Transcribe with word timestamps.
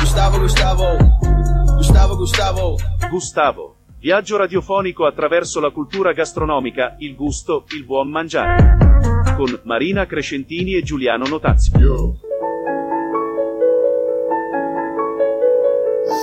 Gustavo, 0.00 0.38
Gustavo, 0.38 0.96
Gustavo, 1.76 2.16
Gustavo. 2.16 2.76
Gustavo. 3.08 3.76
Viaggio 3.98 4.36
radiofonico 4.36 5.06
attraverso 5.06 5.58
la 5.58 5.70
cultura 5.70 6.12
gastronomica, 6.12 6.96
il 6.98 7.14
gusto, 7.16 7.64
il 7.74 7.84
buon 7.84 8.08
mangiare. 8.08 8.76
Con 9.36 9.60
Marina 9.64 10.04
Crescentini 10.06 10.74
e 10.74 10.82
Giuliano 10.82 11.26
Notazio. 11.26 12.18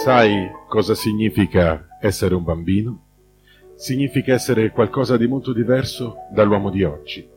Sai 0.03 0.51
cosa 0.67 0.93
significa 0.93 1.97
essere 1.99 2.35
un 2.35 2.43
bambino? 2.43 3.05
Significa 3.75 4.33
essere 4.33 4.69
qualcosa 4.71 5.17
di 5.17 5.27
molto 5.27 5.51
diverso 5.51 6.17
dall'uomo 6.31 6.69
di 6.69 6.83
oggi. 6.83 7.27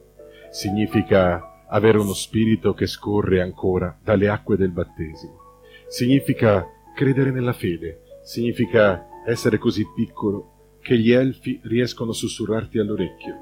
Significa 0.51 1.65
avere 1.69 1.99
uno 1.99 2.15
spirito 2.15 2.75
che 2.75 2.87
scorre 2.87 3.41
ancora 3.41 3.97
dalle 4.03 4.29
acque 4.29 4.57
del 4.57 4.71
battesimo. 4.71 5.45
Significa 5.89 6.67
credere 6.95 7.31
nella 7.31 7.53
fede. 7.53 8.01
Significa 8.23 9.07
essere 9.25 9.59
così 9.59 9.85
piccolo 9.95 10.79
che 10.81 10.99
gli 10.99 11.13
elfi 11.13 11.61
riescono 11.65 12.11
a 12.11 12.15
sussurrarti 12.15 12.79
all'orecchio. 12.79 13.35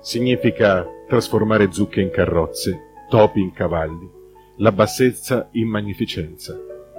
Significa 0.00 0.86
trasformare 1.08 1.72
zucche 1.72 2.00
in 2.00 2.10
carrozze, 2.10 3.04
topi 3.08 3.40
in 3.40 3.52
cavalli, 3.52 4.08
la 4.56 4.72
bassezza 4.72 5.48
in 5.52 5.68
magnificenza, 5.68 6.58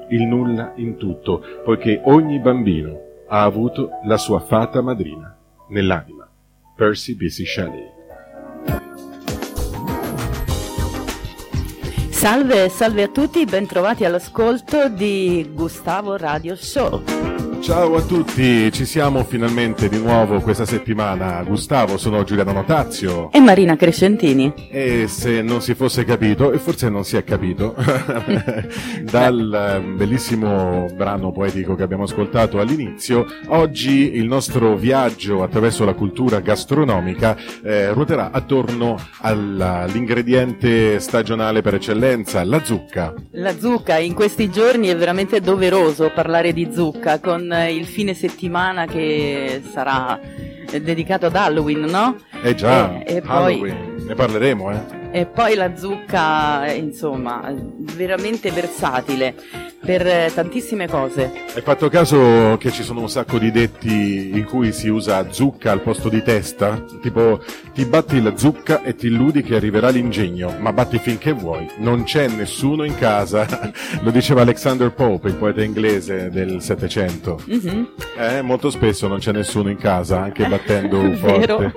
il 0.09 0.23
nulla 0.23 0.73
in 0.75 0.97
tutto, 0.97 1.41
poiché 1.63 2.01
ogni 2.05 2.39
bambino 2.39 2.99
ha 3.27 3.43
avuto 3.43 3.89
la 4.05 4.17
sua 4.17 4.39
fata 4.39 4.81
madrina 4.81 5.37
nell'anima. 5.69 6.29
Percy 6.75 7.15
B.C. 7.15 7.45
Shelley. 7.45 8.00
Salve, 12.21 12.69
salve 12.69 13.01
a 13.01 13.07
tutti, 13.07 13.43
bentrovati 13.45 14.05
all'ascolto 14.05 14.89
di 14.89 15.49
Gustavo 15.55 16.17
Radio 16.17 16.55
Show. 16.55 17.50
Ciao 17.61 17.95
a 17.95 18.01
tutti, 18.01 18.71
ci 18.71 18.85
siamo 18.85 19.23
finalmente 19.23 19.87
di 19.87 19.99
nuovo 19.99 20.41
questa 20.41 20.65
settimana. 20.65 21.43
Gustavo, 21.43 21.95
sono 21.95 22.23
Giuliano 22.23 22.53
Notazio. 22.53 23.31
E 23.31 23.39
Marina 23.39 23.75
Crescentini. 23.75 24.51
E 24.71 25.05
se 25.07 25.43
non 25.43 25.61
si 25.61 25.75
fosse 25.75 26.03
capito, 26.03 26.51
e 26.51 26.57
forse 26.57 26.89
non 26.89 27.05
si 27.05 27.17
è 27.17 27.23
capito, 27.23 27.75
dal 29.05 29.53
eh, 29.53 29.79
bellissimo 29.95 30.87
brano 30.95 31.31
poetico 31.31 31.75
che 31.75 31.83
abbiamo 31.83 32.03
ascoltato 32.03 32.59
all'inizio, 32.59 33.27
oggi 33.49 34.15
il 34.15 34.25
nostro 34.25 34.75
viaggio 34.75 35.43
attraverso 35.43 35.85
la 35.85 35.93
cultura 35.93 36.39
gastronomica 36.39 37.37
eh, 37.63 37.93
ruoterà 37.93 38.31
attorno 38.31 38.97
all'ingrediente 39.19 40.99
stagionale 40.99 41.61
per 41.61 41.75
eccellenza, 41.75 42.43
la 42.43 42.63
zucca. 42.63 43.13
La 43.33 43.55
zucca, 43.55 43.99
in 43.99 44.15
questi 44.15 44.49
giorni 44.49 44.87
è 44.87 44.97
veramente 44.97 45.41
doveroso 45.41 46.09
parlare 46.11 46.53
di 46.53 46.67
zucca 46.73 47.19
con 47.19 47.49
il 47.59 47.85
fine 47.85 48.13
settimana 48.13 48.85
che 48.85 49.61
sarà 49.71 50.19
dedicato 50.81 51.25
ad 51.25 51.35
Halloween, 51.35 51.81
no? 51.81 52.17
Eh 52.41 52.55
già, 52.55 53.01
e, 53.03 53.15
e 53.15 53.21
Halloween, 53.25 53.95
poi, 53.95 54.05
ne 54.05 54.15
parleremo, 54.15 54.71
eh. 54.71 55.00
E 55.13 55.25
poi 55.25 55.55
la 55.55 55.75
zucca, 55.75 56.71
insomma, 56.71 57.53
veramente 57.95 58.49
versatile 58.51 59.35
per 59.83 60.31
tantissime 60.31 60.87
cose. 60.87 61.31
Hai 61.53 61.61
fatto 61.61 61.89
caso 61.89 62.55
che 62.59 62.71
ci 62.71 62.83
sono 62.83 63.01
un 63.01 63.09
sacco 63.09 63.37
di 63.39 63.51
detti 63.51 64.29
in 64.33 64.45
cui 64.45 64.71
si 64.71 64.87
usa 64.87 65.31
zucca 65.31 65.71
al 65.71 65.81
posto 65.81 66.07
di 66.07 66.21
testa? 66.21 66.85
Tipo, 67.01 67.41
ti 67.73 67.83
batti 67.85 68.21
la 68.21 68.37
zucca 68.37 68.83
e 68.83 68.95
ti 68.95 69.07
illudi 69.07 69.41
che 69.41 69.55
arriverà 69.55 69.89
l'ingegno, 69.89 70.55
ma 70.59 70.71
batti 70.71 70.99
finché 70.99 71.33
vuoi, 71.33 71.67
non 71.79 72.03
c'è 72.03 72.27
nessuno 72.27 72.83
in 72.83 72.95
casa. 72.95 73.45
Lo 74.01 74.11
diceva 74.11 74.41
Alexander 74.41 74.91
Pope, 74.91 75.29
il 75.29 75.35
poeta 75.35 75.63
inglese 75.63 76.29
del 76.29 76.61
Settecento. 76.61 77.41
Mm-hmm. 77.49 77.83
Eh, 78.17 78.41
molto 78.41 78.69
spesso 78.69 79.07
non 79.07 79.17
c'è 79.17 79.31
nessuno 79.31 79.69
in 79.69 79.77
casa, 79.77 80.21
anche 80.21 80.45
battendo 80.47 81.01
forte. 81.17 81.45
vero, 81.47 81.73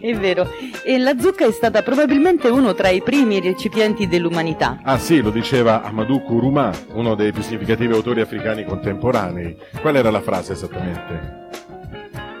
è 0.00 0.14
vero. 0.14 0.50
E 0.84 0.98
la 0.98 1.18
zucca 1.18 1.46
è 1.46 1.52
stata 1.52 1.82
probabilmente 1.82 2.48
uno 2.48 2.65
tra 2.74 2.88
i 2.88 3.02
primi 3.02 3.40
recipienti 3.40 4.06
dell'umanità. 4.06 4.78
Ah 4.82 4.98
sì, 4.98 5.20
lo 5.20 5.30
diceva 5.30 5.82
Amadou 5.82 6.22
Kourouma, 6.22 6.70
uno 6.92 7.14
dei 7.14 7.32
più 7.32 7.42
significativi 7.42 7.92
autori 7.92 8.20
africani 8.20 8.64
contemporanei. 8.64 9.56
Qual 9.80 9.96
era 9.96 10.10
la 10.10 10.20
frase 10.20 10.52
esattamente? 10.52 11.45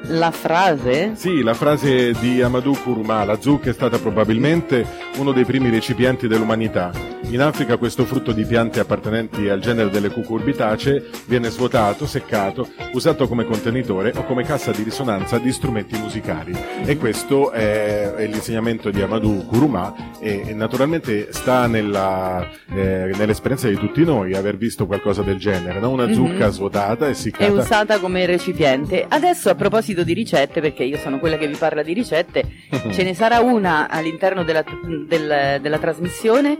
La 0.08 0.30
frase? 0.30 1.12
Sì, 1.16 1.42
la 1.42 1.54
frase 1.54 2.12
di 2.20 2.40
Amadou 2.40 2.76
Kourouma, 2.80 3.24
la 3.24 3.40
zucca 3.40 3.70
è 3.70 3.72
stata 3.72 3.98
probabilmente 3.98 4.86
uno 5.16 5.32
dei 5.32 5.44
primi 5.44 5.68
recipienti 5.68 6.28
dell'umanità. 6.28 6.92
In 7.30 7.40
Africa 7.40 7.76
questo 7.76 8.04
frutto 8.04 8.30
di 8.30 8.44
piante 8.44 8.78
appartenenti 8.78 9.48
al 9.48 9.58
genere 9.58 9.90
delle 9.90 10.10
cucurbitacee 10.10 11.06
viene 11.26 11.48
svuotato, 11.50 12.06
seccato, 12.06 12.68
usato 12.92 13.26
come 13.26 13.44
contenitore 13.44 14.12
o 14.14 14.24
come 14.24 14.44
cassa 14.44 14.70
di 14.70 14.84
risonanza 14.84 15.38
di 15.38 15.50
strumenti 15.50 15.98
musicali. 15.98 16.56
E 16.84 16.96
questo 16.98 17.50
è, 17.50 18.12
è 18.14 18.26
l'insegnamento 18.26 18.90
di 18.90 19.02
Amadou 19.02 19.44
Kourouma 19.46 19.92
e, 20.20 20.44
e 20.46 20.54
naturalmente 20.54 21.32
sta 21.32 21.66
nella, 21.66 22.46
eh, 22.72 23.10
nell'esperienza 23.16 23.66
di 23.66 23.74
tutti 23.76 24.04
noi 24.04 24.34
aver 24.36 24.56
visto 24.56 24.86
qualcosa 24.86 25.22
del 25.22 25.38
genere, 25.38 25.80
no? 25.80 25.90
una 25.90 26.12
zucca 26.12 26.46
Mhm. 26.46 26.52
svuotata 26.52 27.06
e 27.06 27.08
È 27.08 27.10
essiccata. 27.10 27.50
usata 27.52 27.98
come 27.98 28.24
recipiente. 28.24 29.04
Adesso 29.08 29.50
a 29.50 29.54
proposito 29.56 29.95
di 30.02 30.12
ricette, 30.14 30.60
perché 30.60 30.84
io 30.84 30.96
sono 30.98 31.18
quella 31.18 31.36
che 31.36 31.46
vi 31.46 31.56
parla 31.56 31.82
di 31.82 31.92
ricette, 31.92 32.44
ce 32.92 33.02
ne 33.02 33.14
sarà 33.14 33.40
una 33.40 33.88
all'interno 33.88 34.42
della, 34.44 34.64
del- 35.06 35.58
della 35.60 35.78
trasmissione 35.78 36.56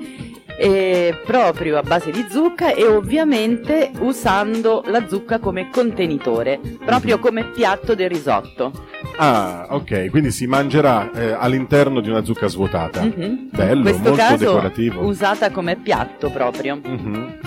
eh, 0.58 1.20
proprio 1.26 1.76
a 1.76 1.82
base 1.82 2.10
di 2.10 2.24
zucca 2.30 2.72
e 2.72 2.86
ovviamente 2.86 3.90
usando 3.98 4.82
la 4.86 5.06
zucca 5.06 5.38
come 5.38 5.68
contenitore, 5.70 6.58
proprio 6.84 7.18
come 7.18 7.50
piatto 7.50 7.94
del 7.94 8.08
risotto. 8.08 8.72
Ah, 9.18 9.66
ok, 9.70 10.08
quindi 10.10 10.30
si 10.30 10.46
mangerà 10.46 11.10
eh, 11.12 11.32
all'interno 11.32 12.00
di 12.00 12.08
una 12.08 12.24
zucca 12.24 12.46
svuotata. 12.48 13.02
Mhm. 13.02 13.48
Bello, 13.52 13.74
In 13.76 13.82
questo 13.82 14.00
molto 14.02 14.16
caso 14.16 14.36
decorativo. 14.36 15.04
usata 15.06 15.50
come 15.50 15.76
piatto 15.76 16.30
proprio. 16.30 16.80
Mhm. 16.82 17.38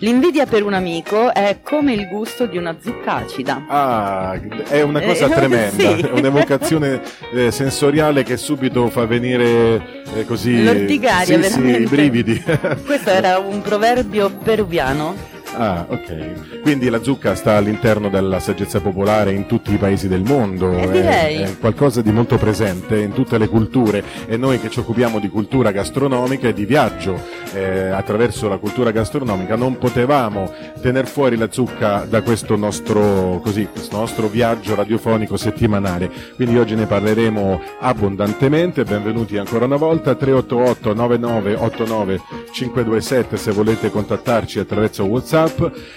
L'invidia 0.00 0.46
per 0.46 0.62
un 0.62 0.74
amico 0.74 1.34
è 1.34 1.58
come 1.60 1.92
il 1.92 2.06
gusto 2.06 2.46
di 2.46 2.56
una 2.56 2.76
zucca 2.80 3.16
acida. 3.16 3.64
Ah, 3.68 4.38
è 4.68 4.80
una 4.82 5.00
cosa 5.00 5.26
Eh, 5.26 5.30
tremenda, 5.30 5.96
sì. 5.96 6.00
è 6.02 6.10
un'evocazione 6.12 7.00
eh, 7.34 7.50
sensoriale 7.50 8.22
che 8.22 8.36
subito 8.36 8.88
fa 8.90 9.06
venire 9.06 10.04
eh, 10.14 10.24
così 10.24 10.62
L'orticaria, 10.62 11.24
sì, 11.24 11.32
sì, 11.50 11.60
veramente. 11.60 11.78
i 11.82 11.86
brividi. 11.86 12.42
Questo 12.86 13.10
era 13.10 13.38
un 13.38 13.60
proverbio 13.60 14.30
peruviano. 14.30 15.16
Ah, 15.58 15.86
ok. 15.88 16.60
Quindi 16.62 16.88
la 16.88 17.02
zucca 17.02 17.34
sta 17.34 17.56
all'interno 17.56 18.08
della 18.08 18.40
saggezza 18.40 18.80
popolare 18.80 19.32
in 19.32 19.46
tutti 19.46 19.72
i 19.72 19.76
paesi 19.76 20.08
del 20.08 20.22
mondo, 20.22 20.70
Eh, 20.72 20.82
è- 20.82 20.88
direi. 20.90 21.36
è 21.42 21.58
qualcosa 21.58 22.00
di 22.02 22.10
molto 22.12 22.36
presente 22.36 22.98
in 23.00 23.12
tutte 23.12 23.38
le 23.38 23.48
culture 23.48 24.02
e 24.26 24.36
noi 24.36 24.60
che 24.60 24.70
ci 24.70 24.78
occupiamo 24.80 25.18
di 25.18 25.28
cultura 25.28 25.70
gastronomica 25.70 26.48
e 26.48 26.52
di 26.52 26.64
viaggio 26.64 27.20
eh, 27.54 27.88
attraverso 27.88 28.48
la 28.48 28.58
cultura 28.58 28.90
gastronomica 28.90 29.56
non 29.56 29.78
potevamo 29.78 30.52
tener 30.80 31.06
fuori 31.06 31.36
la 31.36 31.48
zucca 31.50 32.06
da 32.08 32.22
questo 32.22 32.56
nostro, 32.56 33.40
così, 33.42 33.66
questo 33.72 33.96
nostro 33.96 34.28
viaggio 34.28 34.74
radiofonico 34.74 35.36
settimanale. 35.36 36.10
Quindi 36.36 36.58
oggi 36.58 36.74
ne 36.74 36.86
parleremo 36.86 37.60
abbondantemente. 37.80 38.84
Benvenuti 38.84 39.36
ancora 39.38 39.64
una 39.64 39.76
volta 39.76 40.14
388 40.14 40.94
9989 40.94 42.20
527 42.52 43.36
se 43.36 43.50
volete 43.52 43.90
contattarci 43.90 44.58
attraverso 44.58 45.04
WhatsApp, 45.04 45.47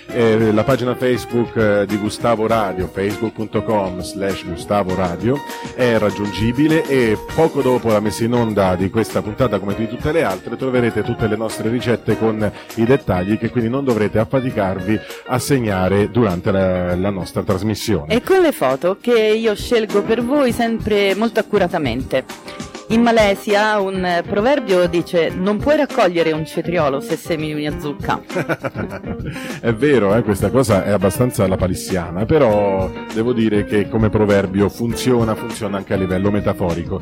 eh, 0.08 0.52
la 0.52 0.64
pagina 0.64 0.96
Facebook 0.96 1.56
eh, 1.56 1.86
di 1.86 1.98
Gustavo 1.98 2.48
Radio, 2.48 2.88
facebook.com 2.88 4.02
slash 4.02 4.46
Gustavo 4.46 4.96
Radio 4.96 5.38
è 5.76 5.98
raggiungibile 5.98 6.88
e 6.88 7.18
poco 7.36 7.62
dopo 7.62 7.90
la 7.90 8.00
messa 8.00 8.24
in 8.24 8.34
onda 8.34 8.76
di 8.76 8.90
questa 8.90 9.22
puntata 9.22 9.60
come 9.60 9.76
di 9.76 9.88
tutte 9.88 10.12
le 10.12 10.24
altre 10.24 10.56
troverete 10.56 11.04
tutte 11.04 11.28
le 11.28 11.36
nostre 11.36 11.70
ricette 11.70 12.18
con 12.18 12.52
i 12.76 12.84
dettagli 12.84 13.38
che 13.38 13.50
quindi 13.50 13.70
non 13.70 13.84
dovrete 13.84 14.20
affaticarvi 14.20 15.00
a 15.28 15.40
segnare 15.40 16.09
durante 16.09 16.52
la, 16.52 16.96
la 16.96 17.09
nostra 17.09 17.44
trasmissione. 17.44 18.14
E 18.14 18.22
con 18.22 18.42
le 18.42 18.52
foto 18.52 18.97
che 19.00 19.18
io 19.18 19.56
scelgo 19.56 20.02
per 20.04 20.24
voi 20.24 20.52
sempre 20.52 21.16
molto 21.16 21.40
accuratamente. 21.40 22.71
In 22.91 23.03
Malesia 23.03 23.79
un 23.79 24.03
eh, 24.03 24.22
proverbio 24.22 24.85
dice 24.85 25.29
non 25.29 25.58
puoi 25.58 25.78
raccogliere 25.78 26.34
un 26.34 26.46
cetriolo 26.46 26.99
se 26.99 27.16
semini 27.16 27.66
una 27.66 27.79
zucca. 27.79 28.22
è 29.61 29.73
vero, 29.73 30.14
eh, 30.14 30.22
questa 30.23 30.49
cosa 30.49 30.84
è 30.84 30.90
abbastanza 30.90 31.46
alla 31.46 31.55
palissiana, 31.55 32.26
però 32.26 32.91
devo 33.14 33.32
dire 33.32 33.64
che 33.64 33.88
come 33.88 34.09
proverbio 34.09 34.67
funziona, 34.67 35.35
funziona 35.35 35.78
anche 35.78 35.93
a 35.93 35.97
livello 35.97 36.32
metaforico. 36.32 37.02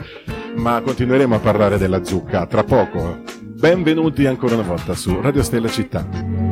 Ma 0.58 0.80
continueremo 0.82 1.34
a 1.34 1.40
parlare 1.40 1.80
della 1.80 2.04
zucca 2.04 2.46
tra 2.46 2.64
poco. 2.64 3.22
Benvenuti 3.42 4.28
ancora 4.28 4.54
una 4.54 4.64
volta 4.64 4.94
su 4.94 5.20
Radio 5.20 5.42
Stella 5.42 5.70
Città. 5.70 6.49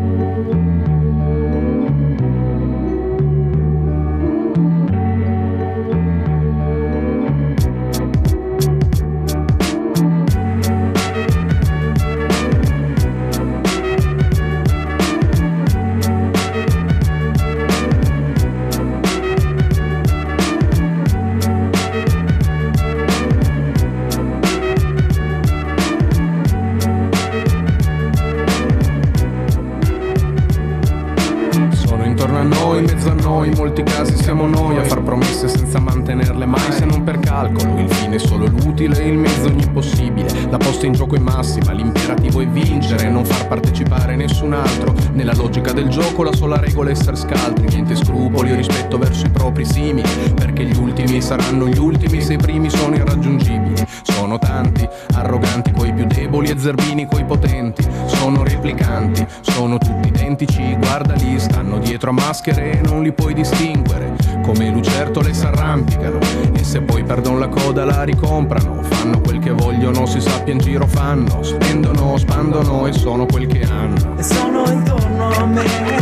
La 46.47 46.59
regola 46.59 46.89
è 46.89 46.91
essere 46.93 47.15
scaltri, 47.15 47.67
niente 47.67 47.95
scrupoli 47.95 48.51
o 48.51 48.55
rispetto 48.55 48.97
verso 48.97 49.25
i 49.25 49.29
propri 49.29 49.65
simili, 49.65 50.09
perché 50.33 50.63
gli 50.63 50.77
ultimi 50.77 51.21
saranno 51.21 51.67
gli 51.67 51.77
ultimi 51.77 52.21
se 52.21 52.33
i 52.33 52.37
primi 52.37 52.69
sono 52.69 52.95
irraggiungibili. 52.95 53.85
Sono 54.03 54.39
tanti, 54.39 54.87
arroganti 55.13 55.71
coi 55.71 55.93
più 55.93 56.05
deboli 56.05 56.49
e 56.49 56.57
zerbini 56.57 57.05
coi 57.07 57.25
potenti. 57.25 57.85
Sono 58.05 58.43
replicanti, 58.43 59.25
sono 59.41 59.77
tutti 59.77 60.07
identici, 60.07 60.75
guarda 60.75 61.13
lì, 61.13 61.39
stanno 61.39 61.77
dietro 61.79 62.09
a 62.09 62.13
maschere 62.13 62.71
e 62.71 62.81
non 62.81 63.03
li 63.03 63.11
puoi 63.11 63.33
distinguere. 63.33 64.15
Come 64.43 64.69
lucertole 64.69 65.33
s'arrampicano 65.33 66.19
e 66.53 66.63
se 66.63 66.81
poi 66.81 67.03
perdono 67.03 67.37
la 67.39 67.47
coda 67.49 67.85
la 67.85 68.03
ricomprano. 68.03 68.81
Fanno 68.83 69.19
quel 69.21 69.39
che 69.39 69.51
vogliono, 69.51 70.05
si 70.05 70.21
sappia 70.21 70.53
in 70.53 70.59
giro 70.59 70.87
fanno. 70.87 71.43
Spendono, 71.43 72.17
spandono 72.17 72.87
e 72.87 72.93
sono 72.93 73.25
quel 73.25 73.47
che 73.47 73.61
hanno. 73.63 74.17
E 74.17 74.23
sono 74.23 74.63
intorno 74.69 75.29
a 75.29 75.45
me, 75.45 75.96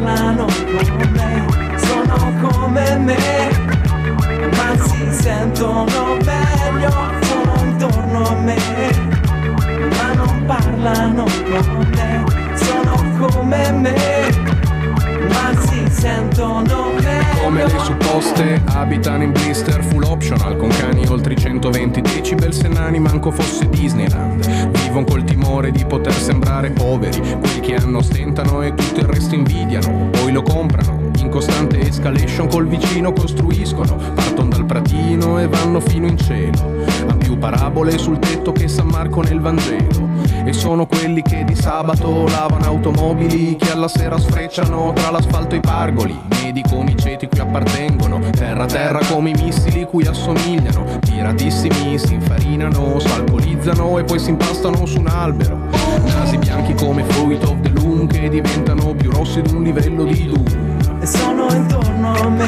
parlano 0.00 0.46
con 0.46 1.10
me. 1.12 1.46
Sono 1.76 2.16
come 2.40 2.98
me, 2.98 3.50
ma 4.56 4.76
si 4.82 5.12
sentono 5.12 6.16
meglio. 6.24 6.90
Sono 7.20 7.54
intorno 7.64 8.28
a 8.28 8.34
me, 8.34 8.56
ma 9.96 10.12
non 10.14 10.44
parlano 10.46 11.24
con 11.24 11.86
me. 11.94 12.24
Sono 12.54 12.94
come 13.18 13.72
me, 13.72 13.94
ma 15.28 15.60
si 15.60 15.69
sentono 16.00 16.92
meglio. 16.94 17.42
Come 17.42 17.64
le 17.64 17.78
supposte 17.78 18.62
abitano 18.64 19.22
in 19.22 19.32
blister 19.32 19.82
full 19.84 20.02
optional 20.04 20.56
Con 20.56 20.68
cani 20.68 21.06
oltre 21.08 21.34
i 21.34 21.36
120 21.36 22.00
decibel 22.00 22.52
se 22.54 22.68
nani 22.68 22.98
manco 22.98 23.30
fosse 23.30 23.68
Disneyland. 23.68 24.70
Vivono 24.78 25.04
col 25.04 25.24
timore 25.24 25.70
di 25.70 25.84
poter 25.84 26.14
sembrare 26.14 26.70
poveri 26.70 27.20
Quelli 27.20 27.60
che 27.60 27.74
hanno 27.74 28.00
stentano 28.00 28.62
e 28.62 28.74
tutto 28.74 29.00
il 29.00 29.06
resto 29.06 29.34
invidiano. 29.34 30.08
Poi 30.10 30.32
lo 30.32 30.42
comprano 30.42 31.10
in 31.18 31.28
costante 31.28 31.78
escalation 31.80 32.48
col 32.48 32.66
vicino 32.66 33.12
costruiscono 33.12 33.96
Partono 33.96 34.48
dal 34.48 34.64
pratino 34.64 35.38
e 35.38 35.46
vanno 35.46 35.80
fino 35.80 36.06
in 36.06 36.16
cielo. 36.16 36.84
Han 37.08 37.18
più 37.18 37.38
parabole 37.38 37.98
sul 37.98 38.18
tetto 38.18 38.52
che 38.52 38.68
San 38.68 38.86
Marco 38.86 39.20
nel 39.20 39.40
Vangelo 39.40 40.09
E 40.44 40.52
sono 40.52 40.86
quelli 40.86 41.22
che 41.22 41.44
di 41.44 41.54
sabato 41.54 42.26
lavano 42.26 42.64
automobili 42.64 43.56
Che 43.56 43.70
alla 43.70 43.88
sera 43.88 44.18
sfrecciano 44.18 44.92
tra 44.94 45.10
l'asfalto 45.10 45.54
i 45.54 45.60
pargoli. 45.60 46.18
Medi 46.42 46.62
come 46.62 46.90
i 46.92 46.96
ceti 46.96 47.28
cui 47.28 47.40
appartengono 47.40 48.20
Terra 48.30 48.66
terra 48.66 49.00
come 49.10 49.30
i 49.30 49.34
missili 49.34 49.84
cui 49.84 50.06
assomigliano. 50.06 50.98
Tiratissimi 51.00 51.98
si 51.98 52.14
infarinano, 52.14 52.98
s'alcolizzano 52.98 53.98
e 53.98 54.04
poi 54.04 54.18
si 54.18 54.30
impastano 54.30 54.86
su 54.86 54.98
un 54.98 55.06
albero. 55.08 55.58
Nasi 56.04 56.38
bianchi 56.38 56.74
come 56.74 57.04
fruit 57.04 57.42
of 57.44 57.60
the 57.60 57.70
loom 57.70 58.06
Che 58.06 58.28
diventano 58.28 58.94
più 58.94 59.10
rossi 59.10 59.42
di 59.42 59.54
un 59.54 59.62
livello 59.62 60.04
di 60.04 60.26
lume 60.26 60.70
e 61.00 61.06
sono 61.06 61.50
intorno 61.50 62.12
a 62.12 62.28
me, 62.28 62.46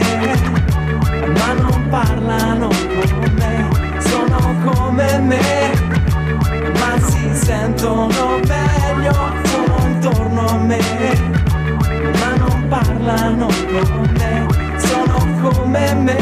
ma 1.27 1.53
non 1.55 1.87
parlano 1.89 2.69
con 2.69 3.33
me, 3.35 4.00
sono 4.00 4.55
come 4.65 5.19
me, 5.21 5.71
sentono 7.44 8.39
meglio, 8.47 9.12
intorno 9.85 10.47
a 10.47 10.56
me, 10.56 10.79
ma 12.19 12.37
non 12.37 12.67
parlano 12.69 13.47
con 13.47 14.11
me, 14.19 14.47
sono 14.79 15.17
come 15.41 15.94
me, 15.94 16.19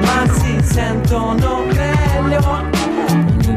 ma 0.00 0.26
si 0.32 0.58
sentono 0.62 1.62
meglio. 1.64 1.71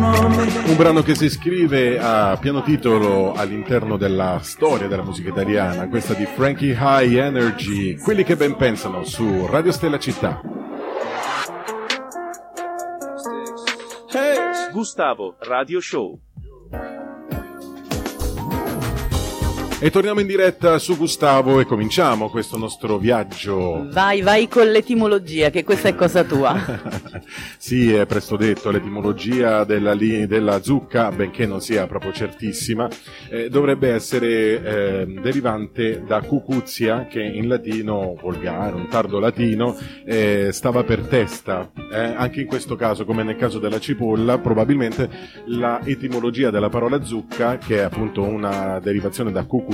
Un 0.00 0.76
brano 0.76 1.02
che 1.02 1.16
si 1.16 1.24
iscrive 1.24 1.98
a 1.98 2.36
piano 2.40 2.62
titolo 2.62 3.32
all'interno 3.32 3.96
della 3.96 4.38
storia 4.42 4.86
della 4.86 5.02
musica 5.02 5.30
italiana, 5.30 5.88
questa 5.88 6.14
di 6.14 6.24
Frankie 6.24 6.76
High 6.78 7.16
Energy, 7.16 7.98
quelli 7.98 8.22
che 8.22 8.36
ben 8.36 8.54
pensano 8.54 9.02
su 9.02 9.46
Radio 9.46 9.72
Stella 9.72 9.98
Città. 9.98 10.40
Gustavo 14.70 15.34
Radio 15.40 15.80
Show. 15.80 16.20
E 19.80 19.90
torniamo 19.90 20.18
in 20.18 20.26
diretta 20.26 20.76
su 20.80 20.96
Gustavo 20.96 21.60
e 21.60 21.64
cominciamo 21.64 22.30
questo 22.30 22.56
nostro 22.56 22.98
viaggio. 22.98 23.86
Vai, 23.92 24.22
vai 24.22 24.48
con 24.48 24.66
l'etimologia, 24.66 25.50
che 25.50 25.62
questa 25.62 25.86
è 25.86 25.94
cosa 25.94 26.24
tua. 26.24 26.60
sì, 27.56 27.92
è 27.92 28.04
presto 28.04 28.36
detto, 28.36 28.72
l'etimologia 28.72 29.62
della, 29.62 29.92
li- 29.92 30.26
della 30.26 30.60
zucca, 30.62 31.12
benché 31.12 31.46
non 31.46 31.60
sia 31.60 31.86
proprio 31.86 32.10
certissima, 32.12 32.88
eh, 33.30 33.48
dovrebbe 33.50 33.92
essere 33.92 34.32
eh, 34.64 35.06
derivante 35.06 36.02
da 36.04 36.22
cucuzia, 36.22 37.06
che 37.06 37.22
in 37.22 37.46
latino 37.46 38.18
volgare, 38.20 38.74
un 38.74 38.88
tardo 38.88 39.20
latino, 39.20 39.76
eh, 40.04 40.48
stava 40.50 40.82
per 40.82 41.02
testa. 41.02 41.70
Eh, 41.92 41.96
anche 41.98 42.40
in 42.40 42.48
questo 42.48 42.74
caso, 42.74 43.04
come 43.04 43.22
nel 43.22 43.36
caso 43.36 43.60
della 43.60 43.78
cipolla, 43.78 44.38
probabilmente 44.38 45.08
la 45.46 45.80
etimologia 45.84 46.50
della 46.50 46.68
parola 46.68 47.04
zucca, 47.04 47.58
che 47.58 47.76
è 47.76 47.82
appunto 47.82 48.24
una 48.24 48.80
derivazione 48.80 49.30
da 49.30 49.44
cucuzia, 49.44 49.66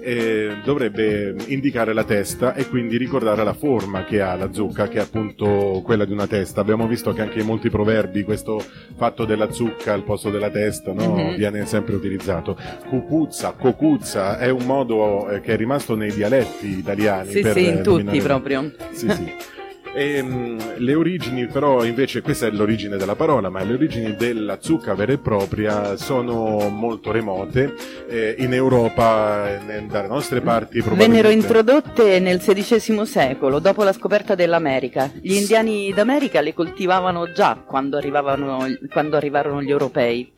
eh, 0.00 0.56
dovrebbe 0.64 1.34
indicare 1.46 1.92
la 1.92 2.04
testa 2.04 2.54
e 2.54 2.68
quindi 2.68 2.96
ricordare 2.96 3.44
la 3.44 3.52
forma 3.52 4.04
che 4.04 4.20
ha 4.20 4.34
la 4.34 4.52
zucca, 4.52 4.88
che 4.88 4.98
è 4.98 5.02
appunto 5.02 5.82
quella 5.84 6.04
di 6.04 6.12
una 6.12 6.26
testa. 6.26 6.60
Abbiamo 6.60 6.86
visto 6.86 7.12
che 7.12 7.20
anche 7.20 7.40
in 7.40 7.46
molti 7.46 7.70
proverbi 7.70 8.22
questo 8.22 8.62
fatto 8.96 9.24
della 9.24 9.50
zucca 9.52 9.92
al 9.92 10.02
posto 10.02 10.30
della 10.30 10.50
testa 10.50 10.92
no? 10.92 11.14
Mhm. 11.14 11.36
viene 11.36 11.66
sempre 11.66 11.94
utilizzato. 11.94 12.56
Cucuzza, 12.88 13.52
cocuzza 13.52 14.38
è 14.38 14.48
un 14.50 14.64
modo 14.64 15.28
eh, 15.28 15.40
che 15.40 15.54
è 15.54 15.56
rimasto 15.56 15.94
nei 15.94 16.12
dialetti 16.12 16.78
italiani. 16.78 17.30
sì, 17.30 17.40
per, 17.40 17.52
sì, 17.52 17.66
in 17.68 17.82
tutti 17.82 18.20
proprio. 18.20 18.72
Sì, 18.92 19.08
sì. 19.10 19.32
Ehm, 19.98 20.74
le 20.76 20.94
origini 20.94 21.46
però 21.46 21.82
invece 21.82 22.20
questa 22.20 22.46
è 22.46 22.50
l'origine 22.50 22.98
della 22.98 23.14
parola 23.14 23.48
ma 23.48 23.62
le 23.62 23.72
origini 23.72 24.14
della 24.14 24.58
zucca 24.60 24.94
vera 24.94 25.12
e 25.12 25.18
propria 25.18 25.96
sono 25.96 26.68
molto 26.68 27.10
remote 27.10 27.74
Eh, 28.08 28.34
in 28.38 28.52
Europa 28.52 29.48
eh, 29.68 29.82
dalle 29.82 30.06
nostre 30.06 30.40
parti 30.40 30.80
Vennero 30.80 30.94
probabilmente 30.94 31.32
introdotte 31.32 32.20
nel 32.20 32.38
XVI 32.38 33.04
secolo, 33.06 33.58
dopo 33.58 33.82
la 33.82 33.92
scoperta 33.92 34.34
dell'America. 34.34 35.10
Gli 35.20 35.34
indiani 35.34 35.92
d'America 35.92 36.40
le 36.40 36.54
coltivavano 36.54 37.32
già 37.32 37.62
quando, 37.66 37.96
arrivavano- 37.96 38.66
quando 38.90 39.16
arrivarono 39.16 39.62
gli 39.62 39.70
europei. 39.70 40.32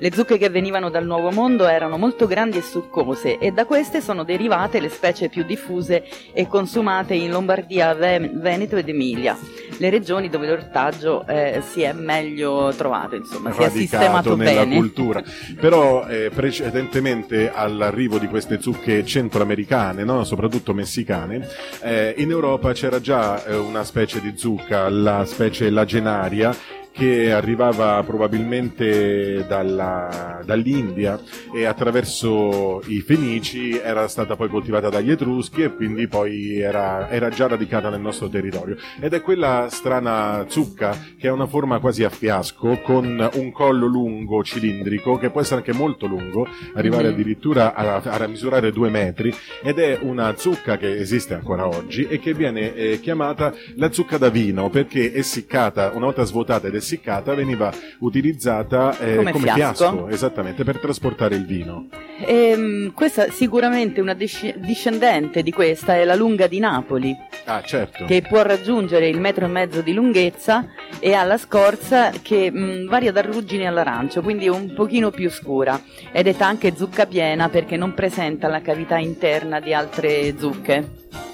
Le 0.00 0.12
zucche 0.12 0.38
che 0.38 0.48
venivano 0.48 0.90
dal 0.90 1.04
Nuovo 1.04 1.32
Mondo 1.32 1.66
erano 1.66 1.98
molto 1.98 2.26
grandi 2.26 2.58
e 2.58 2.62
succose 2.62 3.38
e 3.38 3.50
da 3.50 3.64
queste 3.64 4.00
sono 4.00 4.22
derivate 4.22 4.78
le 4.78 4.88
specie 4.90 5.28
più 5.28 5.42
diffuse 5.42 6.04
e 6.32 6.46
consumate 6.46 7.14
in 7.14 7.30
Lombardia, 7.30 7.94
Ve- 7.94 8.30
Veneto 8.32 8.76
ed 8.76 8.88
Emilia, 8.88 9.36
le 9.78 9.90
regioni 9.90 10.28
dove 10.28 10.46
l'ortaggio 10.46 11.26
eh, 11.26 11.62
si 11.66 11.82
è 11.82 11.92
meglio 11.92 12.72
trovato, 12.76 13.16
insomma, 13.16 13.52
si 13.52 13.62
è 13.62 13.68
sistemato 13.70 14.36
nella 14.36 14.64
bene. 14.64 14.76
cultura 14.76 15.22
però 15.60 16.06
eh, 16.06 16.30
precedentemente 16.32 17.50
all'arrivo 17.52 18.18
di 18.18 18.28
queste 18.28 18.60
zucche 18.60 19.04
centroamericane 19.04 20.04
no? 20.04 20.22
soprattutto 20.24 20.74
messicane 20.74 21.46
eh, 21.82 22.14
in 22.18 22.30
Europa 22.30 22.72
c'era 22.72 23.00
già 23.00 23.44
eh, 23.44 23.56
una 23.56 23.84
specie 23.84 24.20
di 24.20 24.34
zucca 24.36 24.88
la 24.88 25.24
specie 25.24 25.70
lagenaria 25.70 26.54
che 26.98 27.30
arrivava 27.32 28.02
probabilmente 28.02 29.46
dalla- 29.46 30.40
dall'India 30.44 31.20
e 31.54 31.64
attraverso 31.64 32.82
i 32.86 33.00
Fenici 33.02 33.78
era 33.78 34.08
stata 34.08 34.34
poi 34.34 34.48
coltivata 34.48 34.88
dagli 34.88 35.10
Etruschi 35.12 35.62
e 35.62 35.74
quindi 35.74 36.08
poi 36.08 36.58
era, 36.58 37.08
era 37.08 37.28
già 37.28 37.46
radicata 37.46 37.88
nel 37.88 38.00
nostro 38.00 38.28
territorio. 38.28 38.76
Ed 39.00 39.12
è 39.14 39.20
quella 39.22 39.68
strana 39.70 40.44
zucca 40.48 40.96
che 41.16 41.28
ha 41.28 41.32
una 41.32 41.46
forma 41.46 41.78
quasi 41.78 42.02
a 42.02 42.10
fiasco 42.10 42.80
con 42.82 43.30
un 43.34 43.52
collo 43.52 43.86
lungo, 43.86 44.42
cilindrico, 44.42 45.18
che 45.18 45.30
può 45.30 45.40
essere 45.40 45.60
anche 45.60 45.72
molto 45.72 46.06
lungo, 46.06 46.48
arrivare 46.74 47.08
Mhm. 47.08 47.12
addirittura 47.14 47.74
a, 47.74 48.00
a 48.02 48.26
misurare 48.26 48.72
due 48.72 48.90
metri 48.90 49.32
ed 49.62 49.78
è 49.78 49.98
una 50.02 50.34
zucca 50.36 50.76
che 50.76 50.96
esiste 50.98 51.34
ancora 51.34 51.68
oggi 51.68 52.08
e 52.08 52.18
che 52.18 52.34
viene 52.34 52.74
eh, 52.74 52.98
chiamata 53.00 53.54
la 53.76 53.92
zucca 53.92 54.18
da 54.18 54.30
vino 54.30 54.68
perché 54.68 55.14
essiccata, 55.14 55.92
una 55.94 56.06
volta 56.06 56.24
svuotata 56.24 56.66
ed 56.66 56.74
essiccata, 56.74 56.86
veniva 57.34 57.72
utilizzata 58.00 58.96
eh, 58.98 59.16
Come 59.16 59.32
come, 59.32 59.44
fiasco. 59.44 59.58
fiasco. 59.90 60.08
esattamente, 60.08 60.64
per 60.64 60.78
trasportare 60.78 61.34
il 61.36 61.44
vino. 61.46 61.88
Ehm, 62.24 62.92
questa 62.94 63.30
sicuramente 63.30 64.00
una 64.00 64.14
disci- 64.14 64.54
discendente 64.58 65.42
di 65.42 65.52
questa 65.52 65.94
è 65.96 66.04
la 66.04 66.14
lunga 66.14 66.46
di 66.46 66.58
Napoli, 66.58 67.16
Ah, 67.44 67.62
certo. 67.62 68.04
che 68.04 68.22
può 68.22 68.42
raggiungere 68.42 69.08
il 69.08 69.20
metro 69.20 69.44
e 69.44 69.48
mezzo 69.48 69.80
di 69.80 69.92
lunghezza 69.92 70.66
e 71.00 71.14
ha 71.14 71.22
la 71.24 71.38
scorza 71.38 72.10
che 72.22 72.50
mh, 72.50 72.86
varia 72.88 73.12
dal 73.12 73.24
ruggine 73.24 73.66
all'arancio, 73.66 74.20
quindi 74.22 74.46
è 74.46 74.50
un 74.50 74.72
pochino 74.74 75.10
più 75.10 75.30
scura 75.30 75.80
ed 76.12 76.26
è 76.26 76.34
anche 76.38 76.74
zucca 76.76 77.06
piena 77.06 77.48
perché 77.48 77.76
non 77.76 77.94
presenta 77.94 78.48
la 78.48 78.60
cavità 78.60 78.96
interna 78.98 79.60
di 79.60 79.72
altre 79.74 80.34
zucche. 80.38 80.88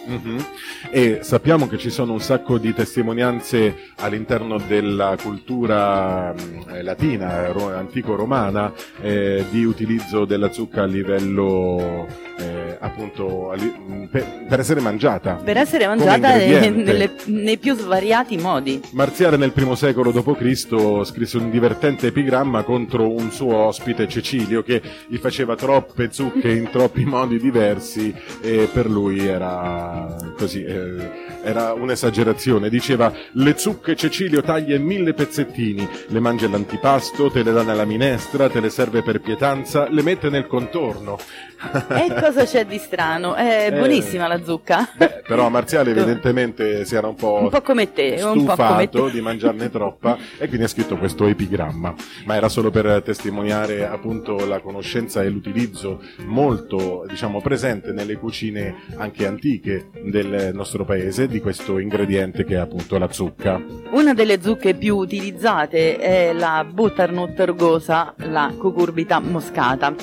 Mhm. 0.06 0.44
E 0.90 1.18
sappiamo 1.23 1.66
che 1.66 1.78
ci 1.78 1.90
sono 1.90 2.12
un 2.12 2.20
sacco 2.20 2.58
di 2.58 2.73
testimonianze 2.75 3.92
all'interno 3.96 4.58
della 4.58 5.16
cultura 5.23 6.32
mh, 6.32 6.75
eh, 6.75 6.82
latina, 6.82 7.50
ro- 7.50 7.75
antico-romana, 7.75 8.73
eh, 9.00 9.44
di 9.50 9.64
utilizzo 9.64 10.25
della 10.25 10.52
zucca 10.52 10.82
a 10.82 10.87
livello 10.87 12.06
eh, 12.37 12.76
appunto 12.80 13.50
a 13.50 13.54
li- 13.54 13.64
mh, 13.87 14.08
per, 14.11 14.44
per 14.49 14.61
essere 14.61 14.80
mangiata. 14.80 15.34
Per 15.42 15.56
essere 15.56 15.87
mangiata 15.87 16.37
nelle- 16.37 17.12
nei 17.26 17.56
più 17.58 17.75
svariati 17.76 18.37
modi. 18.37 18.80
Marziale 18.92 19.37
nel 19.37 19.52
primo 19.52 19.75
secolo 19.75 20.11
d.C. 20.12 21.04
scrisse 21.04 21.38
un 21.38 21.50
divertente 21.50 22.08
epigramma 22.08 22.62
contro 22.62 23.11
un 23.11 23.30
suo 23.30 23.54
ospite 23.56 24.06
Cecilio 24.08 24.62
che 24.62 24.82
gli 25.08 25.16
faceva 25.16 25.54
troppe 25.56 26.08
zucche 26.12 26.50
in 26.50 26.68
troppi 26.70 27.04
modi 27.04 27.38
diversi 27.38 28.14
e 28.42 28.68
per 28.73 28.88
lui 28.90 29.26
era 29.26 29.93
così, 30.36 30.64
eh, 30.64 31.10
era 31.42 31.72
un'esagerazione. 31.72 32.68
Diceva 32.68 33.12
le 33.32 33.56
zucche 33.56 33.96
Cecilio 33.96 34.42
taglia 34.42 34.76
in 34.76 34.84
mille 34.84 35.14
pezzettini, 35.14 35.88
le 36.08 36.20
mangia 36.20 36.46
all'antipasto, 36.46 37.30
te 37.30 37.42
le 37.42 37.52
dà 37.52 37.62
nella 37.62 37.84
minestra, 37.84 38.48
te 38.48 38.60
le 38.60 38.70
serve 38.70 39.02
per 39.02 39.20
pietanza, 39.20 39.88
le 39.88 40.02
mette 40.02 40.30
nel 40.30 40.46
contorno. 40.46 41.18
E 41.88 42.14
cosa 42.20 42.44
c'è 42.44 42.64
di 42.66 42.78
strano? 42.78 43.34
È 43.34 43.66
Eh. 43.66 43.73
buonissima 43.73 44.26
la 44.26 44.42
zucca. 44.42 44.88
Beh, 44.96 45.23
però 45.26 45.49
Marziale 45.49 45.90
evidentemente 45.92 46.84
si 46.84 46.94
era 46.94 47.06
un 47.08 47.14
po', 47.14 47.38
Un 47.42 47.49
po' 47.49 47.62
come 47.62 47.92
te, 47.92 48.16
po' 48.20 48.28
come 48.28 48.40
stufato 48.40 49.04
te. 49.06 49.11
di 49.12 49.20
mangiarne 49.20 49.70
troppa 49.70 50.16
e 50.38 50.46
quindi 50.49 50.64
ha 50.64 50.68
scritto 50.68 50.96
questo 50.99 51.26
epigramma. 51.26 51.94
Ma 52.26 52.34
era 52.37 52.49
solo 52.49 52.70
per 52.70 53.02
testimoniare 53.04 53.87
appunto 53.87 54.44
la 54.46 54.61
conoscenza 54.61 55.23
e 55.23 55.28
l'utilizzo 55.28 56.00
molto, 56.26 57.04
diciamo, 57.08 57.40
presente 57.40 57.92
nelle 57.92 58.16
cucine 58.16 58.75
anche 58.96 59.26
antiche 59.26 59.90
del 60.04 60.50
nostro 60.52 60.84
paese 60.84 61.26
di 61.28 61.40
questo 61.40 61.78
ingrediente 61.78 62.44
che 62.44 62.54
è 62.54 62.58
appunto 62.58 62.99
la 62.99 63.11
zucca. 63.11 63.61
Una 63.92 64.12
delle 64.14 64.40
zucche 64.42 64.75
più 64.75 64.96
utilizzate 64.96 65.96
è 65.99 66.32
la 66.32 66.64
butternut 66.68 67.38
rugosa, 67.40 68.14
la 68.18 68.52
cucurbita 68.56 69.20
moscata. 69.20 69.94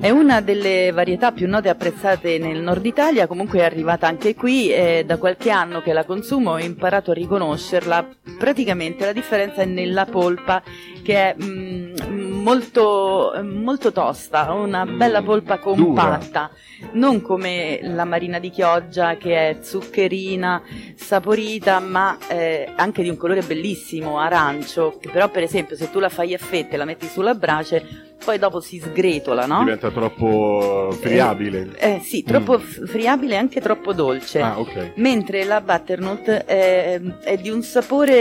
È 0.00 0.10
una 0.10 0.40
delle 0.40 0.85
varietà 0.92 1.32
più 1.32 1.48
note 1.48 1.68
e 1.68 1.70
apprezzate 1.70 2.38
nel 2.38 2.60
nord 2.60 2.84
Italia, 2.84 3.26
comunque 3.26 3.60
è 3.60 3.64
arrivata 3.64 4.06
anche 4.06 4.34
qui 4.34 4.72
e 4.72 5.04
da 5.06 5.18
qualche 5.18 5.50
anno 5.50 5.82
che 5.82 5.92
la 5.92 6.04
consumo 6.04 6.52
ho 6.52 6.58
imparato 6.58 7.10
a 7.10 7.14
riconoscerla. 7.14 8.08
Praticamente 8.38 9.04
la 9.04 9.12
differenza 9.12 9.62
è 9.62 9.64
nella 9.64 10.04
polpa 10.04 10.62
che 11.06 11.14
è 11.14 11.36
mm, 11.40 12.42
molto, 12.42 13.32
molto 13.44 13.92
tosta, 13.92 14.50
una 14.52 14.84
bella 14.84 15.22
polpa 15.22 15.58
compatta, 15.58 16.50
non 16.94 17.22
come 17.22 17.78
la 17.82 18.04
marina 18.04 18.40
di 18.40 18.50
Chioggia 18.50 19.16
che 19.16 19.50
è 19.50 19.56
zuccherina, 19.62 20.60
saporita, 20.96 21.78
ma 21.78 22.18
eh, 22.26 22.72
anche 22.74 23.04
di 23.04 23.08
un 23.08 23.16
colore 23.16 23.42
bellissimo, 23.42 24.18
arancio, 24.18 24.98
che 25.00 25.08
però 25.10 25.28
per 25.28 25.44
esempio 25.44 25.76
se 25.76 25.92
tu 25.92 26.00
la 26.00 26.08
fai 26.08 26.34
a 26.34 26.38
fette 26.38 26.74
e 26.74 26.76
la 26.76 26.84
metti 26.84 27.06
sulla 27.06 27.34
brace, 27.34 28.14
poi 28.24 28.38
dopo 28.38 28.60
si 28.60 28.80
sgretola, 28.80 29.46
no? 29.46 29.60
Diventa 29.60 29.90
troppo 29.90 30.90
friabile. 30.98 31.68
Eh 31.76 32.00
sì, 32.02 32.24
troppo 32.24 32.58
Mm. 32.58 32.86
friabile 32.86 33.34
e 33.34 33.36
anche 33.36 33.60
troppo 33.60 33.92
dolce. 33.92 34.40
Ah, 34.40 34.58
ok. 34.58 34.92
Mentre 34.96 35.44
la 35.44 35.60
butternut 35.60 36.24
è, 36.28 37.00
è 37.20 37.36
di 37.36 37.50
un 37.50 37.62
sapore 37.62 38.14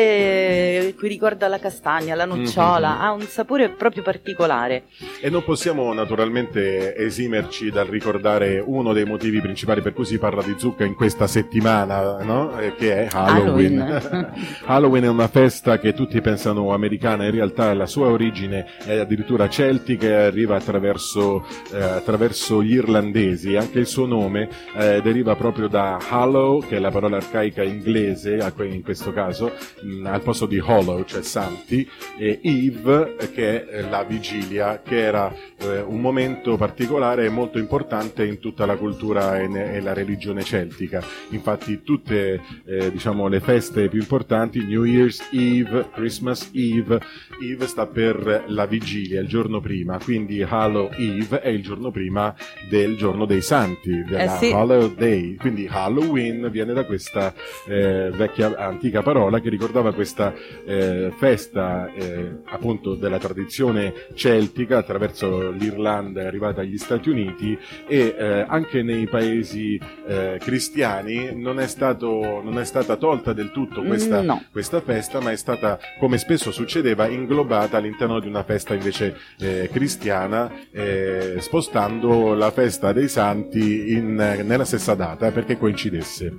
che 1.00 1.08
ricorda 1.08 1.48
la 1.48 1.58
castagna, 1.60 2.14
la 2.14 2.26
nocciola, 2.26 2.75
Mhm. 2.80 3.02
ha 3.02 3.12
un 3.12 3.22
sapore 3.22 3.70
proprio 3.70 4.04
particolare. 4.04 4.84
E 5.22 5.30
non 5.30 5.44
possiamo 5.44 5.92
naturalmente 5.94 6.96
esimerci 6.96 7.70
dal 7.72 7.88
ricordare 7.88 8.62
uno 8.66 8.94
dei 8.94 9.06
motivi 9.06 9.42
principali 9.42 9.82
per 9.82 9.94
cui 9.94 10.06
si 10.06 10.18
parla 10.18 10.42
di 10.42 10.56
zucca 10.58 10.84
in 10.84 10.96
questa 10.96 11.28
settimana, 11.28 12.24
no? 12.24 12.58
Eh, 12.60 12.76
che 12.76 13.06
è 13.06 13.08
Halloween. 13.12 13.80
Halloween. 13.82 14.34
Halloween 14.66 15.04
è 15.04 15.10
una 15.10 15.28
festa 15.28 15.80
che 15.80 15.94
tutti 15.94 16.20
pensano 16.22 16.74
americana, 16.74 17.26
in 17.26 17.32
realtà 17.32 17.74
la 17.74 17.86
sua 17.86 18.08
origine 18.08 18.66
è 18.86 18.98
addirittura 18.98 19.50
celtica 19.50 20.08
e 20.08 20.14
arriva 20.14 20.56
attraverso, 20.56 21.46
eh, 21.72 21.82
attraverso 21.82 22.64
gli 22.64 22.74
irlandesi. 22.74 23.56
Anche 23.56 23.80
il 23.80 23.88
suo 23.88 24.06
nome 24.06 24.50
eh, 24.76 25.02
deriva 25.02 25.36
proprio 25.36 25.68
da 25.68 25.98
hallow, 26.10 26.62
che 26.62 26.78
è 26.78 26.80
la 26.80 26.92
parola 26.92 27.18
arcaica 27.18 27.64
inglese, 27.64 28.40
in 28.64 28.82
questo 28.84 29.12
caso, 29.12 29.54
mh, 29.82 30.06
al 30.06 30.22
posto 30.22 30.46
di 30.46 30.60
hollow, 30.60 31.04
cioè 31.04 31.22
santi, 31.22 31.88
e 32.18 32.40
Eve, 32.66 33.16
che 33.34 33.66
è 33.66 33.82
la 33.90 34.04
vigilia, 34.04 34.82
che 34.82 35.02
era 35.02 35.34
eh, 35.58 35.82
un 35.82 36.02
momento 36.02 36.58
particolare 36.58 37.26
e 37.26 37.30
molto 37.30 37.58
importante 37.58 38.26
in 38.26 38.40
tutta 38.40 38.66
la 38.66 38.76
cultura 38.76 39.40
e, 39.40 39.48
ne- 39.48 39.76
e 39.76 39.82
la 39.82 39.94
religione 39.94 40.44
celtica. 40.44 41.04
Infatti 41.30 41.82
tutte 41.84 42.42
eh, 42.66 42.92
diciamo, 42.92 43.28
le 43.28 43.40
feste 43.40 43.88
più 43.90 44.00
importanti, 44.00 44.64
New 44.66 44.84
Year's 44.84 45.30
Eve, 45.32 45.90
Christmas 45.94 46.50
Eve, 46.54 47.00
Eve 47.42 47.68
sta 47.68 47.88
per 47.88 48.46
la 48.48 48.66
vigilia, 48.66 49.22
il 49.22 49.28
giorno 49.28 49.60
prima, 49.60 50.00
quindi 50.00 50.42
Hallow 50.42 50.90
Eve 50.98 51.42
è 51.42 51.50
il 51.50 51.64
giorno 51.64 51.92
prima 51.92 52.34
del 52.70 52.96
giorno 52.98 53.26
dei 53.26 53.42
santi, 53.42 54.04
della 54.04 54.36
Eh 54.36 54.38
sì. 54.38 54.52
Hallow 54.52 54.94
Day, 54.94 55.36
quindi 55.36 55.68
Halloween 55.70 56.50
viene 56.52 56.74
da 56.74 56.86
questa 56.86 57.34
eh, 57.68 58.10
vecchia 58.14 58.56
antica 58.58 59.02
parola 59.02 59.40
che 59.40 59.50
ricordava 59.50 59.94
questa 59.94 60.34
eh, 60.66 61.12
festa 61.18 61.92
eh, 61.94 62.42
appunto 62.56 62.96
della 62.96 63.20
tradizione 63.20 63.94
celtica 64.16 64.80
attraverso 64.80 65.52
l'Irlanda 65.52 66.22
è 66.22 66.26
arrivata 66.26 66.62
agli 66.62 66.78
Stati 66.78 67.10
Uniti 67.10 67.58
e 67.88 68.16
eh, 68.18 68.46
anche 68.48 68.82
nei 68.84 69.08
paesi 69.08 69.80
eh, 70.08 70.38
cristiani 70.40 71.36
non 71.36 71.60
è, 71.60 71.68
stato, 71.68 72.42
non 72.44 72.58
è 72.60 72.66
stata 72.66 72.96
tolta 72.96 73.34
del 73.34 73.52
tutto 73.52 73.84
questa, 73.84 74.22
No. 74.22 74.44
questa 74.52 74.82
festa 74.82 75.20
ma 75.22 75.32
è 75.32 75.36
stata 75.36 75.78
come 76.00 76.18
spesso 76.18 76.52
succedeva 76.52 77.08
inglobata 77.08 77.78
all'interno 77.78 78.20
di 78.20 78.28
una 78.28 78.44
festa 78.44 78.74
invece 78.74 79.16
eh, 79.40 79.70
cristiana 79.72 80.52
eh, 80.72 81.36
spostando 81.40 82.34
la 82.34 82.52
festa 82.52 82.92
dei 82.94 83.08
santi 83.08 83.92
in- 83.92 84.16
nella 84.16 84.66
stessa 84.66 84.96
data 84.96 85.32
perché 85.32 85.58
coincidesse. 85.58 86.34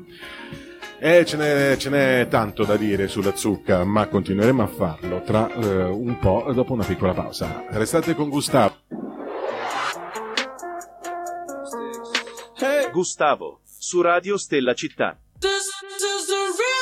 E 0.98 1.24
ce 1.24 1.36
n'è, 1.36 1.76
ce 1.76 1.90
n'è 1.90 2.26
tanto 2.28 2.64
da 2.64 2.76
dire 2.76 3.06
sulla 3.08 3.36
zucca, 3.36 3.84
ma 3.84 4.06
continueremo 4.06 4.62
a 4.62 4.66
farlo 4.66 5.22
tra 5.22 5.52
eh, 5.52 5.82
un 5.84 6.18
po' 6.18 6.50
dopo 6.52 6.72
una 6.72 6.84
piccola 6.84 7.12
pausa. 7.12 7.64
Restate 7.70 8.14
con 8.14 8.28
Gustavo. 8.28 8.74
Gustavo, 12.96 13.60
su 13.78 14.00
Radio 14.00 14.38
Stella 14.38 14.72
Città. 14.72 15.18
This 15.38 15.68
is 15.98 16.75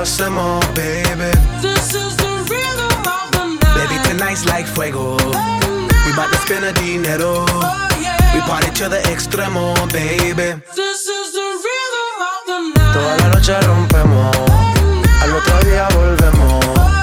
hacemos, 0.00 0.64
baby. 0.74 1.30
This 1.60 1.94
is 1.94 2.16
the 2.16 2.32
rhythm 2.48 3.04
of 3.04 3.30
the 3.32 3.44
night. 3.60 3.74
Baby, 3.76 3.96
tonight's 4.08 4.44
like 4.46 4.66
fuego. 4.66 5.16
We 6.06 6.12
bout 6.16 6.30
to 6.32 6.38
spend 6.38 6.64
a 6.64 6.72
dinero. 6.72 7.44
We 8.34 8.40
party 8.48 8.70
to 8.80 8.88
the 8.88 9.00
extremo, 9.12 9.74
baby. 9.92 10.60
This 10.74 11.06
is 11.06 11.32
the 11.36 11.48
rhythm 11.64 12.18
of 12.32 12.40
the 12.48 12.58
night. 12.74 12.92
Toda 12.94 13.16
la 13.18 13.28
noche 13.34 13.60
rompemos, 13.60 14.36
al 15.22 15.34
otro 15.34 15.56
día 15.68 15.88
volvemos. 15.94 16.64
Tú 16.64 16.99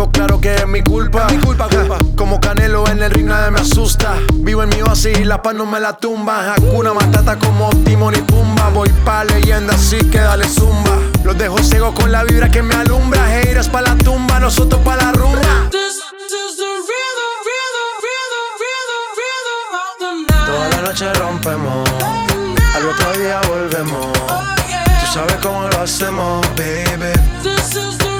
tengo 0.00 0.12
claro 0.12 0.40
que 0.40 0.54
es 0.54 0.66
mi 0.66 0.82
culpa. 0.82 1.26
Mi 1.30 1.38
culpa, 1.38 1.68
culpa. 1.68 1.98
Como 2.16 2.40
Canelo 2.40 2.88
en 2.88 3.02
el 3.02 3.10
ring 3.10 3.26
nadie 3.26 3.50
me 3.50 3.60
asusta. 3.60 4.14
Vivo 4.34 4.62
en 4.62 4.70
mi 4.70 4.80
oasis 4.80 5.18
y 5.18 5.24
la 5.24 5.42
paz 5.42 5.54
no 5.54 5.66
me 5.66 5.78
la 5.78 5.96
tumba. 5.96 6.54
Hakuna 6.54 6.94
Matata 6.94 7.38
como 7.38 7.68
Timon 7.84 8.14
y 8.14 8.22
Pumba. 8.22 8.70
Voy 8.70 8.88
pa' 9.04 9.24
leyenda 9.24 9.74
así 9.74 9.98
que 10.10 10.18
dale 10.18 10.48
zumba. 10.48 10.96
Los 11.22 11.36
dejo 11.36 11.58
ciegos 11.58 11.94
con 11.94 12.10
la 12.10 12.24
vibra 12.24 12.48
que 12.50 12.62
me 12.62 12.74
alumbra. 12.74 13.26
Haters 13.26 13.68
pa' 13.68 13.82
la 13.82 13.94
tumba, 13.96 14.40
nosotros 14.40 14.80
pa' 14.82 14.96
la 14.96 15.12
rumba. 15.12 15.68
Toda 20.46 20.68
la 20.70 20.82
noche 20.82 21.12
rompemos, 21.14 21.88
al 22.74 22.88
otro 22.88 23.12
día 23.20 23.40
volvemos. 23.48 24.12
Tú 24.12 25.12
sabes 25.12 25.36
cómo 25.42 25.68
lo 25.68 25.80
hacemos, 25.80 26.46
baby. 26.56 27.12
Baby, 27.42 28.19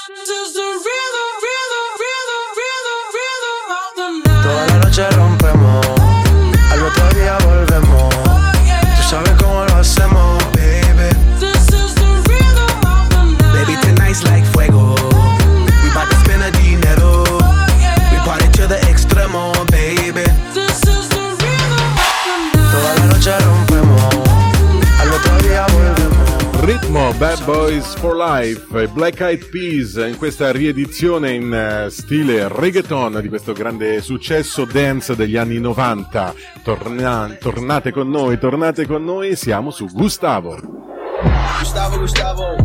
Bad 27.21 27.45
Boys 27.45 27.93
for 27.97 28.15
Life 28.15 28.81
e 28.81 28.87
Black 28.87 29.19
Eyed 29.19 29.47
Peas 29.51 29.93
in 29.93 30.17
questa 30.17 30.51
riedizione 30.51 31.33
in 31.33 31.53
eh, 31.53 31.91
stile 31.91 32.47
reggaeton 32.47 33.21
di 33.21 33.29
questo 33.29 33.53
grande 33.53 34.01
successo 34.01 34.65
dance 34.65 35.15
degli 35.15 35.37
anni 35.37 35.59
90. 35.59 36.33
Torna- 36.63 37.37
tornate 37.39 37.91
con 37.91 38.09
noi, 38.09 38.39
tornate 38.39 38.87
con 38.87 39.03
noi, 39.03 39.35
siamo 39.35 39.69
su 39.69 39.85
Gustavo. 39.85 40.57
Gustavo, 41.59 41.99
Gustavo. 41.99 42.55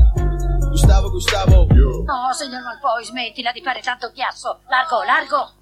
Gustavo, 0.71 1.11
Gustavo. 1.11 1.67
No, 1.67 2.33
signor 2.33 2.63
Malfoy, 2.63 3.05
smettila 3.05 3.53
di 3.53 3.61
fare 3.61 3.83
tanto 3.83 4.11
chiasso. 4.11 4.61
Largo, 4.69 5.03
largo. 5.03 5.53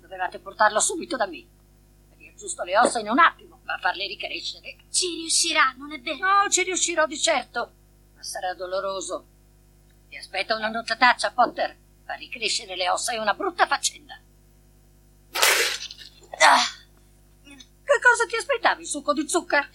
Dovevate 0.00 0.38
portarlo 0.38 0.80
subito 0.80 1.18
da 1.18 1.26
me. 1.26 1.44
Perché 2.08 2.32
giusto 2.38 2.62
le 2.62 2.78
ossa 2.78 3.00
in 3.00 3.10
un 3.10 3.18
attimo, 3.18 3.60
ma 3.64 3.76
farle 3.82 4.06
ricrescere. 4.06 4.76
Ci 4.90 5.16
riuscirà, 5.18 5.74
non 5.76 5.92
è 5.92 6.00
vero? 6.00 6.16
No, 6.26 6.48
ci 6.48 6.62
riuscirò 6.62 7.04
di 7.04 7.18
certo, 7.18 7.72
ma 8.20 8.26
sarà 8.26 8.52
doloroso. 8.52 9.24
Ti 10.10 10.16
aspetta 10.18 10.54
una 10.54 10.68
notataccia, 10.68 11.32
Potter. 11.32 11.74
Far 12.04 12.18
ricrescere 12.18 12.76
le 12.76 12.90
ossa 12.90 13.12
è 13.12 13.18
una 13.18 13.32
brutta 13.32 13.66
faccenda. 13.66 14.20
Ah, 16.42 16.60
che 17.42 17.98
cosa 18.02 18.26
ti 18.28 18.36
aspettavi? 18.36 18.84
Succo 18.84 19.14
di 19.14 19.26
zucca? 19.26 19.68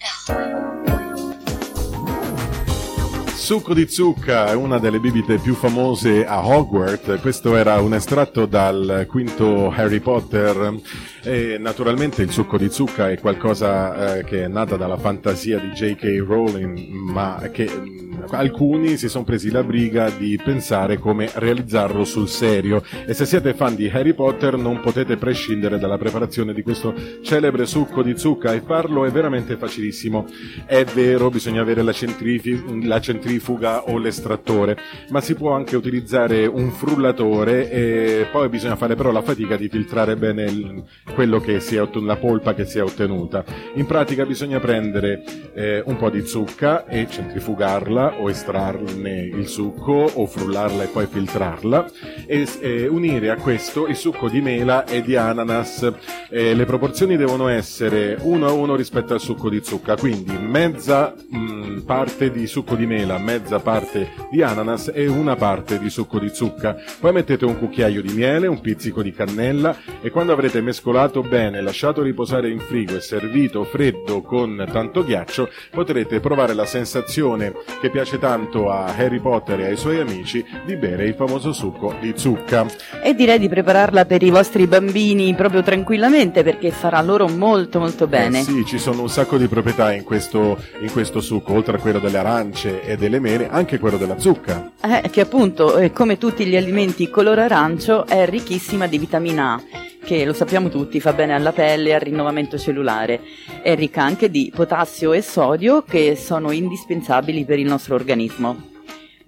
Succo 3.34 3.74
di 3.74 3.88
zucca 3.88 4.46
è 4.46 4.54
una 4.54 4.78
delle 4.78 4.98
bibite 4.98 5.38
più 5.38 5.54
famose 5.54 6.26
a 6.26 6.44
Hogwarts. 6.44 7.20
Questo 7.20 7.54
era 7.56 7.80
un 7.80 7.94
estratto 7.94 8.46
dal 8.46 9.06
quinto 9.08 9.70
Harry 9.70 10.00
Potter. 10.00 10.80
E 11.22 11.56
naturalmente 11.58 12.22
il 12.22 12.30
succo 12.30 12.58
di 12.58 12.70
zucca 12.70 13.10
è 13.10 13.18
qualcosa 13.18 14.16
eh, 14.16 14.24
che 14.24 14.44
è 14.44 14.48
nata 14.48 14.76
dalla 14.76 14.96
fantasia 14.98 15.58
di 15.58 15.70
J.K. 15.70 16.24
Rowling, 16.26 16.88
ma 16.88 17.38
che 17.52 17.68
mh, 17.68 18.15
alcuni 18.30 18.96
si 18.96 19.08
sono 19.08 19.24
presi 19.24 19.50
la 19.50 19.62
briga 19.62 20.10
di 20.10 20.38
pensare 20.42 20.98
come 20.98 21.30
realizzarlo 21.32 22.04
sul 22.04 22.28
serio. 22.28 22.82
E 23.06 23.14
se 23.14 23.24
siete 23.24 23.54
fan 23.54 23.74
di 23.74 23.88
Harry 23.88 24.14
Potter 24.14 24.56
non 24.56 24.80
potete 24.80 25.16
prescindere 25.16 25.78
dalla 25.78 25.98
preparazione 25.98 26.52
di 26.52 26.62
questo 26.62 26.94
celebre 27.22 27.66
succo 27.66 28.02
di 28.02 28.16
zucca 28.18 28.52
e 28.52 28.62
farlo 28.64 29.04
è 29.04 29.10
veramente 29.10 29.56
facilissimo. 29.56 30.26
È 30.64 30.84
vero, 30.84 31.30
bisogna 31.30 31.60
avere 31.60 31.82
la, 31.82 31.92
centrifi- 31.92 32.84
la 32.86 33.00
centrifuga 33.00 33.84
o 33.84 33.98
l'estrattore, 33.98 34.76
ma 35.10 35.20
si 35.20 35.34
può 35.34 35.52
anche 35.52 35.76
utilizzare 35.76 36.46
un 36.46 36.70
frullatore 36.70 37.70
e 37.70 38.26
poi 38.30 38.48
bisogna 38.48 38.76
fare 38.76 38.94
però 38.94 39.10
la 39.10 39.22
fatica 39.22 39.56
di 39.56 39.68
filtrare 39.68 40.16
bene 40.16 40.44
il- 40.44 40.84
ottenuto, 41.14 42.00
la 42.00 42.16
polpa 42.16 42.54
che 42.54 42.64
si 42.64 42.78
è 42.78 42.82
ottenuta. 42.82 43.44
In 43.74 43.86
pratica 43.86 44.24
bisogna 44.24 44.60
prendere 44.60 45.22
eh, 45.54 45.82
un 45.84 45.96
po' 45.96 46.10
di 46.10 46.26
zucca 46.26 46.86
e 46.86 47.06
centrifugarla 47.08 48.15
o 48.18 48.30
estrarne 48.30 49.22
il 49.22 49.46
succo 49.46 50.10
o 50.14 50.26
frullarla 50.26 50.84
e 50.84 50.86
poi 50.86 51.06
filtrarla 51.06 51.90
e 52.26 52.46
eh, 52.60 52.86
unire 52.86 53.30
a 53.30 53.36
questo 53.36 53.86
il 53.86 53.96
succo 53.96 54.28
di 54.28 54.40
mela 54.40 54.84
e 54.84 55.02
di 55.02 55.16
ananas. 55.16 55.92
Eh, 56.30 56.54
le 56.54 56.64
proporzioni 56.64 57.16
devono 57.16 57.48
essere 57.48 58.16
1 58.20 58.46
a 58.46 58.52
1 58.52 58.76
rispetto 58.76 59.14
al 59.14 59.20
succo 59.20 59.48
di 59.48 59.60
zucca, 59.62 59.96
quindi 59.96 60.36
mezza 60.36 61.14
mh, 61.14 61.82
parte 61.84 62.30
di 62.30 62.46
succo 62.46 62.74
di 62.74 62.86
mela, 62.86 63.18
mezza 63.18 63.58
parte 63.60 64.10
di 64.30 64.42
ananas 64.42 64.90
e 64.92 65.06
una 65.06 65.36
parte 65.36 65.78
di 65.78 65.90
succo 65.90 66.18
di 66.18 66.30
zucca. 66.32 66.76
Poi 67.00 67.12
mettete 67.12 67.44
un 67.44 67.58
cucchiaio 67.58 68.02
di 68.02 68.12
miele, 68.12 68.46
un 68.46 68.60
pizzico 68.60 69.02
di 69.02 69.12
cannella 69.12 69.76
e 70.00 70.10
quando 70.10 70.32
avrete 70.32 70.60
mescolato 70.60 71.22
bene, 71.22 71.60
lasciato 71.60 72.02
riposare 72.02 72.50
in 72.50 72.60
frigo 72.60 72.96
e 72.96 73.00
servito 73.00 73.64
freddo 73.64 74.22
con 74.22 74.66
tanto 74.70 75.04
ghiaccio, 75.04 75.48
potrete 75.70 76.20
provare 76.20 76.54
la 76.54 76.66
sensazione 76.66 77.52
che 77.80 77.90
piace 77.90 78.05
tanto 78.18 78.70
a 78.70 78.94
Harry 78.96 79.18
Potter 79.18 79.60
e 79.60 79.66
ai 79.66 79.76
suoi 79.76 79.98
amici 79.98 80.44
di 80.64 80.76
bere 80.76 81.06
il 81.06 81.14
famoso 81.14 81.52
succo 81.52 81.94
di 82.00 82.12
zucca. 82.16 82.66
E 83.02 83.14
direi 83.14 83.38
di 83.40 83.48
prepararla 83.48 84.04
per 84.04 84.22
i 84.22 84.30
vostri 84.30 84.66
bambini 84.66 85.34
proprio 85.34 85.62
tranquillamente 85.62 86.44
perché 86.44 86.70
farà 86.70 87.02
loro 87.02 87.26
molto 87.28 87.80
molto 87.80 88.06
bene. 88.06 88.40
Eh 88.40 88.42
sì, 88.44 88.64
ci 88.64 88.78
sono 88.78 89.02
un 89.02 89.08
sacco 89.08 89.36
di 89.36 89.48
proprietà 89.48 89.92
in 89.92 90.04
questo, 90.04 90.56
in 90.80 90.90
questo 90.92 91.20
succo, 91.20 91.52
oltre 91.52 91.76
a 91.76 91.80
quello 91.80 91.98
delle 91.98 92.18
arance 92.18 92.82
e 92.82 92.96
delle 92.96 93.18
mele, 93.18 93.48
anche 93.50 93.78
quello 93.78 93.96
della 93.96 94.18
zucca. 94.18 94.70
Eh, 94.80 95.10
che 95.10 95.22
appunto, 95.22 95.76
eh, 95.78 95.90
come 95.90 96.16
tutti 96.16 96.46
gli 96.46 96.56
alimenti 96.56 97.10
color 97.10 97.40
arancio, 97.40 98.06
è 98.06 98.24
ricchissima 98.28 98.86
di 98.86 98.98
vitamina 98.98 99.54
A, 99.54 99.60
che 100.06 100.24
lo 100.24 100.32
sappiamo 100.32 100.68
tutti 100.68 101.00
fa 101.00 101.12
bene 101.12 101.34
alla 101.34 101.50
pelle 101.50 101.88
e 101.88 101.94
al 101.94 102.00
rinnovamento 102.00 102.56
cellulare. 102.56 103.20
È 103.60 103.74
ricca 103.74 104.04
anche 104.04 104.30
di 104.30 104.52
potassio 104.54 105.12
e 105.12 105.20
sodio 105.20 105.82
che 105.82 106.14
sono 106.14 106.52
indispensabili 106.52 107.44
per 107.44 107.58
il 107.58 107.66
nostro 107.66 107.96
organismo. 107.96 108.75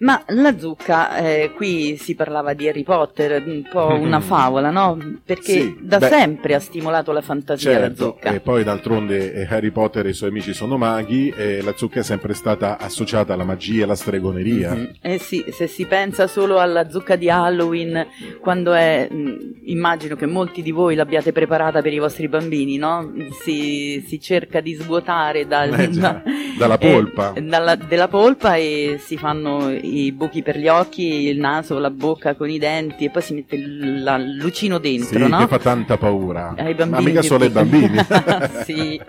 Ma 0.01 0.23
la 0.29 0.57
zucca, 0.57 1.17
eh, 1.17 1.51
qui 1.57 1.97
si 1.97 2.15
parlava 2.15 2.55
di 2.55 2.69
Harry 2.69 2.85
Potter, 2.85 3.43
un 3.45 3.65
po' 3.69 3.89
una 3.99 4.21
favola, 4.21 4.71
no? 4.71 4.97
Perché 5.25 5.53
Sì, 5.53 5.77
da 5.81 5.99
beh, 5.99 6.07
sempre 6.07 6.55
ha 6.55 6.61
stimolato 6.61 7.11
la 7.11 7.21
fantasia 7.21 7.73
la 7.73 7.87
Certo, 7.89 8.05
zucca. 8.05 8.31
e 8.33 8.39
poi 8.39 8.63
d'altronde 8.63 9.33
eh, 9.33 9.47
Harry 9.51 9.73
Potter 9.73 10.07
e 10.07 10.11
i 10.11 10.13
suoi 10.15 10.29
amici 10.31 10.55
sono 10.55 10.77
maghi 10.77 11.31
e 11.37 11.63
la 11.63 11.73
zucca 11.77 11.99
è 11.99 12.03
sempre 12.05 12.33
stata 12.35 12.79
associata 12.79 13.33
alla 13.33 13.43
magia 13.43 13.81
e 13.81 13.83
alla 13.85 13.97
stregoneria. 13.97 14.73
Mhm. 14.73 14.91
Eh 15.01 15.19
sì, 15.19 15.45
se 15.51 15.67
si 15.67 15.85
pensa 15.87 16.29
solo 16.29 16.59
alla 16.61 16.89
zucca 16.89 17.17
di 17.17 17.29
Halloween, 17.29 18.07
quando 18.41 18.75
è, 18.75 19.09
mh, 19.11 19.63
immagino 19.65 20.15
che 20.15 20.27
molti 20.27 20.63
di 20.63 20.71
voi 20.71 20.95
l'abbiate 20.95 21.33
preparata 21.33 21.83
per 21.83 21.93
i 21.93 21.99
vostri 21.99 22.29
bambini, 22.29 22.77
no? 22.77 23.13
Si, 23.43 24.05
si 24.07 24.21
cerca 24.21 24.61
di 24.61 24.75
svuotare 24.75 25.49
dal- 25.49 25.73
Eh 25.73 25.91
già, 25.91 26.01
da- 26.01 26.23
dalla 26.57 26.79
eh, 26.79 26.93
polpa. 26.93 27.35
dalla- 27.43 27.75
della 27.75 28.07
polpa 28.07 28.55
e 28.55 28.99
si 29.01 29.17
fanno 29.17 29.87
i 30.07 30.13
buchi 30.13 30.43
per 30.43 30.59
gli 30.59 30.69
occhi, 30.69 31.27
il 31.29 31.39
naso, 31.39 31.79
la 31.79 31.91
bocca 31.91 32.35
con 32.35 32.49
i 32.51 32.59
denti 32.59 33.05
e 33.07 33.11
poi 33.11 33.23
si 33.23 33.35
mette 33.35 33.55
il 33.57 34.03
la- 34.03 34.19
lucino 34.19 34.79
dentro, 34.79 35.19
Sì, 35.25 35.29
no? 35.31 35.39
che 35.39 35.47
fa 35.47 35.59
tanta 35.59 35.97
paura. 35.97 36.55
ai 36.57 36.75
bambini 36.75 37.03
Ma 37.03 37.09
mica 37.09 37.23
solo 37.23 37.45
ai 37.45 37.51
bambini. 37.51 37.99
sì. 38.65 39.01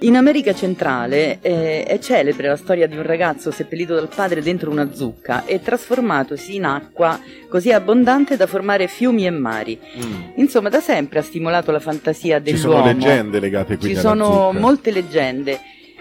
In 0.00 0.16
America 0.16 0.52
centrale 0.52 1.38
eh, 1.40 1.84
è 1.84 1.98
celebre 1.98 2.48
la 2.48 2.56
storia 2.56 2.86
di 2.86 2.96
un 2.96 3.04
ragazzo 3.04 3.50
seppellito 3.50 3.94
dal 3.94 4.08
padre 4.14 4.42
dentro 4.42 4.70
una 4.70 4.92
zucca 4.92 5.44
e 5.46 5.62
trasformatosi 5.62 6.56
in 6.56 6.64
acqua 6.64 7.18
così 7.48 7.70
abbondante 7.72 8.36
da 8.36 8.46
formare 8.46 8.86
fiumi 8.88 9.24
e 9.24 9.30
mari. 9.30 9.78
Mm. 10.04 10.20
Insomma, 10.36 10.68
da 10.68 10.80
sempre 10.80 11.20
ha 11.20 11.22
stimolato 11.22 11.70
la 11.70 11.78
fantasia 11.78 12.36
Ci 12.42 12.42
dell'uomo. 12.52 12.80
sono 12.82 12.86
leggende 12.92 13.40
legate 13.40 13.74
Ci 13.74 13.78
quindi 13.78 13.98
alla 13.98 14.08
sono 14.08 14.24
zucca. 14.48 14.58
molte 14.60 14.90
leggende. 14.90 15.60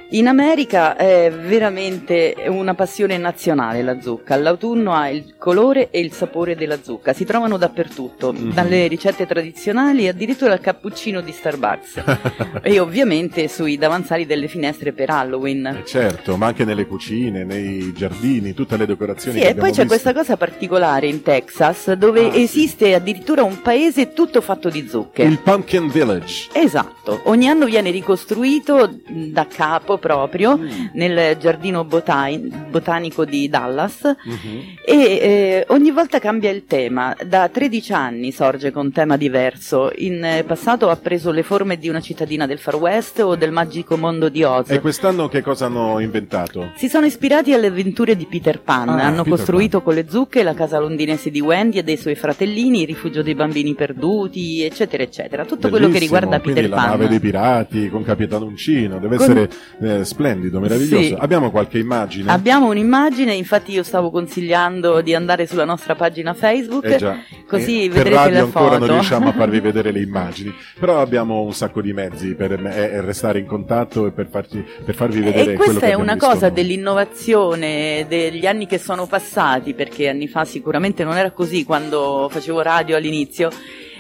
In 0.10 0.28
America 0.28 0.96
è 0.96 1.32
veramente 1.32 2.36
una 2.48 2.76
passione 2.76 3.18
nazionale 3.18 3.82
la 3.82 4.00
zucca. 4.00 4.36
All'autunno 4.36 4.94
ha 4.94 5.10
il 5.10 5.34
colore 5.40 5.90
e 5.90 6.00
il 6.02 6.12
sapore 6.12 6.56
della 6.56 6.78
zucca. 6.84 7.14
Si 7.14 7.26
trovano 7.26 7.58
dappertutto, 7.58 8.32
Mhm. 8.32 8.54
dalle 8.54 8.86
ricette 8.86 9.26
tradizionali 9.26 10.08
addirittura 10.08 10.54
al 10.54 10.60
cappuccino 10.60 11.20
di 11.22 11.32
Starbucks. 11.32 12.04
e 12.62 12.80
ovviamente 12.80 13.48
sui 13.48 13.76
davanzali 13.76 14.28
delle 14.28 14.48
finestre 14.48 14.92
per 14.94 15.10
Halloween. 15.10 15.66
Eh, 15.66 15.86
Certo, 15.86 16.38
ma 16.38 16.46
anche 16.46 16.64
nelle 16.64 16.86
cucine, 16.86 17.44
nei 17.44 17.92
giardini, 17.94 18.54
tutte 18.54 18.78
le 18.78 18.86
decorazioni 18.86 19.38
Sì, 19.40 19.44
che 19.44 19.50
e 19.50 19.56
poi 19.56 19.72
c'è 19.72 19.84
visto. 19.84 19.88
questa 19.88 20.14
cosa 20.14 20.38
particolare 20.38 21.08
in 21.08 21.24
Texas 21.24 21.92
dove 21.94 22.28
Ah, 22.28 22.32
sì. 22.34 22.42
esiste 22.44 22.94
addirittura 22.94 23.42
un 23.42 23.62
paese 23.64 24.14
tutto 24.14 24.42
fatto 24.42 24.70
di 24.70 24.88
zucche. 24.88 25.24
Il 25.24 25.40
Pumpkin 25.40 25.88
Village. 25.90 26.50
Esatto, 26.54 27.22
ogni 27.24 27.48
anno 27.48 27.66
viene 27.66 27.90
ricostruito 27.90 28.96
da 29.08 29.48
capo 29.48 29.93
proprio 29.98 30.58
Mm. 30.58 30.70
nel 30.94 31.38
giardino 31.38 31.84
botai- 31.84 32.52
botanico 32.70 33.26
di 33.26 33.50
Dallas 33.50 34.02
Mhm. 34.04 34.60
e 34.86 34.94
eh, 34.96 35.66
ogni 35.70 35.92
volta 35.92 36.20
cambia 36.20 36.50
il 36.50 36.66
tema. 36.66 37.16
Da 37.26 37.50
13 37.50 37.94
anni 37.94 38.32
sorge 38.32 38.72
con 38.72 38.92
tema 38.92 39.18
diverso. 39.18 39.92
In 39.98 40.24
eh, 40.24 40.44
passato 40.44 40.90
ha 40.90 40.96
preso 40.96 41.32
le 41.32 41.44
forme 41.44 41.78
di 41.78 41.90
una 41.90 42.00
cittadina 42.02 42.46
del 42.48 42.58
Far 42.60 42.76
West 42.76 43.20
o 43.20 43.36
del 43.36 43.52
magico 43.52 43.98
mondo 43.98 44.30
di 44.30 44.44
Oz. 44.44 44.70
E 44.70 44.80
quest'anno 44.80 45.28
che 45.28 45.42
cosa 45.42 45.66
hanno 45.66 46.00
inventato? 46.00 46.72
Si 46.76 46.88
sono 46.90 47.06
ispirati 47.06 47.54
alle 47.54 47.68
avventure 47.68 48.16
di 48.16 48.26
Peter 48.26 48.62
Pan, 48.62 48.90
Ah, 48.90 49.04
hanno 49.04 49.24
Peter 49.24 49.38
costruito 49.38 49.82
con 49.82 49.94
le 49.94 50.06
zucche 50.10 50.44
la 50.44 50.54
casa 50.54 50.80
londinese 50.80 51.30
di 51.32 51.42
Wendy 51.42 51.78
e 51.80 51.84
dei 51.84 51.98
suoi 51.98 52.16
fratellini, 52.16 52.82
il 52.82 52.88
rifugio 52.88 53.22
dei 53.22 53.36
bambini 53.36 53.74
perduti, 53.76 54.64
eccetera, 54.64 55.04
eccetera. 55.04 55.46
Tutto 55.46 55.70
quello 55.70 55.88
che 55.88 55.94
Bellissimo, 55.94 56.18
riguarda 56.20 56.42
quindi 56.42 56.62
Peter 56.62 56.76
la 56.76 56.82
Pan. 56.84 56.90
nave 56.92 57.08
dei 57.08 57.20
pirati 57.20 57.90
con 57.90 58.04
Capitano 58.04 58.46
Uncino, 58.46 59.00
deve 59.00 59.18
Con- 59.18 59.26
essere 59.26 59.50
eh, 59.84 60.06
splendido, 60.06 60.60
meraviglioso. 60.60 61.04
Sì. 61.04 61.16
Abbiamo 61.18 61.52
qualche 61.52 61.78
immagine? 61.80 62.32
Abbiamo 62.32 62.70
un'immagine, 62.70 63.34
infatti 63.34 63.72
io 63.72 63.84
stavo 63.84 64.10
consigliando 64.12 65.02
di 65.02 65.14
andare 65.14 65.46
sulla 65.48 65.66
nostra 65.66 65.96
pagina 65.96 66.34
Facebook, 66.34 66.86
Eh 66.86 66.98
già. 66.98 67.18
così 67.48 67.86
Eh, 67.86 67.88
per 67.90 68.04
vedrete 68.04 68.16
radio 68.16 68.34
le 68.34 68.40
ancora 68.40 68.78
non 68.78 68.88
riusciamo 68.88 69.30
a 69.30 69.34
farvi 69.34 69.60
vedere 69.62 69.92
le 69.92 70.02
immagini, 70.02 70.54
però 70.80 71.00
abbiamo 71.02 71.42
un 71.42 71.54
sacco 71.54 71.82
di 71.82 71.94
mezzi 71.94 72.36
per 72.36 72.52
eh, 72.54 73.02
restare 73.02 73.40
in 73.40 73.46
contatto 73.46 74.08
e 74.08 74.12
per, 74.12 74.28
farci- 74.30 74.64
per 74.84 74.96
farvi 74.96 75.22
vedere 75.22 75.54
E 75.54 75.56
questa 75.56 75.88
è 75.88 75.94
una 75.94 76.18
cosa 76.18 76.48
noi. 76.48 76.56
dell'innovazione 76.56 78.06
degli 78.08 78.46
anni 78.46 78.66
che 78.68 78.78
sono 78.78 79.06
passati, 79.06 79.74
perché 79.74 80.10
anni 80.10 80.28
fa 80.28 80.46
sicuramente 80.46 81.04
non 81.04 81.18
era 81.18 81.32
così 81.32 81.64
quando 81.64 82.28
facevo 82.32 82.62
radio 82.62 82.96
all'inizio, 82.96 83.50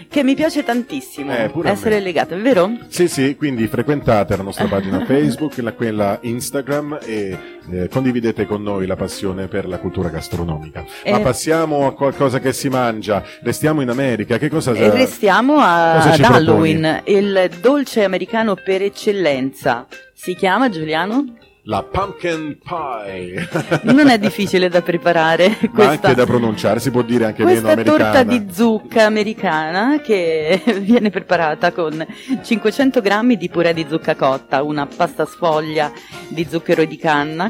che 0.09 0.23
mi 0.23 0.35
piace 0.35 0.63
tantissimo 0.63 1.31
Eh, 1.31 1.51
essere 1.63 1.97
è 2.35 2.39
vero? 2.39 2.71
Sì, 2.87 3.07
sì, 3.07 3.35
quindi 3.35 3.67
frequentate 3.67 4.35
la 4.37 4.43
nostra 4.43 4.65
pagina 4.67 5.03
Facebook, 5.05 5.57
la- 5.57 5.73
quella 5.73 6.17
Instagram 6.21 6.99
e 7.03 7.37
eh, 7.71 7.87
condividete 7.89 8.45
con 8.45 8.61
noi 8.63 8.85
la 8.85 8.95
passione 8.95 9.47
per 9.47 9.67
la 9.67 9.77
cultura 9.79 10.09
gastronomica. 10.09 10.83
Ma 11.05 11.17
Eh. 11.17 11.21
passiamo 11.21 11.87
a 11.87 11.93
qualcosa 11.93 12.39
che 12.39 12.53
si 12.53 12.69
mangia. 12.69 13.23
Restiamo 13.41 13.81
in 13.81 13.89
America. 13.89 14.37
Che 14.37 14.49
cosa 14.49 14.71
E 14.73 14.89
restiamo 14.89 15.55
a- 15.59 15.93
cosa 15.95 16.09
ad 16.09 16.15
ci 16.15 16.21
proponi? 16.21 16.35
Halloween, 16.45 17.01
il 17.05 17.49
dolce 17.61 18.03
americano 18.03 18.55
per 18.55 18.81
eccellenza. 18.81 19.87
Si 20.13 20.35
chiama 20.35 20.69
Giuliano? 20.69 21.25
La 21.65 21.81
pumpkin 21.81 22.57
pie. 22.61 23.47
Non 23.83 24.09
è 24.09 24.19
difficile 24.19 24.67
da 24.67 24.81
preparare. 24.81 25.47
Ma 25.61 25.69
questa- 25.69 26.07
anche 26.07 26.13
da 26.15 26.25
pronunciare, 26.25 26.81
si 26.81 26.91
può 26.91 27.01
dire 27.03 27.25
anche 27.25 27.43
meno 27.45 27.61
Questa 27.61 27.71
americana. 27.71 28.11
torta 28.11 28.23
di 28.23 28.45
zucca 28.51 29.05
americana 29.05 30.01
che 30.01 30.61
viene 30.81 31.09
preparata 31.09 31.71
con 31.71 32.05
500 32.43 32.99
grammi 32.99 33.37
di 33.37 33.47
purè 33.49 33.73
di 33.73 33.85
zucca 33.87 34.15
cotta, 34.15 34.61
una 34.61 34.85
pasta 34.85 35.25
sfoglia 35.25 35.89
di 36.27 36.45
zucchero 36.49 36.83
di 36.83 36.97
canna, 36.97 37.49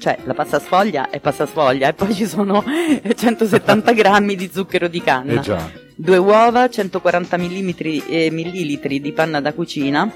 cioè 0.00 0.18
la 0.24 0.34
pasta 0.34 0.58
sfoglia 0.58 1.08
è 1.10 1.20
pasta 1.20 1.46
sfoglia 1.46 1.88
e 1.88 1.92
poi 1.92 2.12
ci 2.12 2.26
sono 2.26 2.64
170 3.14 3.92
grammi 3.92 4.34
di 4.34 4.50
zucchero 4.52 4.88
di 4.88 5.00
canna, 5.00 5.34
Eh 5.34 5.40
già. 5.40 5.70
Due 6.00 6.16
uova, 6.16 6.68
140 6.68 7.36
millimetri- 7.36 8.02
eh, 8.08 8.30
millilitri 8.30 9.00
di 9.00 9.12
panna 9.12 9.40
da 9.40 9.52
cucina, 9.52 10.10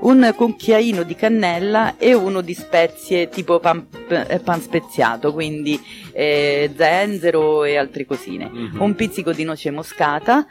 un 0.00 0.32
cucchiaino 0.36 1.02
di 1.02 1.14
cannella 1.16 1.96
e 1.98 2.14
uno 2.14 2.40
di 2.40 2.54
spezie 2.54 3.28
tipo 3.28 3.58
pan, 3.58 3.84
eh, 4.08 4.38
pan 4.38 4.60
speziato, 4.60 5.32
quindi 5.32 5.80
eh, 6.12 6.70
zenzero 6.76 7.64
e 7.64 7.76
altre 7.76 8.04
cosine 8.06 8.48
Mhm. 8.52 8.80
un 8.80 8.94
pizzico 8.94 9.32
di 9.32 9.42
noce 9.44 9.70
moscata 9.72 10.46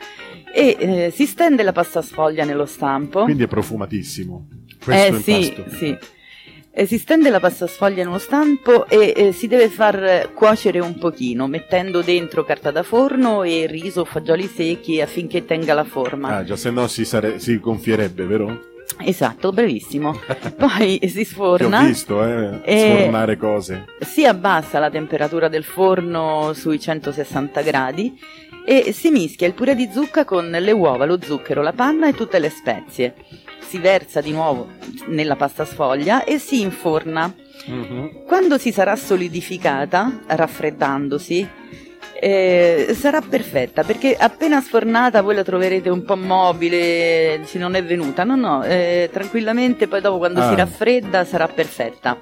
e 0.53 0.75
eh, 0.79 1.11
si 1.15 1.25
stende 1.25 1.63
la 1.63 1.71
pasta 1.71 2.01
sfoglia 2.01 2.43
nello 2.43 2.65
stampo. 2.65 3.23
Quindi 3.23 3.43
è 3.43 3.47
profumatissimo. 3.47 4.47
Questo 4.83 5.15
eh 5.15 5.19
sì, 5.21 5.31
impasto. 5.53 5.75
sì. 5.77 5.97
Si 6.75 6.97
stende 6.97 7.29
la 7.29 7.39
pasta 7.39 7.67
sfoglia 7.67 8.03
nello 8.03 8.17
stampo 8.17 8.87
e 8.87 9.13
eh, 9.15 9.31
si 9.31 9.47
deve 9.47 9.69
far 9.69 10.31
cuocere 10.33 10.79
un 10.79 10.97
pochino, 10.97 11.47
mettendo 11.47 12.01
dentro 12.01 12.43
carta 12.43 12.71
da 12.71 12.81
forno 12.81 13.43
e 13.43 13.67
riso 13.67 14.01
o 14.01 14.05
fagioli 14.05 14.47
secchi 14.47 14.99
affinché 14.99 15.45
tenga 15.45 15.75
la 15.75 15.83
forma. 15.83 16.37
Ah, 16.37 16.43
già, 16.43 16.55
se 16.55 16.71
no 16.71 16.87
si, 16.87 17.05
sare- 17.05 17.39
si 17.39 17.59
gonfierebbe, 17.59 18.25
vero? 18.25 18.71
Esatto, 18.97 19.51
bravissimo. 19.51 20.19
Poi 20.57 20.99
si 21.07 21.23
sforna. 21.23 21.81
ho 21.81 21.85
visto, 21.85 22.25
eh, 22.25 22.61
sfornare 22.65 23.37
cose. 23.37 23.85
si 23.99 24.25
abbassa 24.25 24.79
la 24.79 24.89
temperatura 24.89 25.47
del 25.47 25.63
forno 25.63 26.53
sui 26.53 26.79
160 26.79 27.61
gradi 27.61 28.19
e 28.65 28.93
si 28.93 29.09
mischia 29.09 29.45
il 29.45 29.53
purè 29.53 29.75
di 29.75 29.89
zucca 29.91 30.25
con 30.25 30.49
le 30.49 30.71
uova, 30.71 31.05
lo 31.05 31.19
zucchero, 31.21 31.61
la 31.61 31.73
panna 31.73 32.07
e 32.07 32.13
tutte 32.13 32.39
le 32.39 32.49
spezie. 32.49 33.13
Si 33.73 33.79
versa 33.79 34.21
di 34.21 34.29
nuovo 34.29 34.67
nella 35.07 35.35
pasta 35.35 35.65
sfoglia 35.65 36.25
e 36.25 36.37
si 36.37 36.61
inforna. 36.61 37.33
Mhm. 37.65 38.23
Quando 38.27 38.59
si 38.59 38.71
sarà 38.71 38.95
solidificata, 38.95 40.19
raffreddandosi, 40.27 41.49
eh, 42.21 42.93
sarà 42.95 43.21
perfetta 43.21 43.81
perché 43.83 44.15
appena 44.15 44.61
sfornata 44.61 45.23
voi 45.23 45.33
la 45.33 45.43
troverete 45.43 45.89
un 45.89 46.03
po' 46.03 46.15
mobile, 46.15 47.41
se 47.45 47.57
non 47.57 47.73
è 47.73 47.83
venuta. 47.83 48.23
No, 48.23 48.35
no, 48.35 48.63
eh, 48.63 49.09
tranquillamente 49.11 49.87
poi 49.87 50.01
dopo 50.01 50.19
quando 50.19 50.41
Ah. 50.41 50.49
si 50.49 50.55
raffredda 50.55 51.25
sarà 51.25 51.47
perfetta. 51.47 52.19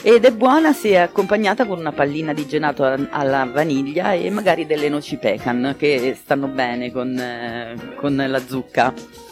Ed 0.00 0.24
è 0.24 0.32
buona 0.32 0.72
se 0.72 0.88
è 0.92 0.96
accompagnata 0.96 1.66
con 1.66 1.78
una 1.80 1.92
pallina 1.92 2.32
di 2.32 2.46
gelato 2.46 2.84
alla 3.10 3.44
vaniglia 3.44 4.14
e 4.14 4.30
magari 4.30 4.64
delle 4.64 4.88
noci 4.88 5.18
pecan 5.18 5.74
che 5.78 6.16
stanno 6.18 6.46
bene 6.46 6.90
con, 6.90 7.14
eh, 7.14 7.74
con 7.96 8.16
la 8.26 8.40
zucca. 8.40 9.26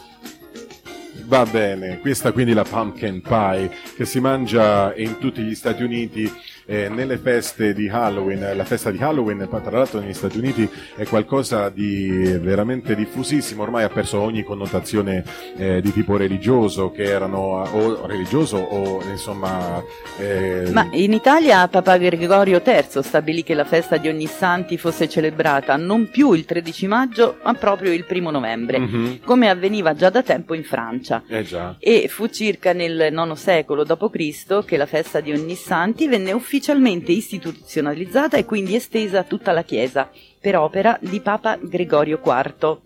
Va 1.27 1.45
bene, 1.45 1.99
questa 1.99 2.31
quindi 2.31 2.53
la 2.53 2.63
pumpkin 2.63 3.21
pie 3.21 3.69
che 3.97 4.05
si 4.05 4.21
mangia 4.21 4.95
in 4.95 5.19
tutti 5.19 5.43
gli 5.43 5.57
Stati 5.57 5.83
Uniti 5.83 6.33
eh, 6.67 6.89
nelle 6.89 7.17
feste 7.17 7.73
di 7.73 7.89
Halloween. 7.89 8.53
La 8.55 8.65
festa 8.65 8.91
di 8.91 8.99
Halloween, 8.99 9.49
tra 9.49 9.71
l'altro 9.71 10.01
negli 10.01 10.13
Stati 10.13 10.39
Uniti, 10.39 10.69
è 10.97 11.05
qualcosa 11.05 11.69
di 11.69 12.09
veramente 12.41 12.95
diffusissimo, 12.95 13.63
ormai 13.63 13.85
ha 13.85 13.89
perso 13.89 14.21
ogni 14.21 14.43
connotazione 14.43 15.25
eh, 15.57 15.81
di 15.81 15.93
tipo 15.93 16.17
religioso, 16.17 16.91
che 16.91 17.05
erano 17.05 17.39
o 17.39 18.07
religioso 18.07 18.57
o 18.57 19.03
insomma... 19.09 19.83
Eh... 20.19 20.69
Ma 20.73 20.89
in 20.93 21.13
Italia 21.13 21.67
Papa 21.69 21.97
Gregorio 21.97 22.61
III 22.65 23.03
stabilì 23.03 23.43
che 23.43 23.55
la 23.55 23.65
festa 23.65 23.97
di 23.97 24.09
Ognissanti 24.09 24.77
fosse 24.77 25.09
celebrata 25.09 25.77
non 25.77 26.11
più 26.11 26.33
il 26.33 26.45
13 26.45 26.87
maggio, 26.87 27.39
ma 27.45 27.55
proprio 27.55 27.93
il 27.93 28.05
primo 28.05 28.31
novembre, 28.31 28.79
mm-hmm. 28.81 29.15
come 29.25 29.49
avveniva 29.49 29.95
già 29.95 30.11
da 30.11 30.23
tempo 30.23 30.55
in 30.55 30.65
Francia. 30.65 31.23
Eh 31.29 31.45
e 31.79 32.09
fu 32.09 32.29
circa 32.29 32.73
nel 32.73 33.09
IX 33.13 33.33
secolo 33.33 33.85
d.C. 33.85 34.65
che 34.65 34.77
la 34.77 34.87
festa 34.87 35.21
di 35.21 35.33
Ognissanti 35.33 36.09
venne 36.09 36.33
ufficialmente 36.33 36.56
istituzionalizzata 37.13 38.37
e 38.37 38.45
quindi 38.45 38.75
estesa 38.75 39.21
a 39.21 39.25
tutta 39.25 39.53
la 39.53 39.63
Chiesa, 39.63 40.11
per 40.41 40.57
opera 40.57 40.99
di 41.01 41.21
Papa 41.21 41.59
Gregorio 41.61 42.21
IV. 42.25 42.79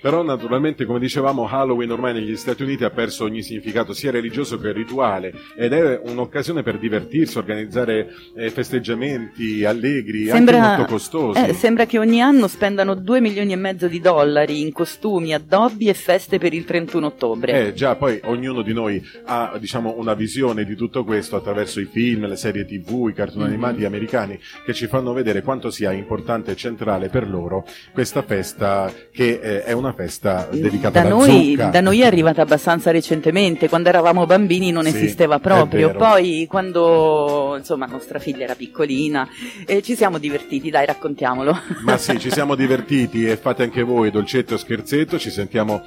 Però 0.00 0.22
naturalmente, 0.22 0.84
come 0.84 0.98
dicevamo, 0.98 1.48
Halloween 1.48 1.90
ormai 1.90 2.12
negli 2.12 2.36
Stati 2.36 2.62
Uniti 2.62 2.84
ha 2.84 2.90
perso 2.90 3.24
ogni 3.24 3.42
significato 3.42 3.92
sia 3.92 4.10
religioso 4.10 4.58
che 4.58 4.72
rituale 4.72 5.32
ed 5.56 5.72
è 5.72 6.00
un'occasione 6.04 6.62
per 6.62 6.78
divertirsi, 6.78 7.38
organizzare 7.38 8.08
eh, 8.36 8.50
festeggiamenti 8.50 9.64
allegri, 9.64 10.26
sembra, 10.26 10.62
anche 10.62 10.76
molto 10.78 10.92
costosi. 10.92 11.40
Eh, 11.40 11.52
sembra 11.52 11.86
che 11.86 11.98
ogni 11.98 12.20
anno 12.20 12.46
spendano 12.48 12.94
2 12.94 13.20
milioni 13.20 13.52
e 13.52 13.56
mezzo 13.56 13.88
di 13.88 14.00
dollari 14.00 14.60
in 14.60 14.72
costumi, 14.72 15.34
addobbi 15.34 15.88
e 15.88 15.94
feste 15.94 16.38
per 16.38 16.52
il 16.52 16.64
31 16.64 17.06
ottobre. 17.06 17.66
Eh 17.66 17.74
già, 17.74 17.96
poi 17.96 18.20
ognuno 18.24 18.62
di 18.62 18.72
noi 18.72 19.02
ha 19.24 19.56
diciamo 19.58 19.94
una 19.96 20.14
visione 20.14 20.64
di 20.64 20.74
tutto 20.74 21.04
questo 21.04 21.36
attraverso 21.36 21.80
i 21.80 21.88
film, 21.90 22.26
le 22.26 22.36
serie 22.36 22.64
tv, 22.64 23.08
i 23.08 23.12
cartoni 23.12 23.44
mm-hmm. 23.44 23.52
animati 23.52 23.84
americani 23.84 24.38
che 24.64 24.72
ci 24.72 24.86
fanno 24.86 25.12
vedere 25.12 25.42
quanto 25.42 25.70
sia 25.70 25.92
importante 25.92 26.52
e 26.52 26.56
centrale 26.56 27.08
per 27.08 27.28
loro 27.28 27.66
questa 27.92 28.22
festa 28.22 28.92
che 29.10 29.40
eh, 29.42 29.62
è 29.64 29.72
una 29.72 29.87
una 29.88 29.92
festa 29.92 30.48
dedicata 30.50 31.00
da 31.00 31.06
alla 31.06 31.08
noi, 31.08 31.50
zucca. 31.50 31.68
Da 31.68 31.80
noi 31.80 32.00
è 32.00 32.06
arrivata 32.06 32.42
abbastanza 32.42 32.90
recentemente, 32.90 33.68
quando 33.68 33.88
eravamo 33.88 34.26
bambini 34.26 34.70
non 34.70 34.84
sì, 34.84 34.90
esisteva 34.90 35.38
proprio, 35.38 35.92
poi 35.92 36.46
quando 36.48 37.54
insomma 37.56 37.86
nostra 37.86 38.18
figlia 38.18 38.44
era 38.44 38.54
piccolina 38.54 39.28
eh, 39.66 39.82
ci 39.82 39.96
siamo 39.96 40.18
divertiti, 40.18 40.70
dai 40.70 40.86
raccontiamolo. 40.86 41.58
Ma 41.84 41.96
sì, 41.96 42.18
ci 42.20 42.30
siamo 42.30 42.54
divertiti 42.54 43.26
e 43.26 43.36
fate 43.36 43.62
anche 43.62 43.82
voi 43.82 44.10
dolcetto 44.10 44.54
o 44.54 44.58
scherzetto, 44.58 45.18
ci 45.18 45.30
sentiamo 45.30 45.82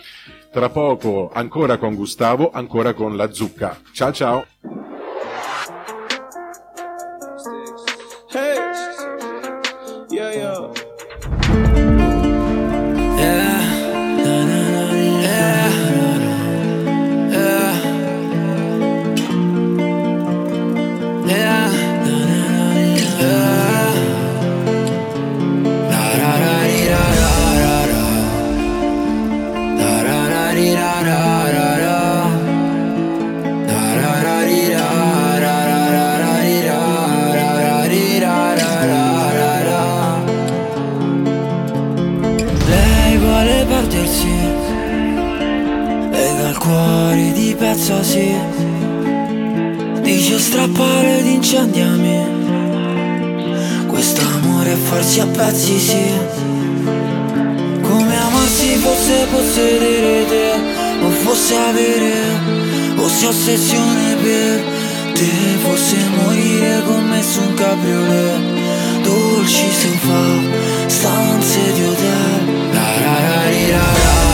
tra 0.51 0.69
poco 0.69 1.31
ancora 1.33 1.77
con 1.77 1.95
Gustavo, 1.95 2.51
ancora 2.51 2.93
con 2.93 3.15
la 3.15 3.31
zucca. 3.31 3.77
Ciao 3.93 4.11
ciao! 4.11 4.90
Pezzo 47.71 48.03
sì. 48.03 48.36
Dice 50.01 50.39
strappare 50.39 51.19
ed 51.19 51.25
incendiami. 51.25 52.19
Quest'amore 53.88 54.75
farsi 54.75 55.19
a 55.19 55.27
pezzi 55.27 55.79
sì. 55.79 56.10
Come 57.81 58.15
amarsi 58.17 58.75
fosse 58.75 59.27
possedere 59.31 60.25
te 60.27 60.51
O 61.05 61.10
fosse 61.10 61.55
avere 61.55 62.13
Fosse 62.95 63.25
ossessione 63.27 64.15
per 64.15 64.63
te 65.13 65.29
Fosse 65.63 65.97
morire 66.15 66.81
con 66.86 67.03
me 67.10 67.19
un 67.19 67.53
cabriolet 67.53 68.39
Dolci 69.03 69.69
sofà 69.71 70.88
Stanze 70.88 71.73
di 71.73 71.84
hotel 71.84 72.50
made 73.62 73.74
out 73.76 74.31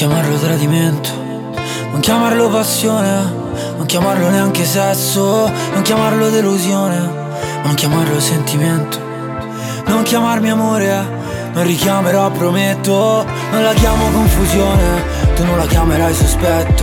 chiamarlo 0.00 0.38
tradimento, 0.38 1.10
non 1.90 2.00
chiamarlo 2.00 2.48
passione, 2.48 3.20
non 3.76 3.84
chiamarlo 3.84 4.30
neanche 4.30 4.64
sesso, 4.64 5.52
non 5.74 5.82
chiamarlo 5.82 6.30
delusione, 6.30 6.96
non 7.62 7.74
chiamarlo 7.74 8.18
sentimento, 8.18 8.98
non 9.88 10.02
chiamarmi 10.02 10.48
amore, 10.48 11.06
non 11.52 11.64
richiamerò, 11.64 12.30
prometto, 12.30 13.26
non 13.50 13.62
la 13.62 13.74
chiamo 13.74 14.08
confusione, 14.10 15.04
tu 15.34 15.44
non 15.44 15.58
la 15.58 15.66
chiamerai 15.66 16.14
sospetto, 16.14 16.82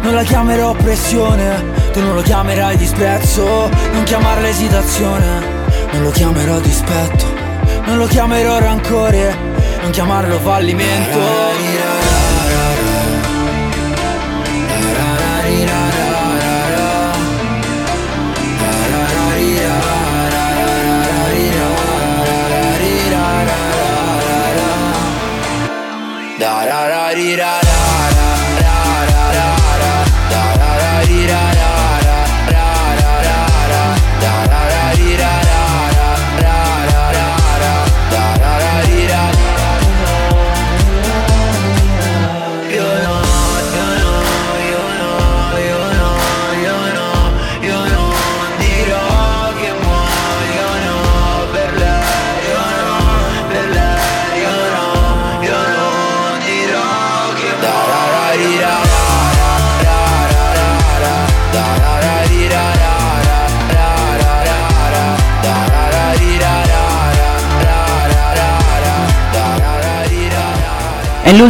non 0.00 0.14
la 0.14 0.22
chiamerò 0.22 0.72
pressione, 0.72 1.62
tu 1.92 2.00
non 2.00 2.14
lo 2.14 2.22
chiamerai 2.22 2.78
disprezzo, 2.78 3.68
non 3.92 4.04
chiamarla 4.04 4.48
esitazione, 4.48 5.26
non 5.92 6.02
lo 6.02 6.10
chiamerò 6.10 6.58
dispetto, 6.60 7.26
non 7.84 7.98
lo 7.98 8.06
chiamerò 8.06 8.58
rancore 8.58 9.52
non 9.84 9.92
chiamarlo 9.92 10.38
fallimento 10.38 11.93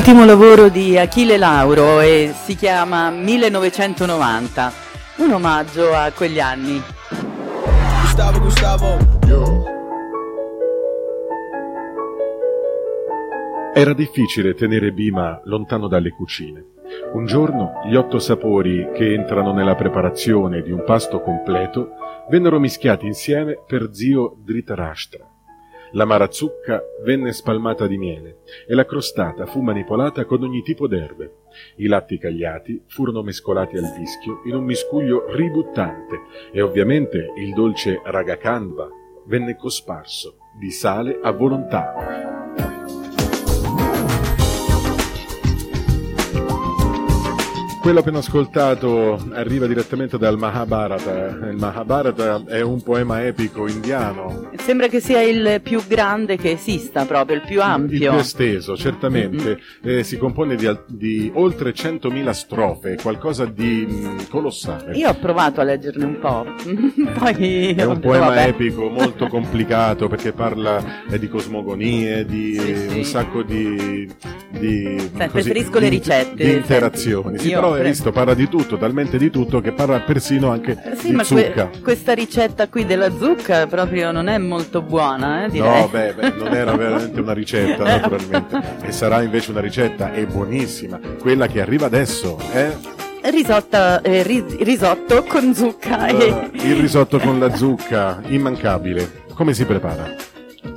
l'ultimo 0.07 0.27
lavoro 0.27 0.69
di 0.69 0.99
Achille 0.99 1.38
Lauro 1.38 2.03
e 2.03 2.35
si 2.45 2.57
chiama 2.57 3.09
1990, 3.09 4.73
un 5.17 5.33
omaggio 5.33 5.95
a 5.95 6.12
quegli 6.14 6.38
anni. 6.38 6.83
Gustavo, 8.03 8.38
Gustavo. 8.38 8.99
Yo. 9.27 9.64
Era 13.73 13.95
difficile 13.95 14.53
tenere 14.53 14.93
Bima 14.93 15.40
lontano 15.45 15.88
dalle 15.88 16.11
cucine. 16.11 16.62
Un 17.14 17.25
giorno 17.25 17.81
gli 17.87 17.95
otto 17.95 18.19
sapori 18.19 18.90
che 18.93 19.14
entrano 19.14 19.55
nella 19.55 19.75
preparazione 19.75 20.61
di 20.61 20.71
un 20.71 20.85
pasto 20.85 21.23
completo 21.23 21.93
vennero 22.29 22.61
mischiati 22.61 23.07
insieme 23.07 23.59
per 23.67 23.88
zio 23.95 24.37
Dhritarashtra. 24.45 25.34
La 25.95 26.05
marazzucca 26.05 26.83
venne 27.05 27.33
spalmata 27.33 27.87
di 27.87 27.97
miele 27.97 28.39
e 28.67 28.75
la 28.75 28.85
crostata 28.85 29.47
fu 29.47 29.61
manipolata 29.61 30.25
con 30.25 30.43
ogni 30.43 30.61
tipo 30.61 30.89
d'erbe. 30.89 31.43
I 31.77 31.87
latti 31.87 32.19
cagliati 32.19 32.83
furono 32.89 33.23
mescolati 33.23 33.77
al 33.77 33.95
vischio 33.97 34.41
in 34.47 34.57
un 34.57 34.65
miscuglio 34.65 35.33
ributtante 35.33 36.23
e 36.51 36.61
ovviamente 36.63 37.33
il 37.37 37.53
dolce 37.53 38.01
ragakandva 38.05 38.89
venne 39.27 39.55
cosparso 39.55 40.39
di 40.59 40.73
sale 40.73 41.21
a 41.23 41.31
volontà. 41.31 42.74
Quello 47.85 47.99
appena 48.01 48.20
ascoltato 48.20 49.23
arriva 49.33 49.66
direttamente 49.66 50.16
dal 50.16 50.38
Mahabharata. 50.38 51.51
Il 51.51 51.57
Mahabharata 51.59 52.42
è 52.47 52.62
un 52.62 52.83
poema 52.83 53.23
epico 53.27 53.68
indiano. 53.68 54.49
Sembra 54.57 54.87
che 54.88 55.01
sia 55.01 55.20
il 55.20 55.61
più 55.62 55.83
grande 55.87 56.38
che 56.38 56.53
esista, 56.53 57.05
proprio 57.05 57.37
il 57.37 57.42
più 57.42 57.61
ampio. 57.61 58.05
Il 58.05 58.09
più 58.09 58.18
esteso, 58.20 58.75
certamente. 58.75 59.59
Mm-hmm. 59.85 59.99
Eh, 59.99 60.03
si 60.03 60.16
compone 60.16 60.57
di, 60.57 60.66
di, 60.87 61.31
oltre 61.35 61.75
100.000 61.75 62.31
strofe, 62.31 62.97
qualcosa 63.03 63.44
di 63.44 63.85
mh, 63.87 64.29
colossale. 64.31 64.97
Io 64.97 65.11
ho 65.11 65.14
provato 65.16 65.61
a 65.61 65.64
leggerne 65.64 66.05
un 66.07 66.18
po'. 66.18 66.47
Poi, 67.20 67.75
è 67.75 67.85
un 67.85 68.01
poema 68.01 68.29
vabbè. 68.29 68.47
epico 68.49 68.88
molto 68.88 69.27
complicato 69.27 70.09
perché 70.09 70.33
parla 70.33 70.83
eh, 71.11 71.18
di 71.18 71.29
cosmogonie, 71.29 72.25
di 72.25 72.59
Sì, 72.59 72.88
sì. 72.88 72.97
un 72.97 73.05
sacco 73.05 73.42
di. 73.42 74.11
di 74.49 74.97
Senti, 74.99 75.29
preferisco 75.29 75.79
le 75.79 75.90
di- 75.90 75.97
ricette, 75.99 76.44
Di 76.44 76.51
interazioni. 76.51 77.38
Sì, 77.38 77.49
Io 77.49 77.73
hai 77.75 77.83
visto, 77.83 78.11
parla 78.13 78.35
di 78.35 78.49
tutto, 78.49 78.77
talmente 78.77 79.19
di 79.19 79.31
tutto 79.31 79.61
che 79.61 79.73
parla 79.73 80.01
persino 80.01 80.51
anche 80.51 80.77
Sì, 80.99 81.09
di 81.09 81.13
ma 81.15 81.25
que- 81.25 81.47
zucca. 81.47 81.71
questa 81.83 82.13
ricetta 82.15 82.69
qui 82.69 82.85
della 82.87 83.11
zucca 83.17 83.67
proprio 83.67 84.11
non 84.13 84.29
è 84.29 84.39
molto 84.39 84.83
buona, 84.83 85.45
eh, 85.45 85.51
direi. 85.51 85.81
No, 85.83 85.89
beh, 85.89 86.15
beh, 86.15 86.33
non 86.37 86.55
era 86.55 86.77
veramente 86.77 87.21
una 87.21 87.33
ricetta, 87.33 87.83
naturalmente. 87.85 88.61
E 88.83 88.93
sarà 88.93 89.23
invece 89.23 89.51
una 89.51 89.61
ricetta 89.61 90.13
e 90.13 90.27
buonissima. 90.27 90.99
Quella 91.21 91.47
che 91.47 91.61
arriva 91.61 91.87
adesso 91.87 92.39
è 92.53 92.73
Risotta- 93.23 94.03
eh, 94.03 94.23
ri- 94.23 94.45
risotto 94.61 95.25
con 95.25 95.55
zucca 95.55 96.07
eh, 96.09 96.51
il 96.53 96.77
risotto 96.77 97.19
con 97.19 97.39
la 97.39 97.55
zucca, 97.55 98.21
immancabile. 98.27 99.23
Come 99.35 99.55
si 99.55 99.65
prepara? 99.65 100.15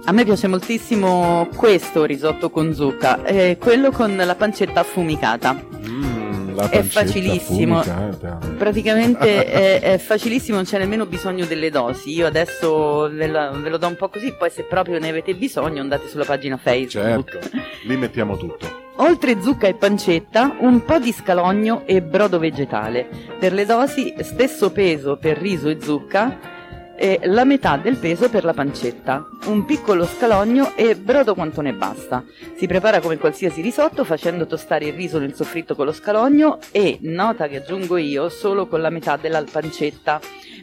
A 0.06 0.12
me 0.14 0.24
piace 0.24 0.48
moltissimo 0.48 1.50
questo 1.54 2.06
risotto 2.06 2.50
con 2.50 2.74
zucca, 2.74 3.24
eh, 3.26 3.58
quello 3.60 3.92
con 3.92 4.16
la 4.16 4.36
pancetta 4.36 4.80
affumicata. 4.80 5.62
Mm, 5.86 6.37
la 6.62 6.70
È 6.70 6.82
facilissimo. 6.82 7.80
affumicata. 7.80 8.40
Praticamente 8.58 9.46
è, 9.46 9.80
è 9.94 9.98
facilissimo, 9.98 10.56
non 10.58 10.66
c'è 10.66 10.78
nemmeno 10.80 11.06
bisogno 11.06 11.46
delle 11.46 11.70
dosi. 11.70 12.14
Io 12.14 12.26
adesso 12.28 13.10
ve, 13.12 13.28
la- 13.28 13.52
ve 13.52 13.70
lo 13.70 13.78
do 13.78 13.88
un 13.88 13.96
po' 13.96 14.10
così, 14.10 14.34
poi 14.38 14.50
se 14.50 14.64
proprio 14.64 15.00
ne 15.00 15.10
avete 15.10 15.34
bisogno 15.36 15.82
andate 15.82 16.08
sulla 16.08 16.26
pagina 16.26 16.58
Facebook. 16.58 17.32
Certo, 17.40 17.58
lì 17.86 17.96
mettiamo 17.98 18.38
tutto. 18.38 18.86
Oltre 19.00 19.40
zucca 19.42 19.68
e 19.68 19.76
pancetta, 19.76 20.56
un 20.62 20.84
po' 20.84 20.98
di 20.98 21.12
scalogno 21.12 21.84
e 21.86 22.02
brodo 22.02 22.40
vegetale. 22.40 23.08
Per 23.40 23.54
le 23.54 23.66
dosi, 23.66 24.14
stesso 24.22 24.72
peso 24.72 25.18
per 25.18 25.38
riso 25.38 25.70
e 25.70 25.78
zucca 25.80 26.56
e 26.98 27.20
la 27.26 27.46
metà 27.46 27.78
del 27.78 27.96
peso 27.96 28.30
per 28.30 28.44
la 28.44 28.54
pancetta. 28.54 29.30
Un 29.46 29.66
piccolo 29.66 30.06
scalogno 30.06 30.76
e 30.76 30.96
brodo 30.96 31.36
quanto 31.36 31.62
ne 31.62 31.74
basta. 31.74 32.24
Si 32.56 32.66
prepara 32.66 33.00
come 33.00 33.18
qualsiasi 33.18 33.62
risotto 33.62 34.04
facendo 34.04 34.48
tostare 34.48 34.86
il 34.86 34.94
riso 34.94 35.20
nel 35.20 35.36
soffritto 35.36 35.76
con 35.76 35.86
lo 35.86 35.94
scalogno 35.94 36.58
e, 36.72 36.98
nota 37.02 37.48
che 37.48 37.58
aggiungo 37.58 37.98
io, 37.98 38.30
solo 38.30 38.66
con 38.66 38.82
la 38.82 38.90
metà 38.90 39.16
della 39.16 39.44
pancetta, 39.50 40.20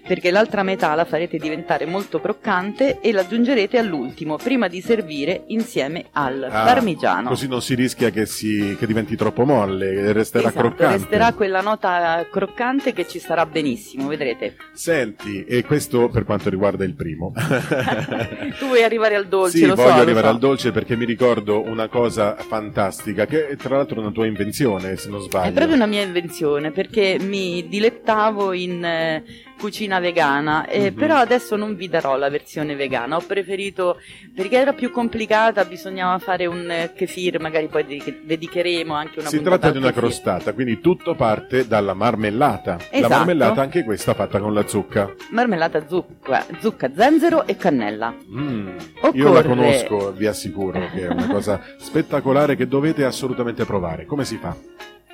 perché 0.06 0.30
l'altra 0.30 0.62
metà 0.62 0.94
la 0.94 1.04
farete 1.04 1.38
diventare 1.38 1.86
molto 1.86 2.20
croccante 2.20 3.00
e 3.00 3.12
l'aggiungerete 3.12 3.78
all'ultimo, 3.78 4.36
prima 4.36 4.68
di 4.68 4.80
servire 4.80 5.44
insieme 5.48 6.06
al 6.12 6.42
Ah, 6.50 6.64
parmigiano. 6.64 7.28
Così 7.28 7.48
non 7.48 7.62
si 7.62 7.74
rischia 7.74 8.10
che, 8.10 8.26
si, 8.26 8.76
che 8.78 8.86
diventi 8.86 9.16
troppo 9.16 9.44
molle, 9.44 10.12
resterà 10.12 10.48
Esatto, 10.48 10.68
croccante. 10.68 10.96
resterà 10.98 11.32
quella 11.32 11.60
nota 11.60 12.26
croccante 12.30 12.92
che 12.92 13.06
ci 13.08 13.18
starà 13.18 13.46
benissimo, 13.46 14.08
vedrete. 14.08 14.56
Senti, 14.74 15.44
e 15.44 15.64
questo 15.64 16.08
per 16.08 16.24
quanto 16.24 16.50
riguarda 16.50 16.84
il 16.84 16.94
primo. 16.94 17.32
Tu 18.58 18.66
vuoi 18.66 18.82
arrivare 18.82 19.14
al 19.16 19.26
dolce, 19.26 19.58
sì, 19.58 19.66
lo 19.66 19.74
voglio 19.74 19.88
so, 19.88 19.94
lo 19.96 20.02
arrivare 20.02 20.26
so. 20.26 20.32
al 20.32 20.38
dolce 20.38 20.70
perché 20.72 20.96
mi 20.96 21.04
ricordo 21.04 21.62
una 21.62 21.88
cosa 21.88 22.36
fantastica, 22.36 23.26
che 23.26 23.48
è 23.48 23.56
tra 23.56 23.76
l'altro 23.76 24.00
una 24.00 24.10
tua 24.10 24.26
invenzione, 24.26 24.96
se 24.96 25.08
non 25.08 25.20
sbaglio. 25.20 25.48
È 25.48 25.52
proprio 25.52 25.74
una 25.76 25.86
mia 25.86 26.02
invenzione 26.02 26.70
perché 26.70 27.16
mi 27.20 27.66
dilettavo 27.68 28.52
in 28.52 28.84
eh, 28.84 29.24
cucina 29.58 29.98
vegana, 30.00 30.66
e 30.66 30.90
Mhm. 30.90 30.94
però 30.96 31.16
adesso 31.16 31.56
non 31.56 31.74
vi 31.76 31.88
darò 31.88 32.16
la 32.16 32.28
versione 32.28 32.74
vegana, 32.74 33.16
ho 33.16 33.20
preferito 33.26 33.98
perché 34.34 34.56
era 34.56 34.72
più 34.72 34.90
complicata, 34.90 35.64
bisognava 35.64 36.18
fare 36.18 36.46
un 36.46 36.70
eh, 36.70 36.92
kefir, 36.94 37.40
magari 37.40 37.68
poi 37.68 37.84
de- 37.86 38.20
dedicheremo 38.24 38.92
anche 38.94 39.20
una 39.20 39.28
Si 39.28 39.40
tratta 39.40 39.70
di 39.70 39.78
una 39.78 39.86
kefir. 39.88 40.02
crostata, 40.02 40.52
quindi 40.52 40.80
tutto 40.80 41.14
parte 41.14 41.66
dalla 41.66 41.94
marmellata. 41.94 42.76
La 42.78 42.86
Esatto. 42.90 43.14
marmellata 43.14 43.60
anche 43.62 43.84
questa 43.84 44.12
fatta 44.14 44.38
con 44.40 44.52
la 44.52 44.66
zucca. 44.66 45.12
Marmellata 45.30 45.86
zucca, 45.88 46.44
zucca, 46.60 46.90
zenzero 46.94 47.46
e 47.46 47.56
cannella. 47.56 48.14
Mm, 48.30 48.68
Io 49.14 49.32
la 49.32 49.38
Occorre- 49.40 49.48
conosco, 49.48 50.12
vi 50.12 50.26
assicuro 50.26 50.80
che 50.92 51.06
è 51.06 51.08
una 51.08 51.28
cosa 51.28 51.60
spettacolare 51.78 52.56
che 52.56 52.66
dovete 52.66 53.04
assolutamente 53.04 53.64
provare. 53.64 54.04
Come 54.04 54.24
si 54.24 54.36
fa? 54.36 54.54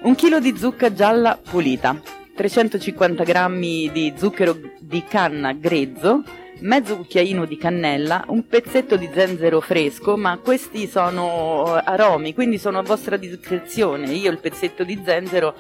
Un 0.02 0.14
chilo 0.14 0.40
di 0.40 0.56
zucca 0.56 0.92
gialla 0.92 1.38
pulita, 1.50 2.00
350 2.34 3.24
grammi 3.24 3.90
di 3.92 4.12
zucchero 4.16 4.56
di 4.78 5.04
canna 5.04 5.52
grezzo, 5.52 6.22
mezzo 6.60 6.96
cucchiaino 6.96 7.44
di 7.44 7.56
cannella, 7.56 8.24
un 8.28 8.46
pezzetto 8.46 8.96
di 8.96 9.08
zenzero 9.12 9.60
fresco, 9.60 10.16
ma 10.16 10.38
questi 10.38 10.86
sono 10.86 11.76
eh, 11.78 11.82
aromi, 11.84 12.34
quindi 12.34 12.58
sono 12.58 12.78
a 12.78 12.82
vostra 12.82 13.16
discrezione. 13.16 14.10
Io 14.12 14.30
il 14.30 14.38
pezzetto 14.38 14.84
di 14.84 15.00
zenzero 15.04 15.54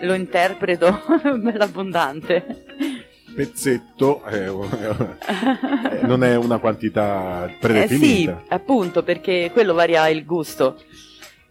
lo 0.00 0.14
interpreto 0.14 1.02
bello 1.40 1.64
abbondante. 1.64 2.64
Pezzetto 3.34 4.24
eh, 4.24 4.46
eh, 4.46 6.06
non 6.06 6.24
è 6.24 6.36
una 6.36 6.58
quantità 6.58 7.44
Eh 7.46 7.50
sì, 7.50 7.56
predefinita. 7.58 8.44
appunto, 8.48 9.02
perché 9.02 9.50
quello 9.52 9.74
varia 9.74 10.08
il 10.08 10.24
gusto. 10.24 10.80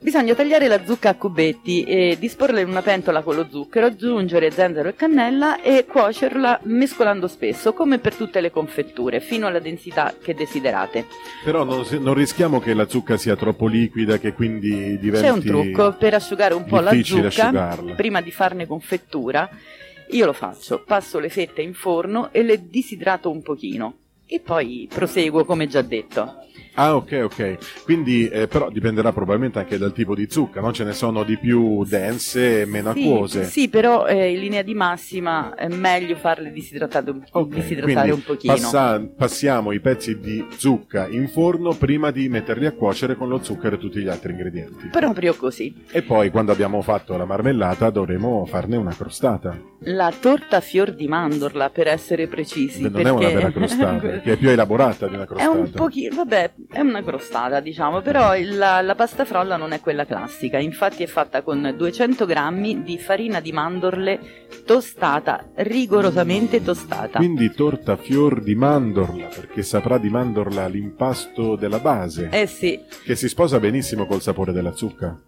Bisogna 0.06 0.36
tagliare 0.36 0.68
la 0.68 0.86
zucca 0.86 1.10
a 1.10 1.16
cubetti 1.16 1.84
e 1.84 2.16
disporla 2.20 2.60
in 2.60 2.70
una 2.70 2.84
pentola 2.84 3.24
con 3.24 3.34
lo 3.34 3.48
zucchero, 3.50 3.88
aggiungere 3.88 4.52
zenzero 4.52 4.90
e 4.90 4.94
cannella 4.94 5.60
e 5.64 5.88
cuocerla 5.88 6.60
mescolando 6.66 7.28
spesso, 7.28 7.74
come 7.74 7.98
per 7.98 8.14
tutte 8.14 8.40
le 8.40 8.52
confetture, 8.52 9.20
fino 9.20 9.48
alla 9.48 9.58
densità 9.58 10.14
che 10.22 10.36
desiderate. 10.36 11.08
Però 11.44 11.64
non, 11.64 11.84
non 12.02 12.14
rischiamo 12.14 12.60
che 12.60 12.76
la 12.76 12.88
zucca 12.88 13.18
sia 13.18 13.36
troppo 13.36 13.66
liquida, 13.66 14.20
che 14.20 14.34
quindi 14.34 15.00
diventi... 15.00 15.26
C'è 15.26 15.34
un 15.34 15.42
trucco 15.42 15.96
per 15.98 16.14
asciugare 16.14 16.54
un 16.54 16.66
po' 16.66 16.82
la 16.82 16.92
zucca 17.02 17.26
asciugarla. 17.26 17.96
prima 17.96 18.22
di 18.22 18.30
farne 18.30 18.68
confettura. 18.68 19.50
Io 20.12 20.26
lo 20.28 20.34
faccio, 20.34 20.84
passo 20.86 21.18
le 21.18 21.30
fette 21.30 21.64
in 21.64 21.74
forno 21.74 22.32
e 22.32 22.44
le 22.44 22.70
disidrato 22.70 23.32
un 23.32 23.42
pochino 23.42 23.96
e 24.28 24.40
poi 24.40 24.88
proseguo 24.92 25.46
come 25.46 25.68
già 25.68 25.82
detto. 25.82 26.40
Ah, 26.78 26.96
ok, 26.96 27.22
ok. 27.24 27.84
Quindi, 27.86 28.28
eh, 28.28 28.48
però 28.48 28.70
dipenderà 28.70 29.14
probabilmente 29.14 29.60
anche 29.60 29.78
dal 29.78 29.94
tipo 29.94 30.14
di 30.14 30.28
zucca, 30.30 30.60
no? 30.60 30.74
Ce 30.74 30.84
ne 30.84 30.92
sono 30.92 31.24
di 31.24 31.38
più 31.38 31.86
dense 31.86 32.62
e 32.62 32.66
meno 32.66 32.92
Sì, 32.94 33.00
acquose. 33.00 33.44
Sì, 33.46 33.70
però 33.70 34.06
eh, 34.06 34.32
in 34.34 34.40
linea 34.40 34.62
di 34.62 34.74
massima 34.74 35.54
è 35.56 35.70
meglio 35.70 36.16
farle 36.18 36.52
disidratare, 36.52 37.12
un- 37.12 37.24
Ok, 37.32 37.48
disidratare 37.48 38.12
un 38.12 38.24
pochino. 38.24 38.54
passa- 38.54 39.02
passiamo 39.18 39.72
i 39.72 39.80
pezzi 39.80 40.20
di 40.20 40.46
zucca 40.58 41.08
in 41.08 41.30
forno 41.30 41.74
prima 41.74 42.12
di 42.12 42.28
metterli 42.28 42.66
a 42.66 42.74
cuocere 42.74 43.16
con 43.16 43.30
lo 43.30 43.42
zucchero 43.42 43.76
e 43.76 43.78
tutti 43.78 44.02
gli 44.02 44.10
altri 44.10 44.32
ingredienti. 44.34 44.88
Proprio 44.88 45.34
così. 45.36 45.74
E 45.92 46.02
poi, 46.02 46.30
quando 46.30 46.52
abbiamo 46.52 46.82
fatto 46.82 47.16
la 47.16 47.26
marmellata, 47.26 47.90
dovremo 47.90 48.46
farne 48.46 48.76
una 48.76 48.94
crostata. 48.94 49.58
La 49.88 50.12
torta 50.20 50.60
fior 50.60 50.94
di 50.94 51.08
mandorla, 51.08 51.70
per 51.70 51.88
essere 51.88 52.28
precisi. 52.28 52.82
non 52.82 52.92
è 53.00 53.04
perché 53.04 53.10
una 53.12 53.30
vera 53.30 53.52
crostata, 53.52 54.08
che 54.22 54.34
è 54.34 54.38
più 54.38 54.50
elaborata 54.50 55.08
di 55.08 55.16
una 55.16 55.24
È 55.24 55.28
crostata. 55.28 55.52
un 55.52 55.72
pochino, 55.72 56.16
vabbè, 56.16 56.52
è 56.72 56.80
una 56.82 57.04
crostata, 57.04 57.60
diciamo, 57.60 58.02
però 58.02 58.32
la, 58.42 58.82
la 58.82 58.96
pasta 58.96 59.26
frolla 59.26 59.58
non 59.58 59.72
è 59.72 59.80
quella 59.80 60.06
classica, 60.06 60.58
infatti 60.58 61.04
è 61.04 61.08
fatta 61.08 61.42
con 61.42 61.74
200 61.78 62.26
grammi 62.26 62.84
di 62.84 62.98
farina 62.98 63.40
di 63.40 63.52
mandorle 63.52 64.20
tostata, 64.66 65.50
rigorosamente 65.56 66.64
tostata. 66.64 67.18
Quindi 67.18 67.52
torta 67.54 67.96
fior 67.98 68.42
di 68.42 68.56
mandorla, 68.56 69.28
perché 69.28 69.64
saprà 69.64 69.98
di 69.98 70.10
mandorla 70.10 70.68
l'impasto 70.68 71.56
della 71.56 71.80
base, 71.80 72.30
Eh 72.32 72.48
sì, 72.48 72.80
che 73.04 73.16
si 73.16 73.28
sposa 73.30 73.60
benissimo 73.60 74.06
col 74.06 74.22
sapore 74.22 74.52
della 74.52 74.76
zucca. 74.76 75.20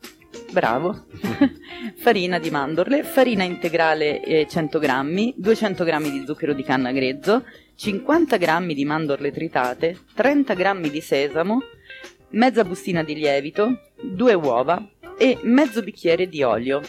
bravo. 0.51 1.05
farina 1.97 2.39
di 2.39 2.49
mandorle, 2.49 3.03
farina 3.03 3.43
integrale 3.43 4.23
eh, 4.23 4.47
100 4.49 4.79
grammi, 4.79 5.33
200 5.37 5.83
grammi 5.83 6.09
di 6.11 6.23
zucchero 6.25 6.53
di 6.53 6.63
canna 6.63 6.91
grezzo, 6.91 7.43
50 7.77 8.37
grammi 8.37 8.73
di 8.73 8.85
mandorle 8.85 9.31
tritate, 9.31 9.95
30 10.15 10.55
grammi 10.55 10.89
di 10.89 10.99
sesamo, 10.99 11.61
mezza 12.29 12.63
bustina 12.63 13.03
di 13.03 13.13
lievito, 13.13 13.91
due 14.01 14.33
uova 14.33 14.83
e 15.15 15.37
mezzo 15.43 15.83
bicchiere 15.83 16.27
di 16.27 16.41
olio. 16.41 16.81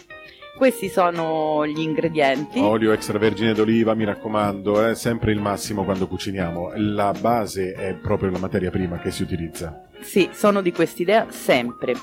Questi 0.57 0.89
sono 0.89 1.67
gli 1.67 1.81
ingredienti. 1.81 2.59
Olio 2.59 2.93
extravergine 2.93 3.53
d'oliva, 3.53 3.93
mi 3.93 4.05
raccomando, 4.07 4.83
è 4.83 4.95
sempre 4.95 5.31
il 5.31 5.41
massimo 5.41 5.85
quando 5.85 6.09
cuciniamo. 6.09 6.73
La 6.77 7.13
base 7.13 7.75
è 7.75 7.93
proprio 7.93 8.31
la 8.31 8.39
materia 8.39 8.71
prima 8.71 8.99
che 8.99 9.11
si 9.11 9.23
utilizza. 9.23 9.88
Sì, 10.01 10.29
sono 10.33 10.63
di 10.63 10.73
quest'idea 10.73 11.27
sempre. 11.31 11.95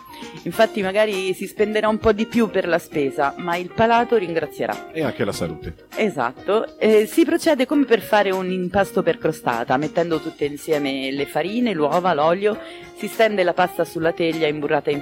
Infatti 0.44 0.82
magari 0.82 1.34
si 1.34 1.48
spenderà 1.48 1.88
un 1.88 1.98
po' 1.98 2.12
di 2.12 2.26
più 2.26 2.50
per 2.50 2.68
la 2.68 2.78
spesa, 2.78 3.34
ma 3.38 3.56
il 3.56 3.72
palato 3.74 4.18
ringrazierà. 4.18 4.92
E 4.92 5.04
anche 5.04 5.26
la 5.26 5.32
salute. 5.32 5.88
Esatto. 5.96 6.78
Eh, 6.78 7.06
si 7.06 7.26
procede 7.26 7.66
come 7.66 7.86
per 7.86 8.02
fare 8.02 8.32
un 8.32 8.52
impasto 8.52 9.02
per 9.02 9.18
crostata, 9.18 9.78
mettendo 9.78 10.20
tutte 10.20 10.46
insieme 10.46 11.12
le 11.12 11.26
farine, 11.26 11.74
l'uova, 11.74 12.14
l'olio, 12.14 12.60
si 12.98 13.08
stende 13.08 13.44
la 13.44 13.54
pasta 13.54 13.84
sulla 13.84 14.12
teglia 14.12 14.48
imburrata 14.48 14.92
e 14.92 14.94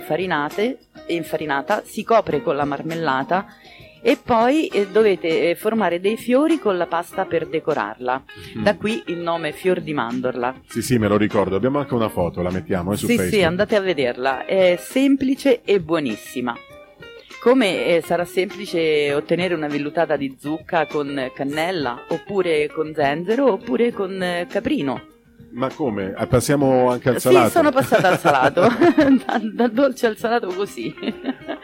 e 1.06 1.16
infarinata, 1.16 1.84
si 1.86 2.04
copre 2.04 2.42
con 2.42 2.56
la 2.56 2.66
marmellata 2.66 3.46
e 4.06 4.18
poi 4.22 4.68
eh, 4.68 4.88
dovete 4.88 5.50
eh, 5.50 5.56
formare 5.56 6.02
dei 6.02 6.18
fiori 6.18 6.60
con 6.60 6.78
la 6.78 6.88
pasta 6.88 7.24
per 7.24 7.48
decorarla. 7.48 8.24
Mm. 8.58 8.64
Da 8.64 8.76
qui 8.76 9.02
il 9.08 9.18
nome 9.18 9.54
fior 9.54 9.80
di 9.80 9.94
mandorla. 9.94 10.56
Sì, 10.68 10.82
sì, 10.82 10.98
me 10.98 11.08
lo 11.08 11.16
ricordo. 11.16 11.56
Abbiamo 11.56 11.80
anche 11.80 11.94
una 11.94 12.10
foto, 12.10 12.42
la 12.42 12.52
mettiamo 12.52 12.92
eh, 12.92 12.98
su 12.98 13.06
Sì, 13.08 13.16
Facebook. 13.16 13.40
sì, 13.40 13.44
andate 13.44 13.76
a 13.78 13.80
vederla, 13.80 14.46
è 14.46 14.78
semplice 14.78 15.62
e 15.64 15.80
buonissima. 15.80 16.54
Come 17.42 17.86
eh, 17.86 18.02
sarà 18.02 18.26
semplice 18.26 19.14
ottenere 19.14 19.54
una 19.54 19.68
vellutata 19.68 20.18
di 20.18 20.36
zucca 20.40 20.86
con 20.86 21.32
cannella, 21.34 22.04
oppure 22.10 22.68
con 22.68 22.94
zenzero, 22.94 23.52
oppure 23.54 23.92
con 23.94 24.22
eh, 24.22 24.48
caprino. 24.50 25.12
Ma 25.54 25.70
come? 25.74 26.14
Ah, 26.16 26.26
Passiamo 26.26 26.90
anche 26.90 27.10
al 27.10 27.20
salato? 27.20 27.46
Sì, 27.48 27.52
sono 27.52 27.72
passata 27.72 28.10
al 28.10 28.20
salato, 28.20 28.62
da- 29.26 29.42
dal 29.54 29.72
dolce 29.72 30.08
al 30.08 30.18
salato 30.18 30.48
così. 30.48 30.94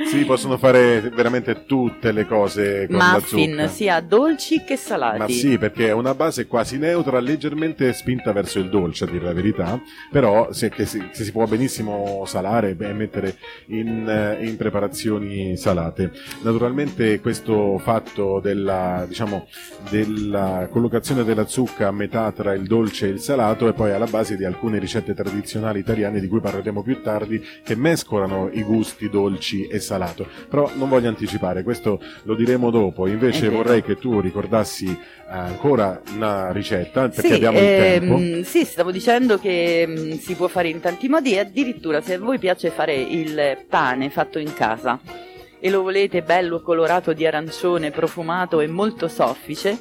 Si 0.05 0.23
possono 0.25 0.57
fare 0.57 1.01
veramente 1.09 1.65
tutte 1.65 2.11
le 2.11 2.25
cose 2.27 2.85
con 2.87 2.97
la 2.97 3.13
Muffin, 3.13 3.51
zucca. 3.51 3.67
sia 3.67 3.99
dolci 4.01 4.63
che 4.63 4.75
salati. 4.77 5.17
Ma 5.17 5.27
sì, 5.27 5.57
perché 5.57 5.87
è 5.87 5.91
una 5.91 6.13
base 6.13 6.45
quasi 6.45 6.77
neutra, 6.77 7.19
leggermente 7.19 7.91
spinta 7.93 8.31
verso 8.31 8.59
il 8.59 8.69
dolce, 8.69 9.05
a 9.05 9.07
dire 9.07 9.25
la 9.25 9.33
verità, 9.33 9.81
però 10.11 10.51
se, 10.51 10.71
si, 10.85 11.03
se 11.11 11.23
si 11.23 11.31
può 11.31 11.45
benissimo 11.45 12.23
salare 12.25 12.75
e 12.79 12.93
mettere 12.93 13.37
in, 13.67 14.07
eh, 14.07 14.45
in 14.45 14.55
preparazioni 14.55 15.57
salate. 15.57 16.11
Naturalmente 16.43 17.19
questo 17.19 17.77
fatto 17.79 18.39
della, 18.39 19.05
diciamo, 19.07 19.47
della 19.89 20.67
collocazione 20.69 21.23
della 21.23 21.47
zucca 21.47 21.87
a 21.87 21.91
metà 21.91 22.31
tra 22.31 22.53
il 22.53 22.63
dolce 22.67 23.07
e 23.07 23.09
il 23.09 23.19
salato 23.19 23.67
è 23.67 23.73
poi 23.79 23.93
alla 23.93 24.07
base 24.07 24.35
di 24.35 24.43
alcune 24.43 24.77
ricette 24.77 25.13
tradizionali 25.13 25.79
italiane 25.79 26.19
di 26.19 26.27
cui 26.27 26.41
parleremo 26.41 26.83
più 26.83 27.01
tardi, 27.01 27.41
che 27.63 27.77
mescolano 27.77 28.49
i 28.51 28.61
gusti 28.61 29.09
dolci 29.09 29.67
e 29.67 29.79
salato. 29.79 30.27
Però 30.49 30.69
non 30.75 30.89
voglio 30.89 31.07
anticipare, 31.07 31.63
questo 31.63 32.01
lo 32.23 32.35
diremo 32.35 32.71
dopo. 32.71 33.07
Invece 33.07 33.47
vorrei 33.47 33.81
che 33.81 33.95
tu 33.95 34.19
ricordassi 34.19 34.99
ancora 35.29 36.01
una 36.13 36.51
ricetta, 36.51 37.07
perché 37.07 37.29
Sì, 37.29 37.33
abbiamo 37.35 37.57
il 37.57 37.63
tempo. 37.63 38.17
ehm, 38.17 38.41
sì, 38.43 38.65
stavo 38.65 38.91
dicendo 38.91 39.39
che 39.39 39.85
mm, 39.87 40.11
si 40.17 40.35
può 40.35 40.49
fare 40.49 40.67
in 40.67 40.81
tanti 40.81 41.07
modi 41.07 41.35
e 41.35 41.39
addirittura 41.39 42.01
se 42.01 42.15
a 42.15 42.19
voi 42.19 42.37
piace 42.37 42.71
fare 42.71 42.95
il 42.95 43.59
pane 43.69 44.09
fatto 44.09 44.39
in 44.39 44.53
casa 44.53 44.99
e 45.57 45.69
lo 45.69 45.83
volete 45.83 46.21
bello 46.21 46.61
colorato 46.61 47.13
di 47.13 47.25
arancione, 47.25 47.91
profumato 47.91 48.59
e 48.59 48.67
molto 48.67 49.07
soffice, 49.07 49.79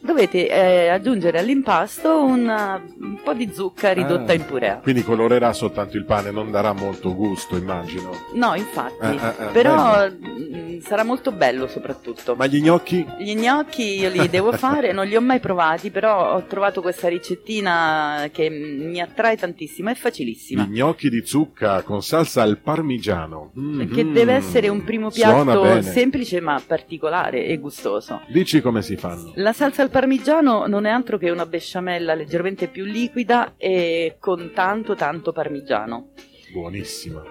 dovete 0.00 0.48
eh, 0.48 0.88
aggiungere 0.88 1.38
all'impasto 1.38 2.22
una- 2.22 2.80
un 3.00 3.18
po' 3.22 3.32
di 3.34 3.50
zucca 3.52 3.92
ridotta 3.92 4.32
Ah. 4.32 4.34
in 4.34 4.44
purea. 4.46 4.76
Quindi 4.82 5.02
colorerà 5.02 5.52
soltanto 5.52 5.96
il 5.96 6.04
pane, 6.04 6.30
non 6.30 6.50
darà 6.50 6.72
molto 6.72 7.14
gusto, 7.14 7.56
immagino. 7.56 8.10
No, 8.34 8.54
infatti, 8.54 8.94
Ah, 9.04 9.34
ah, 9.38 9.44
però 9.46 10.08
mm, 10.10 10.78
sarà 10.80 11.04
molto 11.04 11.32
bello 11.32 11.66
soprattutto. 11.66 12.34
Ma 12.34 12.46
gli 12.46 12.60
gnocchi? 12.62 13.04
Gli 13.18 13.34
gnocchi 13.34 13.98
io 14.00 14.08
li 14.08 14.28
devo 14.28 14.52
fare, 14.52 14.92
non 14.92 15.06
li 15.06 15.16
ho 15.16 15.20
mai 15.20 15.40
provati, 15.40 15.90
però 15.90 16.34
ho 16.34 16.44
trovato 16.46 16.80
questa 16.80 17.08
ricettina 17.08 18.28
che 18.32 18.48
mi 18.50 19.00
attrae 19.00 19.36
tantissimo, 19.36 19.90
è 19.90 19.94
facilissima. 19.94 20.64
Gli 20.68 20.74
gnocchi 20.76 21.08
di 21.10 21.22
zucca 21.24 21.82
con 21.82 22.02
salsa 22.02 22.42
al 22.42 22.58
parmigiano. 22.58 23.52
Mm, 23.58 23.92
Che 23.92 24.04
mm. 24.04 24.12
deve 24.12 24.32
essere 24.34 24.68
un 24.68 24.84
primo 24.84 25.10
piatto 25.10 25.82
semplice 25.82 26.40
ma 26.40 26.60
particolare 26.64 27.44
e 27.46 27.56
gustoso. 27.58 28.20
Dici 28.28 28.60
come 28.60 28.82
si 28.82 28.96
fanno? 28.96 29.32
La 29.36 29.52
salsa 29.52 29.82
al 29.82 29.89
parmigiano 29.90 30.66
non 30.66 30.86
è 30.86 30.90
altro 30.90 31.18
che 31.18 31.28
una 31.30 31.44
besciamella 31.46 32.14
leggermente 32.14 32.68
più 32.68 32.84
liquida 32.84 33.54
e 33.58 34.16
con 34.18 34.52
tanto 34.54 34.94
tanto 34.94 35.32
parmigiano. 35.32 36.10
Buonissima. 36.52 37.22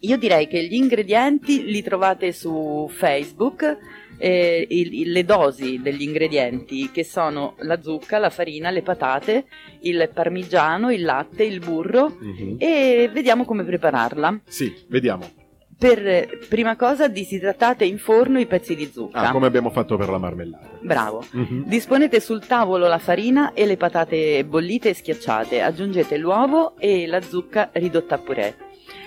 Io 0.00 0.16
direi 0.16 0.46
che 0.46 0.62
gli 0.64 0.74
ingredienti 0.74 1.64
li 1.64 1.82
trovate 1.82 2.32
su 2.32 2.88
Facebook, 2.90 3.78
eh, 4.18 4.66
il- 4.68 4.92
il- 5.00 5.12
le 5.12 5.24
dosi 5.24 5.80
degli 5.82 6.02
ingredienti 6.02 6.90
che 6.90 7.04
sono 7.04 7.54
la 7.60 7.80
zucca, 7.80 8.18
la 8.18 8.30
farina, 8.30 8.70
le 8.70 8.82
patate, 8.82 9.46
il 9.80 10.08
parmigiano, 10.12 10.92
il 10.92 11.02
latte, 11.02 11.44
il 11.44 11.58
burro 11.58 12.16
Mhm. 12.18 12.56
e 12.58 13.08
vediamo 13.12 13.44
come 13.44 13.64
prepararla. 13.64 14.40
Sì, 14.46 14.74
vediamo. 14.88 15.42
Per 15.76 16.46
prima 16.48 16.76
cosa 16.76 17.08
disidratate 17.08 17.84
in 17.84 17.98
forno 17.98 18.38
i 18.38 18.46
pezzi 18.46 18.74
di 18.74 18.90
zucca. 18.92 19.28
Ah, 19.28 19.30
come 19.32 19.46
abbiamo 19.46 19.70
fatto 19.70 19.96
per 19.96 20.08
la 20.08 20.18
marmellata. 20.18 20.70
Bravo. 20.80 21.24
Mhm. 21.30 21.64
Disponete 21.66 22.20
sul 22.20 22.44
tavolo 22.46 22.86
la 22.86 22.98
farina 22.98 23.52
e 23.52 23.66
le 23.66 23.76
patate 23.76 24.44
bollite 24.44 24.90
e 24.90 24.94
schiacciate, 24.94 25.60
aggiungete 25.60 26.16
l'uovo 26.16 26.76
e 26.78 27.06
la 27.06 27.20
zucca 27.20 27.70
ridotta 27.72 28.14
a 28.14 28.18
purè. 28.18 28.54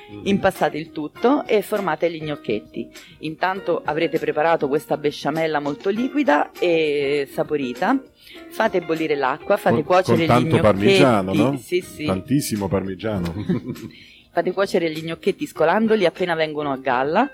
Mhm. 0.09 0.22
Impastate 0.24 0.78
il 0.78 0.91
tutto 0.91 1.45
e 1.45 1.61
formate 1.61 2.11
gli 2.11 2.22
gnocchetti. 2.24 2.89
Intanto 3.20 3.82
avrete 3.84 4.20
preparato 4.20 4.68
questa 4.68 4.97
besciamella 4.97 5.59
molto 5.59 5.89
liquida 5.89 6.51
e 6.57 7.28
saporita. 7.32 8.01
Fate 8.49 8.82
bollire 8.82 9.15
l'acqua, 9.15 9.57
fate 9.57 9.76
con, 9.76 9.84
cuocere 9.84 10.15
con 10.18 10.26
gli 10.26 10.28
tanto 10.28 10.43
gnocchetti. 10.43 10.61
parmigiano, 10.61 11.34
no? 11.34 11.57
Sì, 11.57 11.82
sì. 11.82 12.05
Tantissimo 12.05 12.68
parmigiano. 12.68 13.34
Fate 14.38 14.54
cuocere 14.54 14.92
gli 14.92 15.04
gnocchetti 15.04 15.48
scolandoli 15.48 16.06
appena 16.06 16.36
vengono 16.36 16.72
a 16.72 16.78
galla 16.78 17.28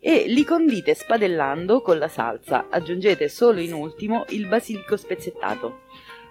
e 0.00 0.24
li 0.26 0.42
condite 0.42 0.94
spadellando 0.94 1.80
con 1.80 1.96
la 1.96 2.08
salsa. 2.08 2.66
Aggiungete 2.68 3.28
solo 3.28 3.60
in 3.60 3.72
ultimo 3.72 4.24
il 4.30 4.48
basilico 4.48 4.96
spezzettato. 4.96 5.82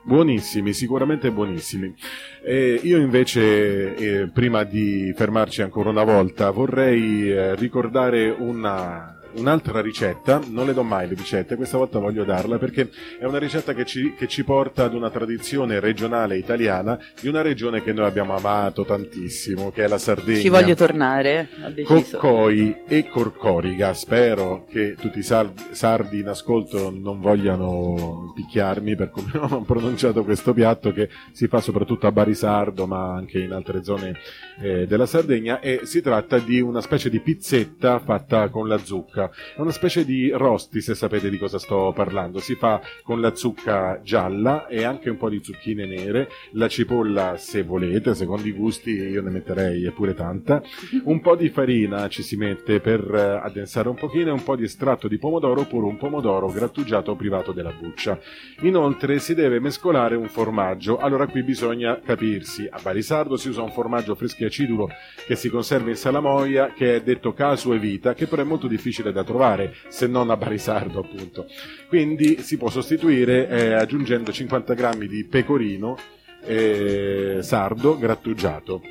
Buonissimi, 0.03 0.74
sicuramente 0.74 1.32
buonissimi. 1.32 1.95
Eh, 2.43 2.82
io 2.84 2.97
invece, 2.97 3.95
eh, 3.95 4.28
prima 4.28 4.65
di 4.65 5.13
fermarci 5.15 5.61
ancora 5.61 5.88
una 5.88 6.03
volta, 6.03 6.51
vorrei 6.51 7.32
eh, 7.32 7.55
ricordare 7.55 8.30
una, 8.30 9.18
un'altra 9.34 9.82
ricetta. 9.82 10.41
Non 10.47 10.65
le 10.65 10.73
do 10.73 10.84
mai 10.84 11.07
le 11.07 11.15
ricette, 11.15 11.55
questa 11.55 11.77
volta 11.77 11.99
voglio 11.99 12.23
darla 12.23 12.57
perché 12.57 12.89
è 13.19 13.25
una 13.25 13.38
ricetta 13.38 13.73
che 13.73 13.86
ci, 13.86 14.13
che 14.15 14.27
ci 14.27 14.43
porta 14.43 14.86
ad 14.86 14.93
una 14.93 15.09
tradizione 15.09 15.80
regionale 15.80 16.38
italiana 16.38 16.97
di 17.19 17.27
una 17.27 17.41
regione 17.41 17.82
che 17.84 17.93
noi 17.93 18.05
abbiamo 18.05 18.36
amato 18.36 18.86
tantissimo, 18.86 19.71
che 19.71 19.86
è 19.86 19.88
la 19.88 19.97
Sardegna. 19.97 20.39
Ci 20.39 20.49
voglio 20.49 20.75
tornare, 20.75 21.49
ho 21.63 21.69
deciso. 21.69 22.17
Coccoi 22.17 22.84
e 22.88 23.07
Corcoriga. 23.07 23.93
Spero 23.93 24.65
che 24.69 24.95
tutti 24.99 25.19
i 25.19 25.23
sar- 25.23 25.71
sardi 25.71 26.19
in 26.19 26.27
ascolto 26.27 26.91
non 26.95 27.19
vogliano 27.19 28.32
picchiarmi 28.36 28.95
per 28.95 29.09
come 29.09 29.32
ho 29.38 29.61
pronunciato 29.61 30.23
questo 30.23 30.53
piatto 30.53 30.91
che 30.91 31.09
si 31.32 31.47
fa 31.47 31.59
soprattutto 31.59 32.07
a 32.07 32.11
Barisardo 32.11 32.86
ma 32.86 33.13
anche 33.13 33.39
in 33.39 33.51
altre 33.51 33.84
zone 33.84 34.15
eh, 34.61 34.88
della 34.88 35.05
Sardegna 35.05 35.59
e 35.59 35.82
si 35.84 36.01
tratta 36.01 36.38
di 36.39 36.59
una 36.61 36.82
specie 36.82 37.09
di 37.09 37.19
pizzetta 37.19 37.99
fatta 37.99 38.49
con 38.49 38.67
la 38.67 38.77
zucca. 38.77 39.18
È 39.26 39.59
una 39.59 39.72
specie 39.72 40.05
di 40.05 40.30
rosti 40.32 40.82
se 40.82 40.95
sapete 40.95 41.30
di 41.30 41.38
cosa 41.38 41.59
sto 41.59 41.91
parlando. 41.95 42.39
Si 42.39 42.55
fa 42.55 42.82
con 43.03 43.22
la 43.22 43.36
zucca 43.36 44.01
gialla 44.03 44.67
e 44.67 44.84
anche 44.84 45.09
un 45.09 45.17
po' 45.17 45.30
di 45.30 45.41
zucchine 45.43 45.86
nere, 45.86 46.30
la 46.51 46.67
cipolla 46.67 47.36
se 47.38 47.63
volete, 47.63 48.15
secondo 48.15 48.47
i 48.47 48.51
gusti 48.51 48.91
io 48.91 49.22
ne 49.22 49.30
metterei 49.30 49.89
pure 49.91 50.13
tanta. 50.13 50.61
Un 51.09 51.22
po' 51.22 51.36
di 51.36 51.49
farina 51.49 52.07
ci 52.07 52.22
si 52.22 52.36
mette 52.36 52.80
per 52.80 53.01
eh, 53.13 53.20
addensare 53.43 53.89
un 53.89 53.95
pochino 53.95 54.30
e 54.30 54.34
un 54.34 54.43
po' 54.43 54.55
di 54.55 54.63
estratto 54.63 55.07
di 55.07 55.17
pomodoro 55.17 55.61
oppure 55.61 55.86
un 55.86 55.97
pomodoro 55.97 56.47
grattugiato 56.47 57.15
privato 57.15 57.51
della 57.51 57.72
buccia. 57.72 58.20
Inoltre 58.61 59.20
si 59.20 59.34
deve 59.34 59.59
mescolare 59.59 60.15
un 60.15 60.28
formaggio, 60.28 60.97
allora 60.97 61.28
qui 61.28 61.43
bisogna 61.43 61.99
capirsi, 61.99 62.67
a 62.70 62.80
Barisardo 62.82 63.38
si 63.38 63.49
usa 63.49 63.61
un 63.61 63.72
formaggio 63.72 64.15
fresco 64.15 64.43
e 64.43 64.47
acidulo 64.47 64.89
che 65.26 65.36
si 65.36 65.49
conserva 65.49 65.89
in 65.89 65.95
salamoia 65.95 66.74
che 66.74 66.95
è 66.95 67.01
detto 67.01 67.34
casu 67.34 67.74
e 67.74 67.80
vita, 67.80 68.13
che 68.13 68.28
però 68.28 68.41
è 68.41 68.45
molto 68.45 68.67
difficile 68.67 69.09
da 69.12 69.24
trovare 69.24 69.74
se 69.88 70.07
non 70.07 70.30
a 70.30 70.38
Barisardo 70.38 70.99
appunto. 70.99 71.47
Quindi 71.88 72.41
si 72.41 72.57
può 72.57 72.70
sostituire 72.70 73.47
eh, 73.47 73.74
aggiungendo 73.74 74.32
50 74.32 74.74
grammi 74.74 75.07
di 75.07 75.24
pecorino 75.26 75.97
eh, 76.45 77.39
sardo 77.41 77.97
grattugiato. 77.97 78.82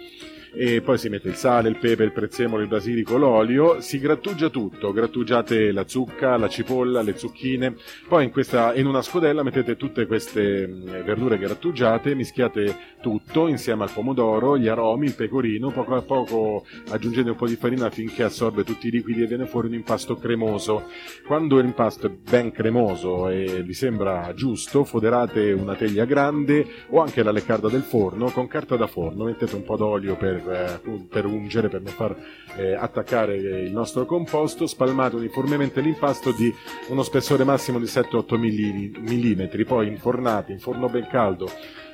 E 0.52 0.80
poi 0.80 0.98
si 0.98 1.08
mette 1.08 1.28
il 1.28 1.34
sale, 1.34 1.68
il 1.68 1.78
pepe, 1.78 2.04
il 2.04 2.12
prezzemolo, 2.12 2.62
il 2.62 2.68
basilico, 2.68 3.16
l'olio, 3.16 3.80
si 3.80 3.98
grattugia 3.98 4.48
tutto, 4.48 4.92
grattugiate 4.92 5.72
la 5.72 5.86
zucca, 5.86 6.36
la 6.36 6.48
cipolla, 6.48 7.02
le 7.02 7.16
zucchine, 7.16 7.74
poi 8.08 8.24
in, 8.24 8.30
questa, 8.30 8.74
in 8.74 8.86
una 8.86 9.02
scodella 9.02 9.42
mettete 9.42 9.76
tutte 9.76 10.06
queste 10.06 10.66
mh, 10.66 11.04
verdure 11.04 11.38
grattugiate, 11.38 12.14
mischiate 12.14 12.76
tutto 13.00 13.46
insieme 13.48 13.84
al 13.84 13.90
pomodoro, 13.90 14.56
gli 14.56 14.68
aromi, 14.68 15.06
il 15.06 15.14
pecorino, 15.14 15.70
poco 15.70 15.94
a 15.94 16.02
poco 16.02 16.64
aggiungete 16.90 17.30
un 17.30 17.36
po' 17.36 17.46
di 17.46 17.56
farina 17.56 17.90
finché 17.90 18.22
assorbe 18.22 18.64
tutti 18.64 18.88
i 18.88 18.90
liquidi 18.90 19.22
e 19.22 19.26
viene 19.26 19.46
fuori 19.46 19.68
un 19.68 19.74
impasto 19.74 20.16
cremoso. 20.16 20.84
Quando 21.26 21.58
l'impasto 21.60 22.06
è 22.06 22.10
ben 22.10 22.50
cremoso 22.50 23.28
e 23.28 23.62
vi 23.62 23.74
sembra 23.74 24.32
giusto, 24.34 24.84
foderate 24.84 25.52
una 25.52 25.74
teglia 25.74 26.04
grande 26.04 26.66
o 26.88 27.00
anche 27.00 27.22
la 27.22 27.30
leccarda 27.30 27.68
del 27.68 27.82
forno 27.82 28.30
con 28.30 28.46
carta 28.46 28.76
da 28.76 28.86
forno, 28.86 29.24
mettete 29.24 29.54
un 29.54 29.64
po' 29.64 29.76
d'olio 29.76 30.16
per, 30.16 30.37
eh, 30.46 30.80
per 31.08 31.26
ungere, 31.26 31.68
per 31.68 31.82
non 31.82 31.92
far 31.92 32.16
eh, 32.56 32.74
attaccare 32.74 33.36
il 33.36 33.72
nostro 33.72 34.06
composto, 34.06 34.66
spalmate 34.66 35.16
uniformemente 35.16 35.80
l'impasto 35.80 36.32
di 36.32 36.52
uno 36.88 37.02
spessore 37.02 37.44
massimo 37.44 37.78
di 37.78 37.86
7-8 37.86 38.36
mm, 38.36 39.66
poi 39.66 39.88
infornate 39.88 40.52
in 40.52 40.58
forno 40.58 40.88
ben 40.88 41.06
caldo 41.08 41.50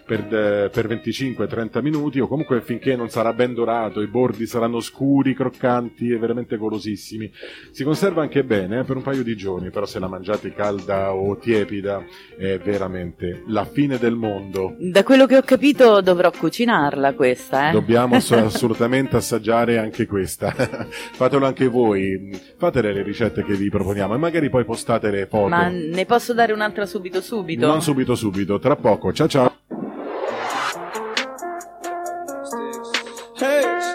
per, 0.07 0.71
per 0.71 0.87
25-30 0.87 1.81
minuti 1.81 2.21
o 2.21 2.29
comunque 2.29 2.61
finché 2.61 2.97
non 2.97 3.09
sarà 3.09 3.33
ben 3.33 3.55
dorato, 3.55 4.01
i 4.01 4.07
bordi 4.07 4.47
saranno 4.47 4.81
scuri, 4.81 5.35
croccanti 5.35 6.11
e 6.11 6.19
veramente 6.19 6.57
golosissimi. 6.57 7.31
Si 7.71 7.85
conserva 7.85 8.23
anche 8.23 8.45
bene 8.45 8.81
eh, 8.81 8.85
per 8.85 8.97
un 8.97 9.03
paio 9.03 9.23
di 9.23 9.37
giorni, 9.37 9.71
però 9.71 9.87
se 9.87 9.99
la 9.99 10.09
mangiate 10.09 10.53
calda 10.53 11.15
o 11.15 11.37
tiepida 11.37 12.05
è 12.37 12.59
veramente 12.59 13.43
la 13.47 13.65
fine 13.65 13.99
del 13.99 14.15
mondo. 14.15 14.75
Da 14.79 15.03
quello 15.03 15.27
che 15.27 15.37
ho 15.37 15.43
capito 15.43 16.01
dovrò 16.01 16.31
cucinarla 16.31 17.15
questa, 17.15 17.71
eh? 17.71 17.73
Dobbiamo 17.73 18.17
ass- 18.17 18.33
assolutamente 18.33 19.17
assaggiare 19.17 19.79
anche 19.79 20.07
questa. 20.07 20.51
Fatelo 21.15 21.47
anche 21.47 21.67
voi, 21.67 22.31
fatele 22.59 22.93
le 22.93 23.03
ricette 23.03 23.45
che 23.45 23.55
vi 23.55 23.71
proponiamo 23.71 24.15
e 24.15 24.19
magari 24.19 24.51
poi 24.51 24.65
postate 24.65 25.11
le 25.11 25.27
foto. 25.27 25.49
Ma 25.49 25.69
ne 25.69 26.05
posso 26.05 26.35
dare 26.35 26.53
un'altra 26.53 26.87
subito 26.87 27.21
subito? 27.21 27.67
Non 27.67 27.83
subito 27.83 28.15
subito, 28.15 28.59
tra 28.59 28.77
poco. 28.77 29.13
Ciao 29.13 29.29
ciao. 29.29 29.64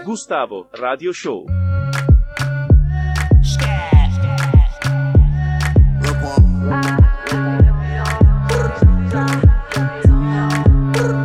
Gustavo, 0.09 0.65
Radio 0.73 1.13
Show. 1.13 1.45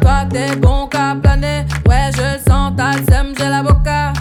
Toi 0.02 0.26
t'es 0.28 0.54
bon 0.56 0.86
qu'à 0.88 1.16
planer, 1.22 1.64
ouais 1.88 2.10
je 2.12 2.38
sens, 2.46 2.74
t'as 2.76 2.98
le 2.98 3.34
j'ai 3.38 3.48
la 3.48 3.62
boca. 3.62 4.12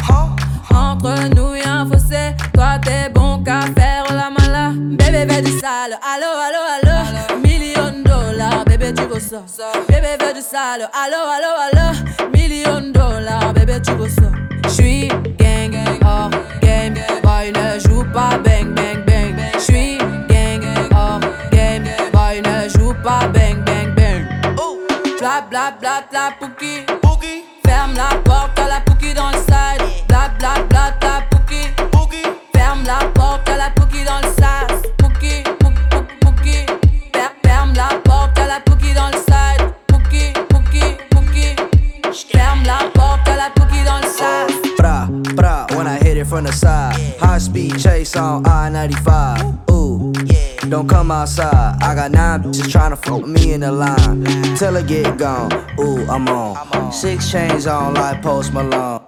Entre 0.73 1.35
nous 1.35 1.55
y'a 1.55 1.81
un 1.81 1.85
fossé, 1.85 2.33
toi 2.53 2.79
t'es 2.81 3.09
bon 3.09 3.43
qu'à 3.43 3.63
faire 3.77 4.05
la 4.11 4.29
mala. 4.29 4.71
Bébé 4.77 5.25
veut 5.25 5.41
du 5.41 5.51
sale, 5.59 5.99
allo 6.01 6.31
allo 6.47 6.61
allo, 6.75 7.37
million 7.41 8.01
dollars, 8.01 8.63
bébé 8.63 8.93
tu 8.93 9.03
veux 9.07 9.19
ça. 9.19 9.41
Bébé 9.89 10.33
du 10.33 10.39
sale, 10.39 10.89
allo 10.93 11.19
allo 11.35 11.51
allo, 11.65 12.29
million 12.31 12.93
dollars, 12.93 13.51
bébé 13.53 13.81
tu 13.85 13.91
veux. 13.91 14.52
J'suis 14.73 15.07
gang, 15.37 15.75
hors 16.03 16.31
game, 16.59 16.95
boy 17.21 17.51
ne 17.51 17.79
joue 17.79 18.03
pas 18.11 18.39
bang 18.43 18.73
bang 18.73 19.05
bang. 19.05 19.35
J'suis 19.59 19.99
gang, 20.27 20.63
hors 20.95 21.19
game, 21.51 21.83
boy 22.11 22.41
ne 22.41 22.67
joue 22.69 22.95
pas 23.03 23.27
bang 23.27 23.63
bang 23.63 23.93
bang. 23.95 24.25
Bla 25.19 25.41
bla 25.47 25.71
bla 25.79 26.03
la 26.11 26.31
pouki. 26.39 27.02
Speed 47.43 47.77
chase 47.77 48.15
on 48.15 48.47
I 48.47 48.69
95. 48.69 49.69
Ooh, 49.69 50.13
yeah. 50.25 50.55
don't 50.69 50.87
come 50.87 51.11
outside. 51.11 51.77
I 51.81 51.93
got 51.93 52.11
nine 52.11 52.41
bitches 52.41 52.71
trying 52.71 52.91
to 52.91 52.95
fuck 52.95 53.27
me 53.27 53.53
in 53.53 53.61
the 53.61 53.71
line. 53.71 54.23
Till 54.55 54.77
I 54.77 54.81
get 54.81 55.17
gone. 55.17 55.51
Ooh, 55.79 56.05
I'm 56.09 56.27
on. 56.27 56.91
Six 56.91 57.29
chains 57.29 57.67
on 57.67 57.95
like 57.95 58.21
Post 58.21 58.53
Malone. 58.53 59.01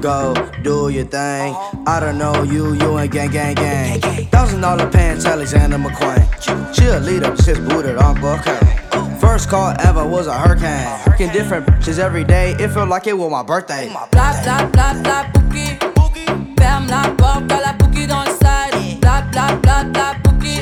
Go 0.00 0.34
do 0.62 0.88
your 0.88 1.04
thing. 1.04 1.54
I 1.86 2.00
don't 2.00 2.18
know 2.18 2.42
you, 2.42 2.74
you 2.74 2.98
ain't 2.98 3.12
gang, 3.12 3.30
gang, 3.30 3.54
gang. 3.54 4.00
Thousand 4.26 4.60
dollar 4.60 4.90
pants, 4.90 5.24
Alexander 5.24 5.78
McQueen. 5.78 6.26
Cheerleader, 6.74 7.36
sis 7.38 7.58
booted 7.58 7.98
Uncle 7.98 8.38
Kane. 8.38 9.18
First 9.20 9.48
call 9.48 9.74
ever 9.80 10.06
was 10.06 10.26
a 10.26 10.36
hurricane. 10.36 10.98
Fucking 11.04 11.30
different 11.30 11.66
bitches 11.66 11.98
every 11.98 12.24
day. 12.24 12.52
It 12.58 12.68
felt 12.70 12.88
like 12.88 13.06
it 13.06 13.16
was 13.16 13.30
my 13.30 13.42
birthday. 13.42 13.88
Bla 13.88 14.08
bla 14.10 14.66
bla 14.72 15.02
bla 15.02 15.30
pouki. 15.32 15.97
Ferme 16.78 16.90
la 16.90 17.08
porte 17.10 17.50
à 17.50 17.60
la 17.60 17.72
pouki 17.72 18.06
dans 18.06 18.22
le 18.22 18.30
pouki. 20.22 20.60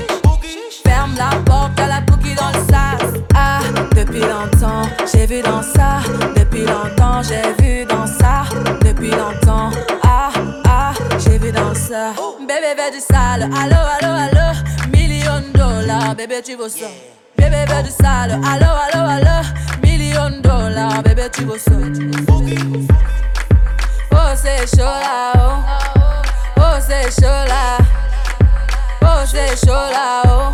Ferme 0.83 1.15
la 1.19 1.37
porte 1.45 1.79
à 1.79 1.87
la 1.89 2.01
pouki 2.01 2.35
dans 2.35 2.49
le 2.49 2.65
sas. 2.71 3.21
Ah, 3.35 3.61
depuis 3.95 4.21
longtemps, 4.21 4.89
j'ai 5.13 5.27
vu 5.27 5.43
dans 5.43 5.61
ça. 5.61 6.01
Depuis 6.35 6.65
longtemps, 6.65 7.21
j'ai 7.23 7.53
vu 7.63 7.85
dans 7.85 8.07
ça. 8.07 8.45
Depuis 8.83 9.11
longtemps, 9.11 9.71
ah, 10.05 10.31
ah, 10.67 10.95
j'ai 11.19 11.37
vu 11.37 11.53
dans 11.53 11.75
ça. 11.75 12.15
Bébé 12.41 12.73
veut 12.79 12.93
du 12.97 13.01
sale, 13.01 13.43
allo, 13.43 13.77
allo, 14.01 14.15
allo. 14.15 14.59
Million 14.91 15.43
dollars, 15.53 16.15
bébé 16.15 16.41
tu 16.43 16.57
veux 16.57 16.71
ça. 16.71 16.87
Bébé 17.37 17.67
veut 17.69 17.83
du 17.83 17.91
sale, 17.91 18.41
allo, 18.43 18.71
allo, 18.91 19.07
allo. 19.07 19.47
Million 19.83 20.31
dollars, 20.41 21.03
bébé 21.03 21.29
tu 21.31 21.45
veux 21.45 21.59
ça. 21.59 21.73
Oh 24.13 24.33
c'est 24.35 24.67
chaud 24.77 24.83
là, 24.83 25.33
oh. 26.77 26.81
C'est 26.81 27.11
chaud 27.21 27.27
là. 27.27 27.79
Oh 29.03 29.25
c'est 29.25 29.67
chaud 29.67 29.73
là, 29.73 30.23
oh. 30.27 30.53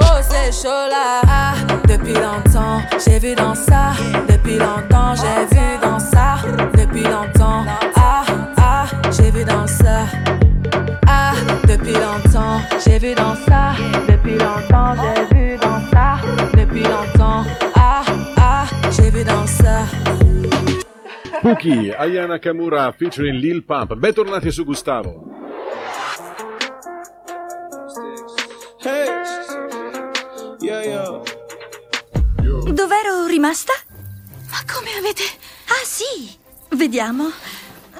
Oh 0.00 0.04
c'est 0.20 0.52
chaud 0.52 0.68
là. 0.68 1.20
Ah, 1.28 1.54
depuis 1.86 2.14
longtemps, 2.14 2.82
j'ai 3.04 3.18
vu 3.18 3.34
dans 3.34 3.54
ça. 3.54 3.92
Depuis 4.28 4.58
longtemps, 4.58 5.14
j'ai 5.14 5.54
vu 5.54 5.78
dans 5.80 5.98
ça. 5.98 6.38
Depuis 6.76 7.04
longtemps, 7.04 7.64
ah, 7.96 8.24
ah, 8.58 8.86
j'ai 9.10 9.30
vu 9.30 9.44
dans 9.44 9.66
ça. 9.66 10.06
Ah, 11.06 11.32
depuis 11.66 11.92
longtemps, 11.92 12.60
j'ai 12.84 12.98
vu 12.98 13.14
dans 13.14 13.34
ça. 13.34 13.74
Depuis 14.08 14.38
longtemps, 14.38 14.94
j'ai 14.98 15.34
vu 15.34 15.56
dans 15.58 15.80
ça. 15.90 16.18
Depuis 16.54 16.82
longtemps, 16.82 17.44
ah, 17.76 18.02
ah, 18.36 18.64
j'ai 18.90 19.10
vu 19.10 19.24
dans 19.24 19.46
ça. 19.46 19.99
Puki, 21.40 21.90
Aya 21.90 22.26
Nakamura 22.26 22.92
featuring 22.92 23.40
Lil 23.40 23.64
Pump. 23.64 23.94
Bentornati 23.94 24.50
su 24.50 24.62
Gustavo. 24.62 25.24
Yeah, 30.60 30.82
yeah. 30.82 31.22
Dov'ero 32.72 33.26
rimasta? 33.26 33.72
Ma 34.50 34.58
come 34.70 34.90
avete... 34.98 35.22
Ah 35.68 35.84
sì, 35.84 36.30
vediamo. 36.76 37.30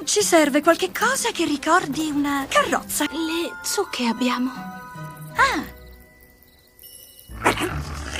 Ci 0.03 0.21
serve 0.21 0.61
qualche 0.61 0.91
cosa 0.91 1.31
che 1.31 1.45
ricordi 1.45 2.11
una 2.13 2.45
carrozza. 2.47 3.05
Le 3.05 3.57
zucche 3.63 4.05
abbiamo. 4.05 4.51
Ah. 5.35 5.63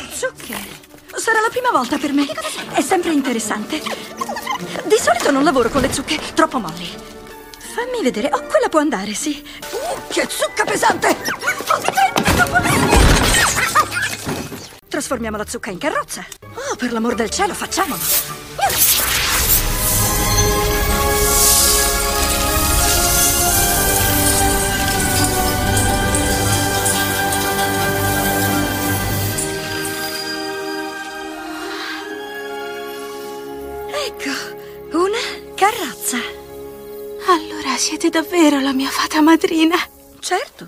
Zucche. 0.09 0.80
Sarà 1.15 1.39
la 1.41 1.49
prima 1.49 1.69
volta 1.71 1.97
per 1.97 2.13
me. 2.13 2.27
È 2.73 2.81
sempre 2.81 3.11
interessante. 3.11 3.81
Di 4.85 4.97
solito 4.99 5.31
non 5.31 5.43
lavoro 5.43 5.69
con 5.69 5.81
le 5.81 5.91
zucche, 5.93 6.19
troppo 6.33 6.59
molli. 6.59 6.89
Fammi 7.73 8.01
vedere. 8.01 8.29
Oh, 8.33 8.43
quella 8.43 8.69
può 8.69 8.79
andare, 8.79 9.13
sì. 9.13 9.43
Uh, 9.71 10.01
che 10.09 10.27
zucca 10.29 10.65
pesante! 10.65 11.15
Trasformiamo 14.87 15.37
la 15.37 15.45
zucca 15.47 15.69
in 15.69 15.77
carrozza. 15.77 16.25
Oh, 16.41 16.75
per 16.75 16.91
l'amor 16.91 17.15
del 17.15 17.29
cielo, 17.29 17.53
facciamolo. 17.53 19.00
Siete 38.01 38.19
davvero 38.19 38.59
la 38.59 38.73
mia 38.73 38.89
fata 38.89 39.21
madrina? 39.21 39.75
Certo. 40.19 40.67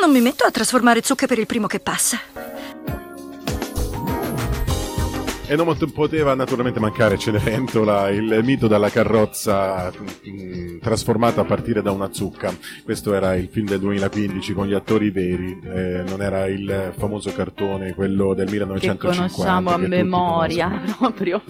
Non 0.00 0.10
mi 0.10 0.22
metto 0.22 0.44
a 0.44 0.50
trasformare 0.50 1.02
zucche 1.02 1.26
per 1.26 1.38
il 1.38 1.44
primo 1.44 1.66
che 1.66 1.80
passa. 1.80 2.18
E 5.46 5.54
non 5.54 5.66
pot- 5.66 5.92
poteva 5.92 6.34
naturalmente 6.34 6.80
mancare 6.80 7.18
Cenerentola, 7.18 8.08
il 8.08 8.40
mito 8.42 8.68
della 8.68 8.88
carrozza 8.88 9.92
mh, 9.92 10.78
trasformata 10.80 11.42
a 11.42 11.44
partire 11.44 11.82
da 11.82 11.90
una 11.90 12.08
zucca. 12.10 12.56
Questo 12.82 13.12
era 13.12 13.34
il 13.34 13.48
film 13.52 13.66
del 13.66 13.78
2015 13.78 14.54
con 14.54 14.66
gli 14.66 14.72
attori 14.72 15.10
veri, 15.10 15.60
eh, 15.62 16.04
non 16.08 16.22
era 16.22 16.46
il 16.46 16.94
famoso 16.96 17.34
cartone, 17.34 17.92
quello 17.92 18.32
del 18.32 18.46
Che 18.46 18.52
1950. 18.52 19.06
conosciamo 19.34 19.68
a 19.68 19.74
che 19.74 19.82
tutti 19.82 19.90
memoria 19.94 20.68
conoscono. 20.70 20.96
proprio. 21.12 21.42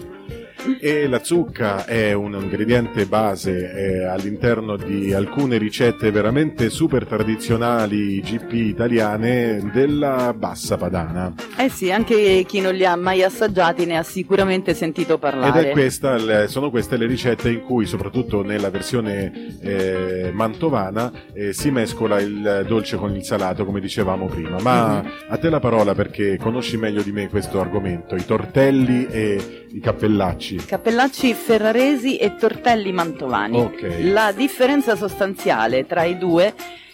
E 0.79 1.07
la 1.07 1.23
zucca 1.23 1.85
è 1.85 2.13
un 2.13 2.33
ingrediente 2.41 3.05
base 3.05 4.05
all'interno 4.07 4.77
di 4.77 5.13
alcune 5.13 5.57
ricette 5.57 6.09
veramente 6.11 6.69
super 6.69 7.05
tradizionali 7.05 8.19
GP 8.21 8.53
italiane 8.53 9.69
della 9.73 10.33
bassa 10.37 10.77
padana. 10.77 11.33
Eh 11.57 11.69
sì, 11.69 11.91
anche 11.91 12.43
chi 12.47 12.61
non 12.61 12.73
li 12.73 12.85
ha 12.85 12.95
mai 12.95 13.23
assaggiati 13.23 13.85
ne 13.85 13.97
ha 13.97 14.03
sicuramente 14.03 14.73
sentito 14.73 15.13
Ed 15.15 15.19
parlare. 15.19 15.69
è 15.69 15.71
questa, 15.71 16.47
sono 16.47 16.69
queste 16.69 16.97
le 16.97 17.05
ricette 17.07 17.49
in 17.49 17.61
cui, 17.61 17.85
soprattutto 17.85 18.43
nella 18.43 18.69
versione 18.69 19.57
eh, 19.61 20.31
mantovana, 20.33 21.11
eh, 21.33 21.53
si 21.53 21.71
mescola 21.71 22.19
il 22.21 22.65
dolce 22.67 22.97
con 22.97 23.13
il 23.15 23.23
salato, 23.23 23.65
come 23.65 23.79
dicevamo 23.79 24.27
prima. 24.27 24.57
Ma 24.61 25.01
Mhm. 25.01 25.11
a 25.29 25.37
te 25.37 25.49
la 25.49 25.59
parola 25.59 25.93
perché 25.93 26.37
conosci 26.37 26.77
meglio 26.77 27.01
di 27.01 27.11
me 27.11 27.27
questo 27.29 27.59
argomento, 27.59 28.15
i 28.15 28.25
tortelli 28.25 29.07
e 29.09 29.65
i 29.71 29.79
cappellacci. 29.79 30.52
Cappellacci 30.57 31.33
ferraresi 31.33 32.17
e 32.17 32.35
tortelli 32.35 32.91
mantovani. 32.91 33.59
Ok. 33.59 33.99
La 34.01 34.31
differenza 34.31 34.95
sostanziale 34.95 35.85
tra 35.85 36.03
i 36.03 36.17
due 36.17 36.53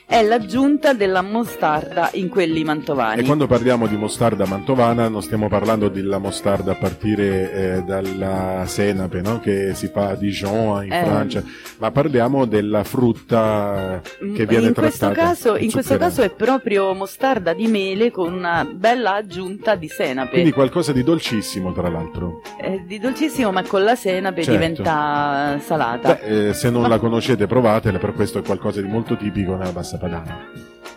è 0.09 0.23
l'aggiunta 0.23 0.93
della 0.93 1.21
mostarda 1.21 2.09
in 2.13 2.29
quelli 2.29 2.63
mantovani. 2.63 3.21
E 3.21 3.23
quando 3.25 3.45
parliamo 3.45 3.85
di 3.85 3.95
mostarda 3.95 4.47
mantovana 4.47 5.07
non 5.07 5.21
stiamo 5.21 5.47
parlando 5.47 5.87
della 5.87 6.17
mostarda 6.17 6.71
a 6.71 6.75
partire 6.75 7.53
eh, 7.75 7.83
dalla 7.83 8.63
senape 8.65 9.21
no? 9.21 9.39
che 9.39 9.75
si 9.75 9.87
fa 9.87 10.07
a 10.09 10.15
Dijon 10.15 10.83
in 10.85 10.91
Eh. 10.93 11.03
Francia, 11.03 11.43
ma 11.77 11.91
parliamo 11.91 12.45
della 12.45 12.83
frutta 12.83 14.01
che 14.35 14.47
viene 14.47 14.69
in 14.69 14.73
questo, 14.73 15.05
trattata. 15.05 15.27
caso, 15.27 15.55
in 15.57 15.69
questo 15.71 15.95
caso 15.97 16.23
è 16.23 16.31
proprio 16.31 16.91
mostarda 16.95 17.53
di 17.53 17.67
mele 17.67 18.09
con 18.09 18.33
una 18.33 18.67
bella 18.67 19.13
aggiunta 19.13 19.75
di 19.75 19.87
senape. 19.87 20.31
Quindi 20.31 20.51
qualcosa 20.51 20.91
di 20.91 21.03
dolcissimo 21.03 21.71
tra 21.71 21.87
l'altro. 21.87 22.41
È 22.59 22.81
di 22.83 22.97
dolcissimo, 22.97 23.51
ma 23.51 23.61
con 23.61 23.83
la 23.83 23.93
senape 23.93 24.41
Certo. 24.41 24.59
diventa 24.59 25.59
salata. 25.63 26.17
Beh, 26.19 26.47
eh, 26.49 26.53
se 26.55 26.71
non 26.71 26.89
la 26.89 26.97
conoscete 26.97 27.45
provatela, 27.45 27.99
per 27.99 28.13
questo 28.13 28.39
è 28.39 28.41
qualcosa 28.41 28.81
di 28.81 28.87
molto 28.87 29.15
tipico 29.15 29.55
nella 29.55 29.71
bassa 29.71 29.97
padana. 29.99 30.47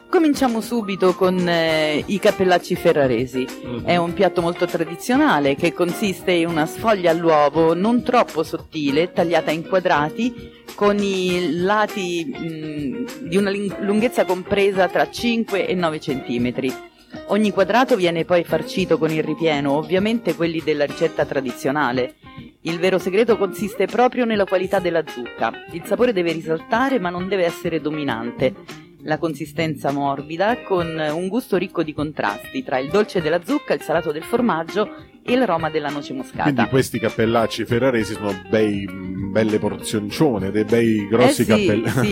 Cominciamo 0.09 0.61
subito 0.61 1.14
con 1.14 1.48
eh, 1.48 2.03
i 2.07 2.18
cappellacci 2.18 2.74
ferraresi. 2.76 3.46
Mhm. 3.64 3.82
È 3.84 3.96
un 3.96 4.12
piatto 4.12 4.42
molto 4.42 4.66
tradizionale 4.66 5.55
che 5.57 5.72
consiste 5.72 6.32
in 6.32 6.48
una 6.48 6.66
sfoglia 6.66 7.11
all'uovo 7.11 7.74
non 7.74 8.03
troppo 8.03 8.42
sottile, 8.42 9.12
tagliata 9.12 9.50
in 9.50 9.66
quadrati, 9.66 10.61
con 10.74 10.98
i 10.98 11.53
lati 11.62 12.24
mh, 12.26 13.28
di 13.28 13.36
una 13.38 13.50
lunghezza 13.80 14.26
compresa 14.26 14.86
tra 14.88 15.11
5 15.11 15.66
e 15.66 15.74
9 15.74 16.00
centimetri. 16.00 16.90
Ogni 17.28 17.50
quadrato 17.50 17.96
viene 17.96 18.26
poi 18.26 18.44
farcito 18.44 18.98
con 18.98 19.11
il 19.11 19.22
ripieno, 19.22 19.72
ovviamente 19.72 20.34
quelli 20.34 20.61
della 20.62 20.84
ricetta 20.84 21.24
tradizionale. 21.24 22.16
Il 22.62 22.78
vero 22.78 22.98
segreto 22.98 23.38
consiste 23.38 23.86
proprio 23.86 24.26
nella 24.26 24.44
qualità 24.44 24.78
della 24.78 25.03
zucca. 25.07 25.53
Il 25.72 25.84
sapore 25.86 26.12
deve 26.12 26.32
risaltare 26.32 26.98
ma 26.98 27.09
non 27.09 27.28
deve 27.28 27.44
essere 27.44 27.80
dominante. 27.80 28.55
La 29.05 29.18
consistenza 29.18 29.90
morbida 29.90 30.62
con 30.62 30.86
un 30.96 31.28
gusto 31.28 31.57
ricco 31.57 31.82
di 31.82 31.92
contrasti 31.92 32.62
tra 32.62 32.78
il 32.78 32.88
dolce 32.88 33.20
della 33.20 33.44
zucca, 33.44 33.74
il 33.74 33.80
salato 33.80 34.12
del 34.12 34.22
formaggio 34.22 34.88
e 35.24 35.36
l'aroma 35.36 35.70
della 35.70 35.88
noce 35.88 36.12
moscata. 36.12 36.42
Quindi 36.44 36.64
questi 36.68 36.98
cappellacci 36.98 37.64
ferraresi 37.64 38.14
sono 38.14 38.32
bei, 38.50 38.86
belle 38.90 39.58
porzioncione, 39.58 40.50
dei 40.50 40.64
bei 40.64 41.06
grossi 41.08 41.42
eh 41.42 41.44
sì, 41.44 41.46
cappellacci. 41.46 42.08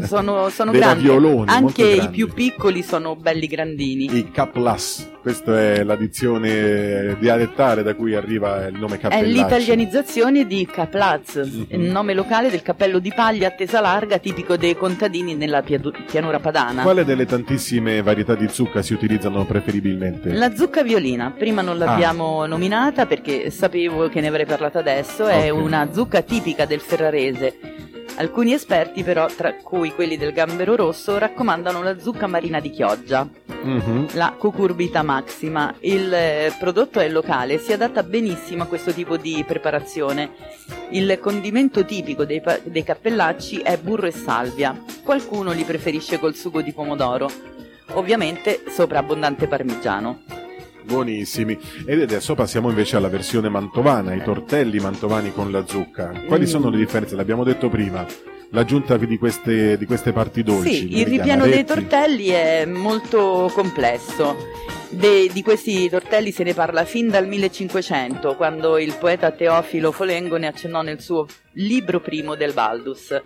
sì, 0.00 0.06
sono, 0.06 0.48
sono 0.48 0.70
Dei 0.70 0.80
grandi. 0.80 1.06
ravioloni, 1.06 1.36
molto 1.36 1.52
Anche 1.52 1.82
i 1.86 1.96
grandi. 1.96 2.16
più 2.16 2.28
piccoli 2.32 2.82
sono 2.82 3.16
belli 3.16 3.46
grandini. 3.46 4.16
I 4.16 4.30
caplas, 4.30 5.10
questa 5.22 5.58
è 5.58 5.82
l'addizione 5.82 7.16
dialettale 7.18 7.82
da 7.82 7.94
cui 7.94 8.14
arriva 8.14 8.66
il 8.66 8.78
nome 8.78 8.96
È 8.96 8.98
cappellacci. 8.98 9.32
l'italianizzazione 9.32 10.46
di 10.46 10.66
Caplaz, 10.70 11.36
Mhm. 11.36 11.66
il 11.68 11.90
nome 11.90 12.14
locale 12.14 12.50
del 12.50 12.62
cappello 12.62 12.98
di 12.98 13.12
paglia 13.14 13.48
a 13.48 13.50
tesa 13.50 13.80
larga 13.80 14.18
tipico 14.18 14.56
dei 14.56 14.76
contadini 14.76 15.34
nella 15.34 15.62
piadu- 15.62 16.04
pianura 16.04 16.38
padana. 16.40 16.82
Quale 16.82 17.04
delle 17.04 17.26
tantissime 17.26 18.02
varietà 18.02 18.34
di 18.34 18.48
zucca 18.48 18.82
si 18.82 18.92
utilizzano 18.94 19.44
preferibilmente? 19.44 20.32
La 20.32 20.54
zucca 20.54 20.82
violina, 20.82 21.32
prima 21.36 21.60
non 21.62 21.76
l'abbiamo 21.78 22.46
nominata 22.52 23.06
perché 23.06 23.50
sapevo 23.50 24.08
che 24.10 24.20
ne 24.20 24.28
avrei 24.28 24.44
parlato 24.44 24.76
adesso, 24.78 25.26
è 25.26 25.50
Ok. 25.50 25.58
una 25.62 25.88
zucca 25.90 26.20
tipica 26.20 26.66
del 26.66 26.80
ferrarese. 26.80 27.58
Alcuni 28.16 28.52
esperti 28.52 29.02
però, 29.02 29.26
tra 29.34 29.54
cui 29.54 29.90
quelli 29.94 30.18
del 30.18 30.32
gambero 30.34 30.76
rosso, 30.76 31.16
raccomandano 31.16 31.82
la 31.82 31.98
zucca 31.98 32.26
marina 32.26 32.60
di 32.60 32.68
Chioggia, 32.70 33.26
Mhm. 33.62 34.08
la 34.12 34.34
cucurbita 34.36 35.02
maxima. 35.02 35.74
Il 35.80 36.12
eh, 36.12 36.52
prodotto 36.58 37.00
è 37.00 37.08
locale 37.08 37.54
e 37.54 37.58
si 37.58 37.72
adatta 37.72 38.02
benissimo 38.02 38.64
a 38.64 38.66
questo 38.66 38.92
tipo 38.92 39.16
di 39.16 39.42
preparazione. 39.46 40.32
Il 40.90 41.18
condimento 41.22 41.86
tipico 41.86 42.26
dei, 42.26 42.42
pa- 42.42 42.58
dei 42.62 42.84
cappellacci 42.84 43.60
è 43.60 43.78
burro 43.78 44.06
e 44.06 44.10
salvia. 44.12 44.78
Qualcuno 45.02 45.52
li 45.52 45.64
preferisce 45.64 46.18
col 46.18 46.34
sugo 46.34 46.60
di 46.60 46.72
pomodoro. 46.74 47.30
Ovviamente 47.94 48.62
sopra 48.68 48.98
abbondante 48.98 49.46
parmigiano. 49.46 50.20
Buonissimi. 50.96 51.58
Ed 51.86 52.02
adesso 52.02 52.34
passiamo 52.34 52.68
invece 52.68 52.96
alla 52.96 53.08
versione 53.08 53.48
mantovana, 53.48 54.12
i 54.12 54.22
tortelli 54.22 54.78
mantovani 54.78 55.32
con 55.32 55.50
la 55.50 55.64
zucca. 55.66 56.12
Quali 56.26 56.42
Mm. 56.44 56.46
sono 56.48 56.68
le 56.68 56.76
differenze? 56.76 57.16
L'abbiamo 57.16 57.44
detto 57.44 57.70
prima. 57.70 58.04
L'aggiunta 58.50 58.98
di 58.98 59.16
queste, 59.16 59.78
di 59.78 59.86
queste 59.86 60.12
parti 60.12 60.42
dolci. 60.42 60.74
Sì, 60.74 60.98
il 60.98 61.06
ripiano 61.06 61.46
dei 61.46 61.64
tortelli 61.64 62.26
è 62.28 62.66
molto 62.66 63.50
complesso. 63.54 64.36
De- 64.90 65.30
di 65.32 65.42
questi 65.42 65.88
tortelli 65.88 66.30
se 66.30 66.44
ne 66.44 66.52
parla 66.52 66.84
fin 66.84 67.08
dal 67.08 67.26
1500, 67.26 68.36
quando 68.36 68.76
il 68.76 68.94
poeta 69.00 69.30
Teofilo 69.30 69.92
Folengo 69.92 70.36
ne 70.36 70.48
accennò 70.48 70.82
nel 70.82 71.00
suo 71.00 71.26
libro 71.52 72.00
primo 72.00 72.34
del 72.34 72.52
Baldus. 72.52 73.18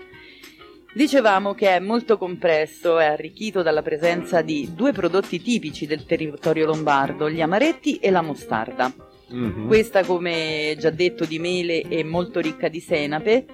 Dicevamo 0.97 1.53
che 1.53 1.69
è 1.77 1.79
molto 1.79 2.17
compresso 2.17 2.99
e 2.99 3.05
arricchito 3.05 3.61
dalla 3.61 3.83
presenza 3.83 4.41
di 4.41 4.71
due 4.75 4.93
prodotti 4.93 5.43
tipici 5.43 5.85
del 5.87 6.07
territorio 6.07 6.65
lombardo, 6.65 7.29
gli 7.29 7.43
amaretti 7.43 7.97
e 7.99 8.11
la 8.11 8.23
mostarda. 8.23 8.91
Mhm. 9.29 9.67
Questa, 9.67 10.03
come 10.05 10.75
già 10.79 10.89
detto, 10.89 11.27
di 11.27 11.39
mele 11.39 11.83
è 11.83 12.03
molto 12.03 12.41
ricca 12.41 12.69
di 12.69 12.81
senape 12.81 13.45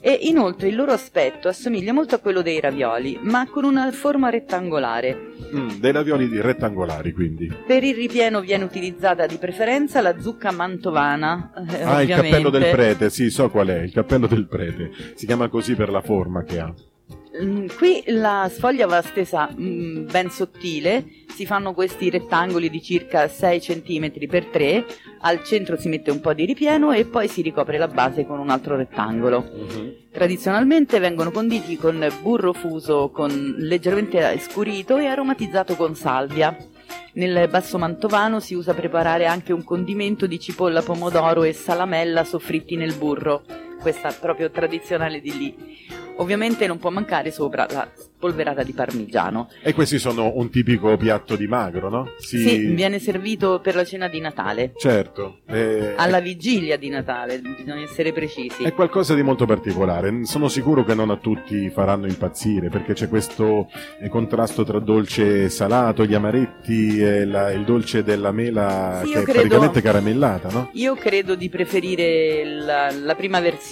e 0.00 0.16
inoltre 0.22 0.68
il 0.68 0.76
loro 0.76 0.92
aspetto 0.92 1.48
assomiglia 1.48 1.92
molto 1.92 2.14
a 2.14 2.18
quello 2.18 2.40
dei 2.40 2.60
ravioli, 2.60 3.18
ma 3.22 3.48
con 3.50 3.64
una 3.64 3.90
forma 3.90 4.30
rettangolare. 4.30 5.32
Mm, 5.56 5.70
dei 5.80 5.90
ravioli 5.90 6.40
rettangolari, 6.40 7.10
quindi. 7.12 7.52
Per 7.66 7.82
il 7.82 7.96
ripieno 7.96 8.40
viene 8.40 8.62
utilizzata 8.62 9.26
di 9.26 9.38
preferenza 9.38 10.00
la 10.00 10.20
zucca 10.20 10.52
mantovana. 10.52 11.50
eh, 11.68 11.82
Ah, 11.82 12.00
il 12.00 12.02
ovviamente. 12.12 12.14
cappello 12.14 12.50
del 12.50 12.70
prete, 12.70 13.10
sì, 13.10 13.28
so 13.28 13.50
qual 13.50 13.66
è, 13.66 13.80
il 13.80 13.90
cappello 13.92 14.28
del 14.28 14.46
prete. 14.46 14.90
Si 15.14 15.26
chiama 15.26 15.48
così 15.48 15.74
per 15.74 15.88
la 15.90 16.00
forma 16.00 16.44
che 16.44 16.58
ha. 16.60 16.72
Mm, 17.40 17.68
Qui 17.78 18.02
la 18.08 18.50
sfoglia 18.52 18.86
va 18.86 19.00
stesa 19.00 19.48
mm, 19.50 20.10
ben 20.10 20.28
sottile, 20.28 21.06
si 21.34 21.46
fanno 21.46 21.72
questi 21.72 22.10
rettangoli 22.10 22.68
di 22.68 22.82
circa 22.82 23.26
6 23.26 23.58
cm 23.60 24.12
x 24.26 24.50
3, 24.50 24.84
al 25.20 25.42
centro 25.42 25.78
si 25.78 25.88
mette 25.88 26.10
un 26.10 26.20
po' 26.20 26.34
di 26.34 26.44
ripieno 26.44 26.92
e 26.92 27.06
poi 27.06 27.28
si 27.28 27.40
ricopre 27.40 27.78
la 27.78 27.88
base 27.88 28.26
con 28.26 28.38
un 28.38 28.50
altro 28.50 28.76
rettangolo. 28.76 29.48
Tradizionalmente 30.12 30.98
vengono 30.98 31.30
conditi 31.30 31.78
con 31.78 32.06
burro 32.20 32.52
fuso 32.52 33.08
con 33.10 33.54
leggermente 33.56 34.38
scurito 34.38 34.98
e 34.98 35.06
aromatizzato 35.06 35.74
con 35.74 35.94
salvia. 35.94 36.54
Nel 37.14 37.48
basso 37.48 37.78
mantovano 37.78 38.40
si 38.40 38.54
usa 38.54 38.74
preparare 38.74 39.24
anche 39.24 39.54
un 39.54 39.64
condimento 39.64 40.26
di 40.26 40.38
cipolla, 40.38 40.82
pomodoro 40.82 41.44
e 41.44 41.54
salamella 41.54 42.24
soffritti 42.24 42.76
nel 42.76 42.94
burro. 42.94 43.42
Questa 43.82 44.14
proprio 44.18 44.50
tradizionale 44.50 45.20
di 45.20 45.36
lì. 45.36 45.56
Ovviamente 46.16 46.66
non 46.66 46.78
può 46.78 46.90
mancare 46.90 47.30
sopra 47.32 47.66
la 47.70 47.88
spolverata 47.96 48.62
di 48.62 48.72
parmigiano. 48.72 49.48
E 49.62 49.72
questi 49.72 49.98
sono 49.98 50.30
un 50.36 50.50
tipico 50.50 50.94
piatto 50.98 51.34
di 51.36 51.46
magro, 51.48 51.88
no? 51.88 52.10
Sì, 52.18 52.66
viene 52.66 52.98
servito 53.00 53.60
per 53.60 53.74
la 53.74 53.84
cena 53.84 54.08
di 54.08 54.20
Natale. 54.20 54.72
Certo. 54.76 55.38
eh, 55.48 55.94
Alla 55.96 56.20
vigilia 56.20 56.76
di 56.76 56.90
Natale, 56.90 57.40
bisogna 57.40 57.80
essere 57.82 58.12
precisi. 58.12 58.62
È 58.62 58.72
qualcosa 58.74 59.14
di 59.14 59.22
molto 59.22 59.46
particolare. 59.46 60.24
Sono 60.24 60.48
sicuro 60.48 60.84
che 60.84 60.94
non 60.94 61.10
a 61.10 61.16
tutti 61.16 61.70
faranno 61.70 62.06
impazzire 62.06 62.68
perché 62.68 62.92
c'è 62.92 63.08
questo 63.08 63.68
eh, 64.00 64.08
contrasto 64.10 64.64
tra 64.64 64.78
dolce 64.78 65.44
e 65.44 65.48
salato, 65.48 66.04
gli 66.04 66.14
amaretti 66.14 67.00
e 67.00 67.24
la- 67.24 67.50
il 67.50 67.64
dolce 67.64 68.04
della 68.04 68.32
mela 68.32 69.00
Sì, 69.02 69.12
che 69.12 69.20
è 69.20 69.22
credo- 69.22 69.32
praticamente 69.40 69.80
caramellata, 69.82 70.50
no? 70.50 70.68
Io 70.74 70.94
credo 70.94 71.34
di 71.34 71.48
preferire 71.48 72.44
la, 72.44 72.92
la 72.92 73.14
prima 73.16 73.40
versione. 73.40 73.70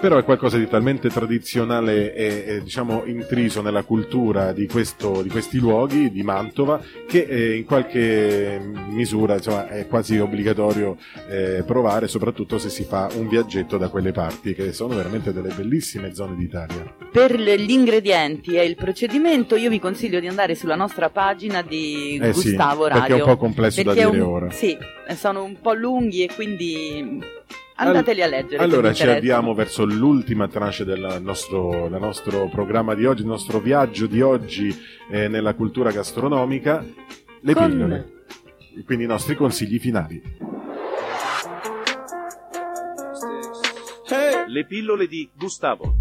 Però 0.00 0.16
è 0.18 0.24
qualcosa 0.24 0.58
di 0.58 0.68
talmente 0.68 1.08
tradizionale 1.08 2.14
e, 2.14 2.44
e, 2.46 2.62
diciamo 2.62 3.04
intriso 3.06 3.62
nella 3.62 3.82
cultura 3.82 4.52
di, 4.52 4.66
questo, 4.66 5.22
di 5.22 5.28
questi 5.28 5.58
luoghi 5.58 6.10
di 6.10 6.22
Mantova 6.22 6.80
che 7.06 7.26
eh, 7.28 7.56
in 7.56 7.64
qualche 7.64 8.60
misura 8.88 9.34
insomma, 9.34 9.68
è 9.68 9.86
quasi 9.86 10.18
obbligatorio 10.18 10.96
eh, 11.28 11.62
provare, 11.66 12.08
soprattutto 12.08 12.58
se 12.58 12.68
si 12.68 12.84
fa 12.84 13.08
un 13.14 13.28
viaggetto 13.28 13.76
da 13.76 13.88
quelle 13.88 14.12
parti, 14.12 14.54
che 14.54 14.72
sono 14.72 14.94
veramente 14.94 15.32
delle 15.32 15.52
bellissime 15.54 16.14
zone 16.14 16.36
d'Italia. 16.36 16.94
Per 17.10 17.38
gli 17.38 17.70
ingredienti 17.70 18.54
e 18.54 18.64
il 18.64 18.76
procedimento 18.76 19.56
io 19.56 19.70
vi 19.70 19.78
consiglio 19.78 20.20
di 20.20 20.28
andare 20.28 20.54
sulla 20.54 20.76
nostra 20.76 21.10
pagina 21.10 21.62
di 21.62 22.18
Eh 22.20 22.32
sì, 22.32 22.50
Gustavo 22.50 22.86
Radio. 22.86 23.00
perché 23.00 23.16
è 23.16 23.22
un 23.22 23.28
po' 23.28 23.36
complesso 23.36 23.82
da 23.82 23.92
dire 23.94 24.06
un- 24.06 24.20
ora. 24.20 24.50
Sì, 24.50 24.76
sono 25.16 25.44
un 25.44 25.60
po' 25.60 25.74
lunghi 25.74 26.24
e 26.24 26.34
quindi 26.34 27.20
andateli 27.88 28.22
a 28.22 28.26
leggere. 28.26 28.62
Allora 28.62 28.92
ci 28.92 29.06
avviamo 29.06 29.54
verso 29.54 29.84
l'ultima 29.84 30.48
tranche 30.48 30.84
del 30.84 31.18
nostro, 31.20 31.88
del 31.88 32.00
nostro 32.00 32.48
programma 32.48 32.94
di 32.94 33.04
oggi, 33.04 33.22
il 33.22 33.28
nostro 33.28 33.58
viaggio 33.60 34.06
di 34.06 34.20
oggi 34.20 34.74
eh, 35.10 35.28
nella 35.28 35.54
cultura 35.54 35.90
gastronomica, 35.90 36.84
le 37.40 37.54
Con- 37.54 37.70
pillole. 37.70 38.12
Quindi 38.84 39.04
i 39.04 39.08
nostri 39.08 39.34
consigli 39.34 39.78
finali. 39.78 40.22
Le 44.46 44.66
pillole 44.66 45.06
di 45.06 45.30
Gustavo. 45.34 45.94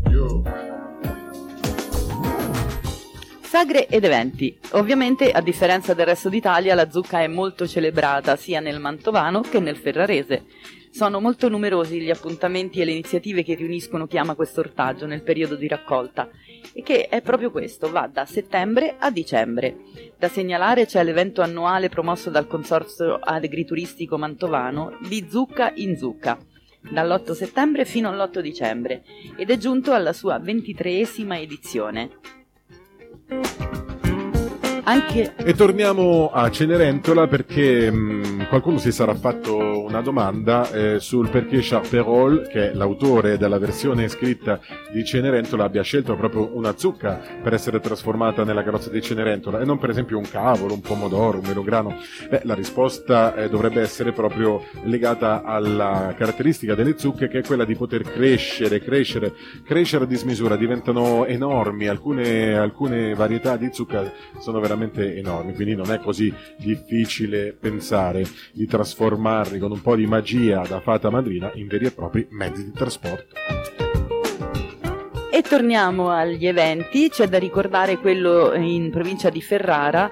Sagre 3.40 3.88
ed 3.88 4.04
eventi. 4.04 4.58
Ovviamente, 4.72 5.32
a 5.32 5.42
differenza 5.42 5.94
del 5.94 6.06
resto 6.06 6.30
d'Italia, 6.30 6.74
la 6.74 6.90
zucca 6.90 7.22
è 7.22 7.28
molto 7.28 7.68
celebrata 7.68 8.36
sia 8.36 8.60
nel 8.60 8.80
mantovano 8.80 9.42
che 9.42 9.60
nel 9.60 9.76
ferrarese. 9.76 10.46
Sono 10.92 11.22
molto 11.22 11.48
numerosi 11.48 12.02
gli 12.02 12.10
appuntamenti 12.10 12.82
e 12.82 12.86
le 12.86 12.92
iniziative 12.92 13.44
che 13.44 13.56
riuniscono 13.56 14.08
chi 14.08 14.18
ama 14.18 14.36
questo 14.36 14.60
ortaggio 14.60 15.06
nel 15.06 15.24
periodo 15.24 15.56
di 15.56 15.68
raccolta 15.68 16.30
e 16.74 16.84
che 16.84 17.08
è 17.08 17.22
proprio 17.22 17.50
questo, 17.50 17.90
va 17.90 18.10
da 18.12 18.26
settembre 18.26 18.96
a 19.00 19.10
dicembre. 19.10 19.78
Da 20.18 20.28
segnalare 20.28 20.86
c'è 20.86 21.04
l'evento 21.04 21.42
annuale 21.42 21.88
promosso 21.90 22.30
dal 22.30 22.46
Consorzio 22.46 23.16
Agrituristico 23.16 24.18
Mantovano 24.18 24.98
di 25.08 25.26
Zucca 25.30 25.72
in 25.76 25.98
Zucca, 25.98 26.38
dall'8 26.82 27.32
settembre 27.32 27.86
fino 27.86 28.10
all'8 28.10 28.40
dicembre, 28.40 29.04
ed 29.38 29.50
è 29.50 29.58
giunto 29.58 29.94
alla 29.94 30.14
sua 30.14 30.40
ventitreesima 30.40 31.40
edizione. 31.40 32.10
Anche 34.84 35.36
E 35.38 35.54
torniamo 35.54 36.32
a 36.32 36.50
Cenerentola 36.50 37.28
perché 37.28 37.90
mh, 37.90 38.48
qualcuno 38.50 38.78
si 38.80 38.92
sarà 38.92 39.14
fatto 39.14 39.71
una 39.92 40.02
domanda 40.02 40.72
eh, 40.72 41.00
sul 41.02 41.30
perché 41.30 41.60
Charperol, 41.62 42.48
che 42.48 42.72
è 42.72 42.74
l'autore 42.74 43.38
della 43.38 43.60
versione 43.60 44.08
scritta 44.08 44.62
di 44.90 45.04
Cenerentola, 45.04 45.66
abbia 45.66 45.82
scelto 45.82 46.16
proprio 46.16 46.56
una 46.56 46.78
zucca 46.78 47.20
per 47.44 47.54
essere 47.54 47.82
trasformata 47.82 48.46
nella 48.46 48.64
carrozza 48.64 48.90
di 48.90 49.02
Cenerentola 49.02 49.60
e 49.60 49.66
non 49.66 49.80
per 49.80 49.90
esempio 49.90 50.18
un 50.18 50.24
cavolo, 50.30 50.74
un 50.74 50.80
pomodoro, 50.80 51.40
un 51.40 51.46
melograno. 51.46 51.98
Beh, 52.30 52.44
la 52.46 52.54
risposta 52.54 53.36
eh, 53.36 53.50
dovrebbe 53.50 53.82
essere 53.82 54.14
proprio 54.14 54.64
legata 54.84 55.44
alla 55.44 56.14
caratteristica 56.18 56.74
delle 56.74 56.98
zucche 56.98 57.28
che 57.28 57.40
è 57.40 57.44
quella 57.44 57.66
di 57.66 57.76
poter 57.76 58.04
crescere, 58.04 58.80
crescere, 58.80 59.34
crescere 59.66 60.06
a 60.06 60.08
dismisura, 60.08 60.56
diventano 60.56 61.26
enormi, 61.26 61.88
alcune, 61.88 62.58
alcune 62.58 63.14
varietà 63.14 63.58
di 63.58 63.70
zucca 63.74 64.10
sono 64.40 64.62
veramente 64.62 65.18
enormi, 65.18 65.54
quindi 65.54 65.76
non 65.76 65.92
è 65.92 66.00
così 66.00 66.34
difficile 66.58 67.52
pensare 67.52 68.26
di 68.54 68.66
trasformarli 68.66 69.60
con 69.60 69.72
un 69.72 69.81
po' 69.82 69.96
di 69.96 70.06
magia 70.06 70.62
da 70.68 70.80
fata 70.80 71.10
madrina 71.10 71.52
in 71.56 71.68
veri 71.68 71.86
e 71.86 71.92
propri 71.92 72.28
mezzi 72.30 72.64
di 72.64 72.72
trasporto. 72.72 73.36
E 75.32 75.42
torniamo 75.42 76.10
agli 76.10 76.46
eventi, 76.46 77.10
c'è 77.10 77.28
da 77.28 77.40
ricordare 77.40 77.98
quello 77.98 78.54
in 78.54 78.92
provincia 78.92 79.30
di 79.30 79.42
Ferrara, 79.42 80.10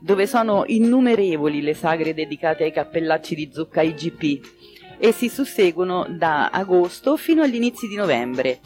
dove 0.00 0.26
sono 0.26 0.64
innumerevoli 0.66 1.60
le 1.60 1.74
sagre 1.74 2.14
dedicate 2.14 2.64
ai 2.64 2.72
cappellacci 2.72 3.34
di 3.34 3.50
zucca 3.52 3.82
IGP 3.82 4.40
e 4.98 5.12
si 5.12 5.28
susseguono 5.28 6.06
da 6.08 6.50
agosto 6.50 7.16
fino 7.16 7.42
agli 7.42 7.56
inizi 7.56 7.88
di 7.88 7.96
novembre. 7.96 8.60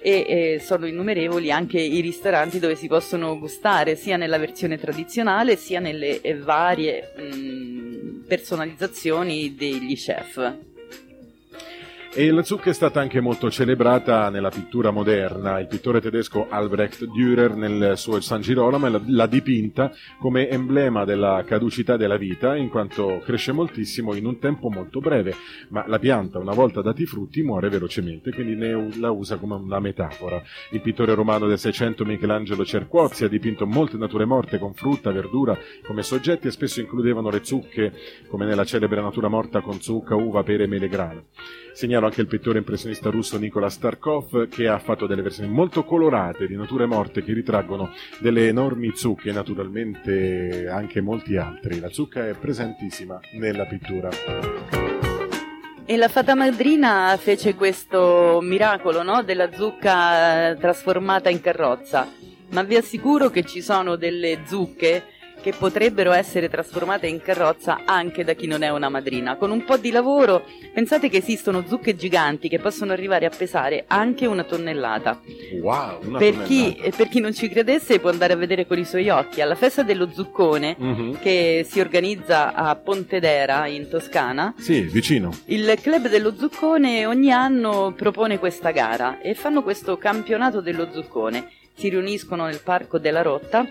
E 0.00 0.26
eh, 0.28 0.60
sono 0.60 0.86
innumerevoli 0.86 1.50
anche 1.50 1.80
i 1.80 2.00
ristoranti 2.00 2.58
dove 2.60 2.76
si 2.76 2.86
possono 2.86 3.38
gustare 3.38 3.96
sia 3.96 4.16
nella 4.16 4.38
versione 4.38 4.78
tradizionale 4.78 5.56
sia 5.56 5.80
nelle 5.80 6.20
varie 6.40 7.12
mm, 7.20 8.20
personalizzazioni 8.26 9.54
degli 9.56 9.96
chef. 9.96 10.67
E 12.18 12.32
la 12.32 12.42
zucca 12.42 12.70
è 12.70 12.72
stata 12.72 12.98
anche 12.98 13.20
molto 13.20 13.48
celebrata 13.48 14.28
nella 14.28 14.48
pittura 14.48 14.90
moderna. 14.90 15.60
Il 15.60 15.68
pittore 15.68 16.00
tedesco 16.00 16.48
Albrecht 16.48 17.04
Dürer 17.04 17.54
nel 17.54 17.96
suo 17.96 18.20
San 18.20 18.40
Girolamo 18.40 19.00
l'ha- 19.06 19.26
dipinta 19.28 19.92
come 20.18 20.48
emblema 20.48 21.04
della 21.04 21.44
caducità 21.46 21.96
della 21.96 22.16
vita, 22.16 22.56
in 22.56 22.70
quanto 22.70 23.22
cresce 23.24 23.52
moltissimo 23.52 24.16
in 24.16 24.26
un 24.26 24.40
tempo 24.40 24.68
molto 24.68 24.98
breve, 24.98 25.32
ma 25.68 25.84
la 25.86 26.00
pianta, 26.00 26.40
una 26.40 26.54
volta 26.54 26.82
dati 26.82 27.02
i 27.02 27.06
frutti, 27.06 27.40
muore 27.42 27.68
velocemente, 27.68 28.32
quindi 28.32 28.58
la 28.98 29.12
usa 29.12 29.36
come 29.36 29.54
una 29.54 29.78
metafora. 29.78 30.42
Il 30.72 30.80
pittore 30.80 31.14
romano 31.14 31.46
del 31.46 31.56
600 31.60 32.04
Michelangelo 32.04 32.64
Cerquozzi 32.64 33.22
ha 33.22 33.28
dipinto 33.28 33.64
molte 33.64 33.96
nature 33.96 34.24
morte 34.24 34.58
con 34.58 34.74
frutta, 34.74 35.12
verdura 35.12 35.56
come 35.86 36.02
soggetti 36.02 36.48
e 36.48 36.50
spesso 36.50 36.80
includevano 36.80 37.30
le 37.30 37.44
zucche, 37.44 37.92
come 38.26 38.44
nella 38.44 38.64
celebre 38.64 39.00
natura 39.00 39.28
morta 39.28 39.60
con 39.60 39.80
zucca, 39.80 40.16
uva, 40.16 40.42
pere 40.42 40.64
e 40.64 40.66
mele 40.66 40.88
grano. 40.88 41.26
Segnalo 41.78 42.06
anche 42.06 42.22
il 42.22 42.26
pittore 42.26 42.58
impressionista 42.58 43.08
russo 43.08 43.38
Nicola 43.38 43.70
Starkov 43.70 44.48
che 44.48 44.66
ha 44.66 44.80
fatto 44.80 45.06
delle 45.06 45.22
versioni 45.22 45.48
molto 45.48 45.84
colorate 45.84 46.48
di 46.48 46.56
nature 46.56 46.86
morte 46.86 47.22
che 47.22 47.32
ritraggono 47.32 47.92
delle 48.18 48.48
enormi 48.48 48.90
zucche, 48.96 49.30
naturalmente 49.30 50.66
anche 50.68 51.00
molti 51.00 51.36
altri. 51.36 51.78
La 51.78 51.88
zucca 51.88 52.26
è 52.26 52.34
presentissima 52.34 53.20
nella 53.34 53.64
pittura. 53.66 54.08
E 55.84 55.96
la 55.96 56.08
fata 56.08 56.34
madrina 56.34 57.16
fece 57.16 57.54
questo 57.54 58.40
miracolo 58.42 59.04
no? 59.04 59.22
della 59.22 59.52
zucca 59.52 60.50
eh, 60.50 60.56
trasformata 60.56 61.28
in 61.28 61.40
carrozza, 61.40 62.08
ma 62.50 62.64
vi 62.64 62.74
assicuro 62.74 63.30
che 63.30 63.44
ci 63.44 63.62
sono 63.62 63.94
delle 63.94 64.40
zucche 64.46 65.04
che 65.40 65.52
potrebbero 65.52 66.12
essere 66.12 66.48
trasformate 66.48 67.06
in 67.06 67.20
carrozza 67.20 67.80
anche 67.84 68.24
da 68.24 68.32
chi 68.34 68.46
non 68.46 68.62
è 68.62 68.68
una 68.70 68.88
madrina. 68.88 69.36
Con 69.36 69.50
un 69.50 69.64
po' 69.64 69.76
di 69.76 69.90
lavoro, 69.90 70.44
pensate 70.72 71.08
che 71.08 71.18
esistono 71.18 71.64
zucche 71.66 71.94
giganti 71.96 72.48
che 72.48 72.58
possono 72.58 72.92
arrivare 72.92 73.26
a 73.26 73.30
pesare 73.36 73.84
anche 73.86 74.26
una 74.26 74.44
tonnellata. 74.44 75.20
Wow, 75.60 76.00
una 76.06 76.18
Per 76.18 76.42
chi, 76.44 76.62
tonnellata. 76.62 76.82
e 76.84 76.92
per 76.96 77.08
chi 77.08 77.20
non 77.20 77.32
ci 77.34 77.48
credesse 77.48 77.98
può 78.00 78.10
andare 78.10 78.32
a 78.32 78.36
vedere 78.36 78.66
con 78.66 78.78
i 78.78 78.84
suoi 78.84 79.08
occhi. 79.08 79.40
Alla 79.40 79.54
festa 79.54 79.82
dello 79.82 80.08
zuccone, 80.12 80.74
Mhm. 80.78 81.18
che 81.20 81.64
si 81.68 81.80
organizza 81.80 82.54
a 82.54 82.74
Pontedera 82.76 83.66
in 83.66 83.88
Toscana, 83.88 84.54
Sì, 84.58 84.80
vicino. 84.82 85.32
il 85.46 85.74
club 85.80 86.08
dello 86.08 86.34
zuccone 86.36 87.06
ogni 87.06 87.30
anno 87.30 87.92
propone 87.96 88.38
questa 88.38 88.70
gara 88.70 89.20
e 89.20 89.34
fanno 89.34 89.62
questo 89.62 89.96
campionato 89.96 90.60
dello 90.60 90.88
zuccone. 90.92 91.50
Si 91.74 91.88
riuniscono 91.88 92.46
nel 92.46 92.60
parco 92.62 92.98
della 92.98 93.22
Rotta 93.22 93.64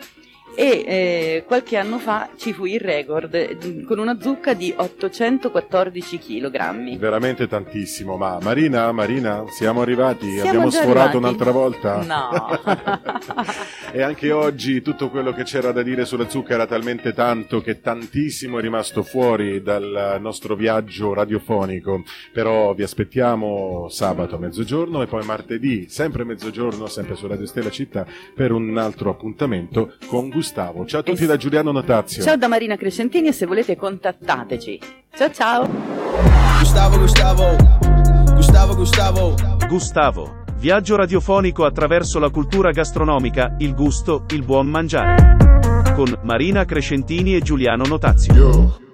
e 0.60 0.84
eh, 0.88 1.44
qualche 1.46 1.78
anno 1.78 2.00
fa 2.00 2.30
ci 2.36 2.52
fu 2.52 2.66
il 2.66 2.80
record 2.80 3.32
eh, 3.36 3.84
con 3.86 4.00
una 4.00 4.18
zucca 4.20 4.56
di 4.56 4.74
814 4.76 6.18
kg. 6.18 6.98
Veramente 6.98 7.48
tantissimo, 7.48 8.18
ma 8.18 8.40
Marina, 8.42 8.92
Marina, 8.92 9.44
siamo 9.50 9.82
arrivati, 9.82 10.32
Siamo 10.32 10.48
abbiamo 10.50 10.70
sforato 10.72 10.90
arrivati? 10.98 11.18
un'altra 11.18 11.52
volta. 11.52 12.04
No. 12.04 13.46
E 13.90 14.02
anche 14.02 14.32
oggi 14.32 14.82
tutto 14.82 15.10
quello 15.10 15.32
che 15.34 15.44
c'era 15.44 15.72
da 15.72 15.82
dire 15.82 16.04
sulla 16.06 16.28
zucca 16.28 16.54
era 16.54 16.68
talmente 16.68 17.14
tanto 17.14 17.62
che 17.62 17.80
tantissimo 17.80 18.60
è 18.60 18.62
rimasto 18.62 19.02
fuori 19.02 19.62
dal 19.62 20.18
nostro 20.20 20.56
viaggio 20.56 21.14
radiofonico. 21.14 22.04
Però 22.34 22.74
vi 22.74 22.84
aspettiamo 22.84 23.88
sabato 23.90 24.36
a 24.36 24.40
mezzogiorno 24.40 25.02
e 25.02 25.08
poi 25.08 25.24
martedì, 25.26 25.88
sempre 25.88 26.26
mezzogiorno, 26.26 26.86
sempre 26.88 27.16
su 27.16 27.28
Radio 27.28 27.46
Stella 27.46 27.72
Città, 27.72 28.06
per 28.36 28.52
un 28.52 28.78
altro 28.78 29.10
appuntamento 29.10 29.94
con 30.08 30.30
Gustavo. 30.30 30.47
Ciao 30.86 31.00
a 31.00 31.04
tutti 31.04 31.26
da 31.26 31.38
Giuliano 31.38 31.72
Notazio. 31.72 32.24
Ciao 32.24 32.38
da 32.38 32.48
Marina 32.48 32.78
Crescentini 32.78 33.28
e 33.28 33.32
se 33.32 33.46
volete 33.46 33.76
contattateci. 33.76 34.80
Ciao 35.16 35.32
ciao! 35.32 35.70
Gustavo, 36.60 36.98
Gustavo, 36.98 37.56
Gustavo, 38.36 38.76
Gustavo. 38.76 39.36
Gustavo. 39.68 40.44
Viaggio 40.58 40.96
radiofonico 40.96 41.66
attraverso 41.66 42.18
la 42.18 42.30
cultura 42.30 42.72
gastronomica, 42.72 43.56
il 43.60 43.76
gusto, 43.76 44.26
il 44.30 44.44
buon 44.44 44.68
mangiare. 44.68 45.38
Con 45.94 46.20
Marina 46.24 46.66
Crescentini 46.66 47.36
e 47.36 47.42
Giuliano 47.42 47.86
Notazio. 47.86 48.87